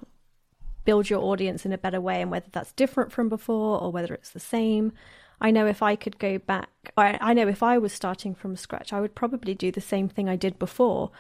build 0.85 1.11
your 1.11 1.21
audience 1.21 1.67
in 1.67 1.73
a 1.73 1.77
better 1.77 2.01
way 2.01 2.23
and 2.23 2.31
whether 2.31 2.49
that's 2.51 2.73
different 2.73 3.13
from 3.13 3.29
before 3.29 3.79
or 3.79 3.93
whether 3.93 4.15
it's 4.15 4.31
the 4.31 4.41
same. 4.41 4.91
I 5.39 5.51
know 5.51 5.67
if 5.67 5.83
I 5.83 5.97
could 5.97 6.19
go 6.19 6.39
back, 6.39 6.71
I 6.97 7.35
know 7.35 7.47
if 7.47 7.63
I 7.63 7.77
was 7.77 7.93
starting 7.93 8.35
from 8.35 8.57
scratch, 8.57 8.91
I 8.91 9.01
would 9.01 9.15
probably 9.15 9.55
do 9.55 9.71
the 9.71 9.83
same 9.83 10.09
thing 10.09 10.31
I 10.31 10.37
did 10.37 10.59
before, 10.59 11.11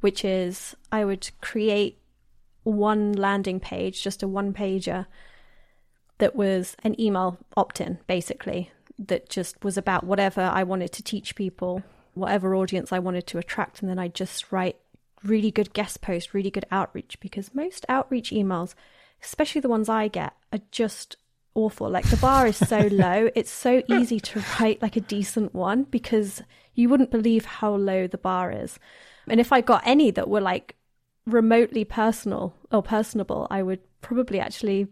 which 0.00 0.24
is 0.24 0.74
I 0.90 1.04
would 1.04 1.30
create 1.40 2.00
one 2.64 3.12
landing 3.12 3.60
page, 3.60 4.02
just 4.02 4.22
a 4.22 4.26
one 4.28 4.52
pager 4.52 5.06
that 6.18 6.34
was 6.34 6.76
an 6.82 7.00
email 7.00 7.38
opt 7.56 7.80
in, 7.80 7.98
basically, 8.08 8.72
that 8.98 9.28
just 9.28 9.62
was 9.62 9.78
about 9.78 10.04
whatever 10.04 10.40
I 10.42 10.64
wanted 10.64 10.92
to 10.92 11.02
teach 11.02 11.36
people, 11.36 11.84
whatever 12.14 12.54
audience 12.54 12.92
I 12.92 12.98
wanted 12.98 13.28
to 13.28 13.38
attract. 13.38 13.80
And 13.80 13.88
then 13.88 13.98
I 13.98 14.08
just 14.08 14.50
write 14.50 14.76
really 15.24 15.50
good 15.50 15.72
guest 15.72 16.00
post, 16.00 16.34
really 16.34 16.50
good 16.50 16.66
outreach, 16.70 17.18
because 17.20 17.54
most 17.54 17.84
outreach 17.88 18.30
emails, 18.30 18.74
especially 19.22 19.60
the 19.60 19.68
ones 19.68 19.88
I 19.88 20.08
get, 20.08 20.34
are 20.52 20.60
just 20.70 21.16
awful. 21.54 21.88
Like 21.88 22.08
the 22.10 22.16
bar 22.16 22.46
is 22.46 22.56
so 22.56 22.78
low, 22.90 23.30
it's 23.34 23.50
so 23.50 23.82
easy 23.88 24.20
to 24.20 24.42
write 24.60 24.82
like 24.82 24.96
a 24.96 25.00
decent 25.00 25.54
one 25.54 25.84
because 25.84 26.42
you 26.74 26.88
wouldn't 26.88 27.10
believe 27.10 27.44
how 27.44 27.74
low 27.74 28.06
the 28.06 28.18
bar 28.18 28.52
is. 28.52 28.78
And 29.26 29.40
if 29.40 29.52
I 29.52 29.60
got 29.60 29.82
any 29.86 30.10
that 30.10 30.28
were 30.28 30.40
like 30.40 30.76
remotely 31.26 31.84
personal 31.84 32.54
or 32.70 32.82
personable, 32.82 33.46
I 33.50 33.62
would 33.62 33.80
probably 34.00 34.40
actually 34.40 34.88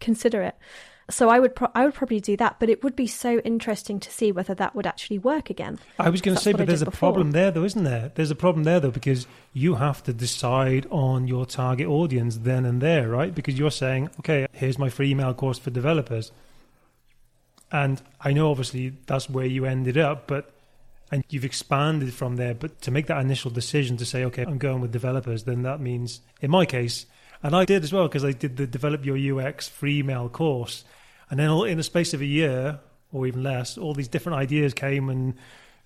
consider 0.00 0.42
it. 0.42 0.56
So 1.12 1.28
I 1.28 1.38
would 1.38 1.54
pro- 1.54 1.70
I 1.74 1.84
would 1.84 1.94
probably 1.94 2.20
do 2.20 2.36
that, 2.38 2.56
but 2.58 2.70
it 2.70 2.82
would 2.82 2.96
be 2.96 3.06
so 3.06 3.38
interesting 3.40 4.00
to 4.00 4.10
see 4.10 4.32
whether 4.32 4.54
that 4.54 4.74
would 4.74 4.86
actually 4.86 5.18
work 5.18 5.50
again. 5.50 5.78
I 5.98 6.08
was 6.08 6.22
going 6.22 6.36
to 6.36 6.42
say, 6.42 6.52
but 6.52 6.66
there's 6.66 6.80
a 6.82 6.86
before. 6.86 7.12
problem 7.12 7.32
there, 7.32 7.50
though, 7.50 7.64
isn't 7.64 7.84
there? 7.84 8.12
There's 8.14 8.30
a 8.30 8.34
problem 8.34 8.64
there, 8.64 8.80
though, 8.80 8.90
because 8.90 9.26
you 9.52 9.74
have 9.74 10.02
to 10.04 10.12
decide 10.12 10.86
on 10.90 11.28
your 11.28 11.44
target 11.44 11.86
audience 11.86 12.38
then 12.38 12.64
and 12.64 12.80
there, 12.80 13.08
right? 13.08 13.34
Because 13.34 13.58
you're 13.58 13.70
saying, 13.70 14.08
okay, 14.20 14.46
here's 14.52 14.78
my 14.78 14.88
free 14.88 15.10
email 15.10 15.34
course 15.34 15.58
for 15.58 15.70
developers, 15.70 16.32
And 17.70 18.00
I 18.20 18.32
know 18.32 18.50
obviously 18.50 18.94
that's 19.06 19.28
where 19.28 19.46
you 19.46 19.64
ended 19.64 19.98
up, 19.98 20.26
but 20.26 20.52
and 21.10 21.22
you've 21.28 21.44
expanded 21.44 22.14
from 22.14 22.36
there. 22.36 22.54
But 22.54 22.80
to 22.82 22.90
make 22.90 23.06
that 23.08 23.20
initial 23.20 23.50
decision 23.50 23.98
to 23.98 24.06
say, 24.06 24.24
okay, 24.24 24.44
I'm 24.46 24.56
going 24.56 24.80
with 24.80 24.92
developers, 24.92 25.44
then 25.44 25.62
that 25.62 25.78
means, 25.78 26.20
in 26.40 26.50
my 26.50 26.64
case, 26.64 27.04
and 27.42 27.54
I 27.54 27.64
did 27.66 27.82
as 27.84 27.92
well 27.92 28.08
because 28.08 28.24
I 28.24 28.32
did 28.32 28.56
the 28.56 28.66
Develop 28.66 29.04
Your 29.04 29.40
UX 29.40 29.68
free 29.68 29.98
email 29.98 30.28
course, 30.30 30.84
and 31.32 31.40
then 31.40 31.48
all, 31.48 31.64
in 31.64 31.78
the 31.78 31.82
space 31.82 32.12
of 32.14 32.20
a 32.20 32.26
year 32.26 32.78
or 33.12 33.26
even 33.26 33.42
less, 33.42 33.76
all 33.76 33.94
these 33.94 34.06
different 34.08 34.38
ideas 34.38 34.72
came 34.74 35.08
and 35.08 35.34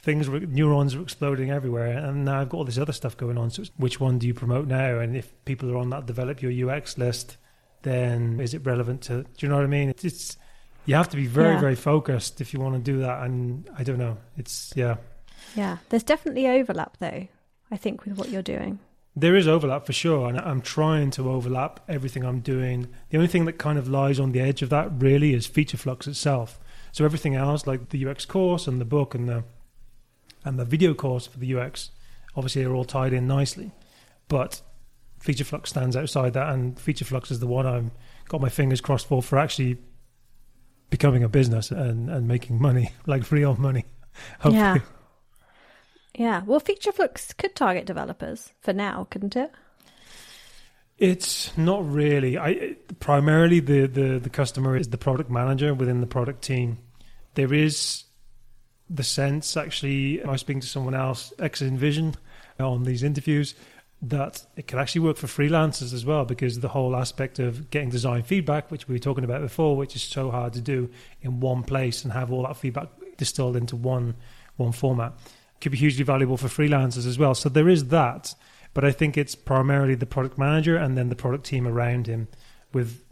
things 0.00 0.28
were 0.28 0.40
neurons 0.40 0.94
were 0.94 1.02
exploding 1.02 1.50
everywhere. 1.50 1.96
And 1.98 2.24
now 2.26 2.40
i've 2.40 2.48
got 2.50 2.58
all 2.58 2.64
this 2.64 2.76
other 2.78 2.92
stuff 2.92 3.16
going 3.16 3.38
on. 3.38 3.50
So 3.50 3.62
which 3.78 3.98
one 4.00 4.18
do 4.18 4.26
you 4.26 4.34
promote 4.34 4.66
now? 4.66 4.98
And 4.98 5.16
if 5.16 5.32
people 5.44 5.70
are 5.72 5.78
on 5.78 5.90
that 5.90 6.04
develop 6.06 6.42
your 6.42 6.52
ux 6.70 6.98
list 6.98 7.36
then 7.82 8.40
is 8.40 8.52
it 8.54 8.66
relevant 8.66 9.00
to 9.02 9.22
do 9.22 9.28
you 9.40 9.48
know 9.48 9.54
what 9.56 9.64
i 9.64 9.68
mean? 9.68 9.88
It's, 9.88 10.04
it's 10.04 10.36
you 10.86 10.94
have 10.96 11.08
to 11.10 11.16
be 11.16 11.26
very 11.26 11.54
Yeah. 11.54 11.60
very 11.60 11.74
focused 11.76 12.40
if 12.40 12.52
you 12.52 12.60
want 12.60 12.74
to 12.76 12.80
do 12.92 12.98
that. 13.00 13.22
And 13.22 13.68
i 13.78 13.82
don't 13.82 13.98
know. 13.98 14.18
It's 14.36 14.72
yeah. 14.76 14.96
Yeah, 15.54 15.78
there's 15.88 16.02
definitely 16.02 16.46
overlap 16.48 16.96
though. 16.98 17.26
I 17.70 17.76
think 17.76 18.04
with 18.04 18.16
what 18.18 18.28
you're 18.30 18.42
doing. 18.42 18.78
There 19.18 19.34
is 19.34 19.48
overlap 19.48 19.86
for 19.86 19.94
sure 19.94 20.28
and 20.28 20.38
i'm 20.38 20.60
trying 20.60 21.10
to 21.10 21.30
overlap 21.30 21.80
everything 21.88 22.22
i'm 22.22 22.40
doing. 22.40 22.86
The 23.08 23.16
only 23.16 23.28
thing 23.28 23.46
that 23.46 23.54
kind 23.54 23.78
of 23.78 23.88
lies 23.88 24.20
on 24.20 24.32
the 24.32 24.40
edge 24.40 24.60
of 24.60 24.68
that 24.68 24.90
really 24.98 25.32
is 25.32 25.46
feature 25.46 25.78
flux 25.78 26.06
itself. 26.06 26.60
So 26.92 27.04
everything 27.04 27.34
else 27.34 27.66
like 27.66 27.88
the 27.88 28.06
ux 28.06 28.26
course 28.26 28.66
and 28.66 28.78
the 28.80 28.84
book 28.84 29.14
and 29.14 29.26
the 29.28 29.44
and 30.44 30.58
the 30.58 30.66
video 30.66 30.92
course 30.92 31.26
for 31.26 31.38
the 31.38 31.54
ux 31.56 31.90
obviously 32.36 32.62
are 32.64 32.74
all 32.74 32.84
tied 32.84 33.14
in 33.14 33.26
nicely. 33.26 33.72
But 34.28 34.60
feature 35.18 35.44
flux 35.44 35.70
stands 35.70 35.96
outside 35.96 36.34
that 36.34 36.52
and 36.52 36.78
feature 36.78 37.06
flux 37.06 37.30
is 37.30 37.40
the 37.40 37.46
one 37.46 37.66
i'm 37.66 37.90
got 38.28 38.40
my 38.40 38.50
fingers 38.50 38.82
crossed 38.82 39.06
for 39.06 39.22
for 39.22 39.38
actually 39.38 39.78
becoming 40.90 41.24
a 41.24 41.28
business 41.28 41.70
and 41.70 42.10
and 42.10 42.28
making 42.28 42.60
money 42.60 42.90
like 43.06 43.30
real 43.32 43.56
money 43.56 43.86
hopefully. 44.40 44.56
Yeah. 44.56 44.78
Yeah. 46.16 46.42
Well, 46.46 46.60
Feature 46.60 46.92
Flux 46.92 47.32
could 47.34 47.54
target 47.54 47.84
developers 47.84 48.52
for 48.60 48.72
now, 48.72 49.06
couldn't 49.10 49.36
it? 49.36 49.52
It's 50.98 51.56
not 51.58 51.88
really. 51.88 52.38
I 52.38 52.76
primarily 53.00 53.60
the, 53.60 53.86
the 53.86 54.18
the 54.18 54.30
customer 54.30 54.76
is 54.76 54.88
the 54.88 54.98
product 54.98 55.30
manager 55.30 55.74
within 55.74 56.00
the 56.00 56.06
product 56.06 56.42
team. 56.42 56.78
There 57.34 57.52
is 57.52 58.04
the 58.88 59.04
sense 59.04 59.58
actually. 59.58 60.22
I 60.22 60.30
was 60.30 60.40
speaking 60.40 60.62
to 60.62 60.66
someone 60.66 60.94
else, 60.94 61.34
ex 61.38 61.60
InVision, 61.60 62.14
uh, 62.58 62.70
on 62.70 62.84
these 62.84 63.02
interviews 63.02 63.54
that 64.02 64.44
it 64.56 64.66
can 64.66 64.78
actually 64.78 65.00
work 65.00 65.16
for 65.16 65.26
freelancers 65.26 65.92
as 65.92 66.04
well 66.04 66.24
because 66.24 66.60
the 66.60 66.68
whole 66.68 66.94
aspect 66.94 67.38
of 67.38 67.70
getting 67.70 67.88
design 67.88 68.22
feedback, 68.22 68.70
which 68.70 68.88
we 68.88 68.94
were 68.94 68.98
talking 68.98 69.24
about 69.24 69.40
before, 69.40 69.76
which 69.76 69.96
is 69.96 70.02
so 70.02 70.30
hard 70.30 70.52
to 70.52 70.60
do 70.60 70.90
in 71.22 71.40
one 71.40 71.62
place 71.62 72.04
and 72.04 72.12
have 72.12 72.30
all 72.30 72.42
that 72.42 72.56
feedback 72.56 72.88
distilled 73.18 73.56
into 73.56 73.76
one 73.76 74.14
one 74.56 74.72
format, 74.72 75.12
could 75.60 75.72
be 75.72 75.78
hugely 75.78 76.04
valuable 76.04 76.36
for 76.36 76.48
freelancers 76.48 77.06
as 77.06 77.18
well. 77.18 77.34
So 77.34 77.48
there 77.48 77.68
is 77.68 77.88
that 77.88 78.34
but 78.76 78.84
I 78.84 78.92
think 78.92 79.16
it's 79.16 79.34
primarily 79.34 79.94
the 79.94 80.04
product 80.04 80.36
manager 80.36 80.76
and 80.76 80.98
then 80.98 81.08
the 81.08 81.16
product 81.16 81.46
team 81.46 81.66
around 81.66 82.06
him 82.06 82.28
with 82.74 83.02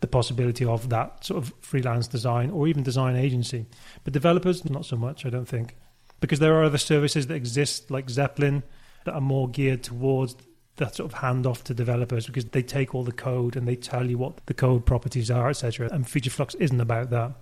the 0.00 0.06
possibility 0.06 0.64
of 0.64 0.88
that 0.90 1.24
sort 1.24 1.42
of 1.42 1.52
freelance 1.58 2.06
design 2.06 2.48
or 2.50 2.68
even 2.68 2.84
design 2.84 3.16
agency. 3.16 3.66
But 4.04 4.12
developers, 4.12 4.64
not 4.70 4.86
so 4.86 4.94
much, 4.94 5.26
I 5.26 5.30
don't 5.30 5.48
think. 5.48 5.74
Because 6.20 6.38
there 6.38 6.54
are 6.54 6.62
other 6.62 6.78
services 6.78 7.26
that 7.26 7.34
exist 7.34 7.90
like 7.90 8.06
Zeplin 8.06 8.62
that 9.04 9.14
are 9.14 9.20
more 9.20 9.48
geared 9.48 9.82
towards 9.82 10.36
that 10.76 10.94
sort 10.94 11.12
of 11.12 11.18
handoff 11.18 11.64
to 11.64 11.74
developers 11.74 12.26
because 12.26 12.44
they 12.44 12.62
take 12.62 12.94
all 12.94 13.02
the 13.02 13.10
code 13.10 13.56
and 13.56 13.66
they 13.66 13.74
tell 13.74 14.08
you 14.08 14.16
what 14.16 14.46
the 14.46 14.54
code 14.54 14.86
properties 14.86 15.28
are, 15.28 15.50
etc. 15.50 15.88
And 15.90 16.08
Feature 16.08 16.30
Flux 16.30 16.54
isn't 16.54 16.80
about 16.80 17.10
that. 17.10 17.32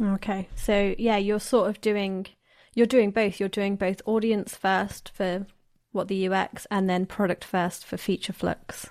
Okay. 0.00 0.48
So 0.54 0.94
yeah, 0.98 1.16
you're 1.16 1.40
sort 1.40 1.68
of 1.68 1.80
doing 1.80 2.28
you're 2.74 2.86
doing 2.86 3.10
both. 3.10 3.40
You're 3.40 3.48
doing 3.48 3.76
both 3.76 4.02
audience 4.06 4.54
first 4.54 5.10
for 5.14 5.46
what 5.92 6.08
the 6.08 6.28
UX 6.28 6.66
and 6.70 6.90
then 6.90 7.06
product 7.06 7.44
first 7.44 7.84
for 7.84 7.96
Feature 7.96 8.32
Flux. 8.32 8.88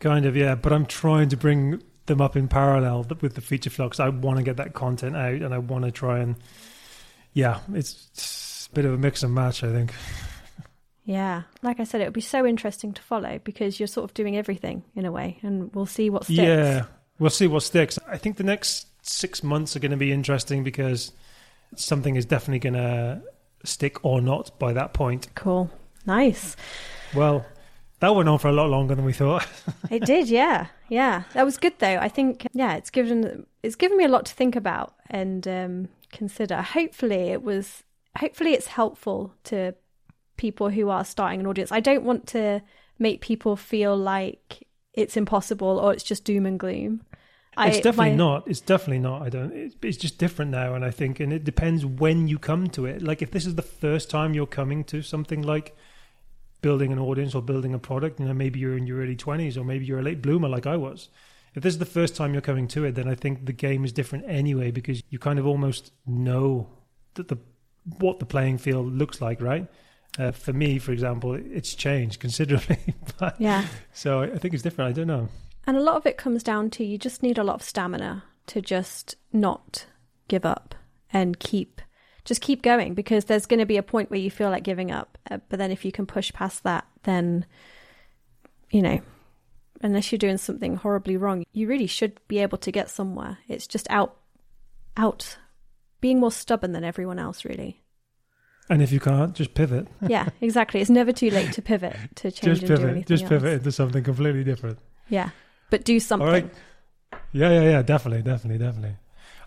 Kind 0.00 0.26
of, 0.26 0.36
yeah. 0.36 0.56
But 0.56 0.72
I'm 0.72 0.86
trying 0.86 1.28
to 1.28 1.36
bring 1.36 1.82
them 2.06 2.20
up 2.20 2.36
in 2.36 2.48
parallel 2.48 3.06
with 3.20 3.34
the 3.34 3.40
feature 3.40 3.70
flux. 3.70 4.00
I 4.00 4.08
want 4.08 4.38
to 4.38 4.42
get 4.42 4.56
that 4.56 4.74
content 4.74 5.16
out, 5.16 5.42
and 5.42 5.54
I 5.54 5.58
want 5.58 5.84
to 5.84 5.92
try 5.92 6.18
and, 6.18 6.34
yeah, 7.32 7.60
it's, 7.72 8.08
it's 8.12 8.68
a 8.70 8.74
bit 8.74 8.84
of 8.84 8.92
a 8.92 8.98
mix 8.98 9.22
and 9.22 9.32
match. 9.32 9.62
I 9.62 9.70
think. 9.70 9.92
Yeah. 11.04 11.42
Like 11.62 11.80
I 11.80 11.84
said, 11.84 12.00
it 12.00 12.04
would 12.04 12.12
be 12.12 12.20
so 12.20 12.46
interesting 12.46 12.92
to 12.94 13.02
follow 13.02 13.40
because 13.42 13.78
you're 13.80 13.86
sort 13.86 14.04
of 14.04 14.14
doing 14.14 14.36
everything 14.36 14.84
in 14.94 15.04
a 15.04 15.12
way 15.12 15.38
and 15.42 15.74
we'll 15.74 15.86
see 15.86 16.10
what 16.10 16.24
sticks. 16.24 16.38
Yeah, 16.38 16.84
we'll 17.18 17.30
see 17.30 17.46
what 17.48 17.62
sticks. 17.62 17.98
I 18.06 18.18
think 18.18 18.36
the 18.36 18.44
next 18.44 18.86
six 19.04 19.42
months 19.42 19.74
are 19.74 19.80
going 19.80 19.90
to 19.90 19.96
be 19.96 20.12
interesting 20.12 20.62
because 20.62 21.12
something 21.76 22.16
is 22.16 22.24
definitely 22.24 22.58
going 22.58 22.74
to 22.74 23.22
stick 23.64 24.04
or 24.04 24.20
not 24.20 24.58
by 24.58 24.72
that 24.72 24.92
point. 24.92 25.28
Cool. 25.34 25.70
Nice. 26.06 26.56
Well, 27.14 27.44
that 28.00 28.14
went 28.14 28.28
on 28.28 28.38
for 28.38 28.48
a 28.48 28.52
lot 28.52 28.68
longer 28.68 28.94
than 28.94 29.04
we 29.04 29.12
thought. 29.12 29.46
It 29.90 30.04
did, 30.04 30.28
yeah. 30.28 30.68
Yeah. 30.88 31.24
That 31.34 31.44
was 31.44 31.58
good 31.58 31.74
though. 31.78 31.98
I 31.98 32.08
think 32.08 32.46
yeah, 32.52 32.74
it's 32.74 32.90
given 32.90 33.46
it's 33.62 33.76
given 33.76 33.98
me 33.98 34.04
a 34.04 34.08
lot 34.08 34.24
to 34.26 34.32
think 34.32 34.56
about 34.56 34.94
and 35.10 35.46
um 35.46 35.88
consider. 36.10 36.62
Hopefully 36.62 37.30
it 37.30 37.42
was 37.42 37.84
hopefully 38.16 38.54
it's 38.54 38.68
helpful 38.68 39.34
to 39.44 39.74
people 40.36 40.70
who 40.70 40.88
are 40.88 41.04
starting 41.04 41.40
an 41.40 41.46
audience. 41.46 41.70
I 41.70 41.80
don't 41.80 42.04
want 42.04 42.26
to 42.28 42.62
make 42.98 43.20
people 43.20 43.54
feel 43.54 43.96
like 43.96 44.66
it's 44.94 45.16
impossible 45.16 45.78
or 45.78 45.92
it's 45.92 46.02
just 46.02 46.24
doom 46.24 46.46
and 46.46 46.58
gloom. 46.58 47.02
It's 47.58 47.80
definitely 47.80 48.10
my- 48.10 48.16
not. 48.16 48.48
It's 48.48 48.60
definitely 48.60 49.00
not. 49.00 49.22
I 49.22 49.28
don't. 49.28 49.52
It's, 49.52 49.76
it's 49.82 49.96
just 49.98 50.18
different 50.18 50.50
now, 50.50 50.74
and 50.74 50.84
I 50.84 50.90
think, 50.90 51.20
and 51.20 51.32
it 51.32 51.44
depends 51.44 51.84
when 51.84 52.28
you 52.28 52.38
come 52.38 52.68
to 52.68 52.86
it. 52.86 53.02
Like 53.02 53.20
if 53.22 53.30
this 53.30 53.46
is 53.46 53.54
the 53.56 53.62
first 53.62 54.08
time 54.10 54.34
you're 54.34 54.46
coming 54.46 54.84
to 54.84 55.02
something 55.02 55.42
like 55.42 55.76
building 56.62 56.92
an 56.92 56.98
audience 56.98 57.34
or 57.34 57.42
building 57.42 57.74
a 57.74 57.78
product, 57.78 58.20
you 58.20 58.26
know, 58.26 58.32
maybe 58.34 58.58
you're 58.60 58.76
in 58.76 58.86
your 58.86 59.00
early 59.00 59.16
twenties, 59.16 59.56
or 59.58 59.64
maybe 59.64 59.84
you're 59.84 59.98
a 59.98 60.02
late 60.02 60.22
bloomer 60.22 60.48
like 60.48 60.66
I 60.66 60.76
was. 60.76 61.08
If 61.54 61.62
this 61.62 61.74
is 61.74 61.78
the 61.78 61.84
first 61.84 62.16
time 62.16 62.32
you're 62.32 62.40
coming 62.40 62.66
to 62.68 62.84
it, 62.84 62.94
then 62.94 63.08
I 63.08 63.14
think 63.14 63.44
the 63.44 63.52
game 63.52 63.84
is 63.84 63.92
different 63.92 64.24
anyway 64.26 64.70
because 64.70 65.02
you 65.10 65.18
kind 65.18 65.38
of 65.38 65.46
almost 65.46 65.92
know 66.06 66.68
that 67.14 67.28
the 67.28 67.36
what 67.98 68.18
the 68.20 68.24
playing 68.26 68.58
field 68.58 68.92
looks 68.94 69.20
like, 69.20 69.42
right? 69.42 69.66
Uh, 70.18 70.30
for 70.30 70.52
me, 70.52 70.78
for 70.78 70.92
example, 70.92 71.34
it's 71.34 71.74
changed 71.74 72.20
considerably. 72.26 72.78
but, 73.18 73.38
Yeah. 73.40 73.66
so 73.92 74.22
I 74.22 74.38
think 74.38 74.54
it's 74.54 74.62
different. 74.62 74.88
I 74.90 74.92
don't 74.92 75.06
know. 75.08 75.28
And 75.66 75.76
a 75.76 75.80
lot 75.82 75.96
of 75.96 76.06
it 76.06 76.16
comes 76.16 76.42
down 76.42 76.70
to 76.70 76.84
you 76.84 76.98
just 76.98 77.22
need 77.22 77.38
a 77.38 77.44
lot 77.44 77.54
of 77.54 77.62
stamina 77.62 78.24
to 78.48 78.60
just 78.60 79.16
not 79.32 79.86
give 80.28 80.44
up 80.44 80.74
and 81.12 81.38
keep 81.38 81.80
just 82.24 82.40
keep 82.40 82.62
going 82.62 82.94
because 82.94 83.24
there's 83.24 83.46
going 83.46 83.58
to 83.58 83.66
be 83.66 83.76
a 83.76 83.82
point 83.82 84.08
where 84.08 84.20
you 84.20 84.30
feel 84.30 84.48
like 84.48 84.62
giving 84.62 84.92
up. 84.92 85.18
Uh, 85.30 85.38
but 85.48 85.58
then 85.58 85.72
if 85.72 85.84
you 85.84 85.90
can 85.90 86.06
push 86.06 86.32
past 86.32 86.62
that, 86.62 86.86
then 87.02 87.44
you 88.70 88.80
know, 88.82 89.00
unless 89.82 90.10
you're 90.10 90.18
doing 90.18 90.38
something 90.38 90.76
horribly 90.76 91.16
wrong, 91.16 91.44
you 91.52 91.66
really 91.68 91.86
should 91.86 92.18
be 92.28 92.38
able 92.38 92.58
to 92.58 92.70
get 92.72 92.88
somewhere. 92.90 93.38
It's 93.48 93.66
just 93.66 93.86
out 93.90 94.16
out 94.96 95.38
being 96.00 96.20
more 96.20 96.32
stubborn 96.32 96.72
than 96.72 96.84
everyone 96.84 97.18
else 97.18 97.44
really. 97.44 97.82
And 98.70 98.80
if 98.82 98.92
you 98.92 99.00
can't, 99.00 99.34
just 99.34 99.54
pivot. 99.54 99.88
Yeah, 100.08 100.28
exactly. 100.40 100.80
It's 100.80 100.90
never 100.90 101.12
too 101.12 101.30
late 101.30 101.52
to 101.52 101.62
pivot 101.62 101.96
to 102.16 102.30
change 102.30 102.60
just 102.60 102.62
and 102.62 102.68
do 102.68 102.74
pivot. 102.76 102.90
anything 102.90 103.04
Just 103.06 103.24
else. 103.24 103.28
pivot 103.30 103.52
into 103.54 103.72
something 103.72 104.02
completely 104.04 104.44
different. 104.44 104.78
Yeah. 105.08 105.30
But 105.72 105.84
do 105.84 105.98
something. 105.98 106.26
All 106.26 106.32
right. 106.32 106.48
Yeah, 107.32 107.50
yeah, 107.50 107.62
yeah. 107.62 107.82
Definitely, 107.82 108.22
definitely, 108.22 108.58
definitely. 108.64 108.96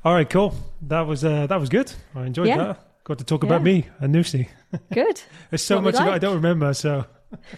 All 0.04 0.14
right, 0.16 0.28
cool. 0.28 0.56
That 0.82 1.02
was 1.02 1.24
uh, 1.24 1.46
that 1.48 1.60
was 1.60 1.70
good. 1.70 1.92
I 2.16 2.26
enjoyed 2.26 2.48
Yeah. 2.48 2.58
that. 2.58 2.80
Got 3.04 3.20
to 3.20 3.24
talk 3.24 3.44
about 3.44 3.62
me 3.62 3.86
and 4.00 4.16
Nusii. 4.16 4.48
Good. 4.94 5.22
There's 5.52 5.62
so 5.62 5.80
much 5.80 5.94
I 5.96 6.18
don't 6.18 6.34
remember. 6.34 6.74
So 6.74 7.06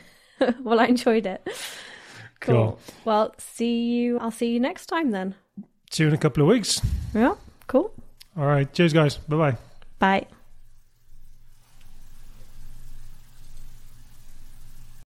well, 0.61 0.79
I 0.81 0.85
enjoyed 0.85 1.25
it. 1.25 1.41
Cool. 2.39 2.55
Cool. 2.55 2.79
Well, 3.03 3.33
see 3.39 3.85
you. 3.95 4.19
I'll 4.19 4.29
see 4.31 4.51
you 4.53 4.59
next 4.59 4.85
time 4.85 5.09
then. 5.11 5.33
see 5.89 6.03
you 6.03 6.09
in 6.09 6.13
a 6.13 6.17
couple 6.19 6.43
of 6.43 6.49
weeks. 6.49 6.81
Yeah. 7.15 7.33
Cool. 7.65 7.91
All 8.37 8.45
right. 8.45 8.71
Cheers, 8.71 8.93
guys. 8.93 9.17
Bye 9.17 9.37
bye. 9.37 9.57
Bye. 9.97 10.27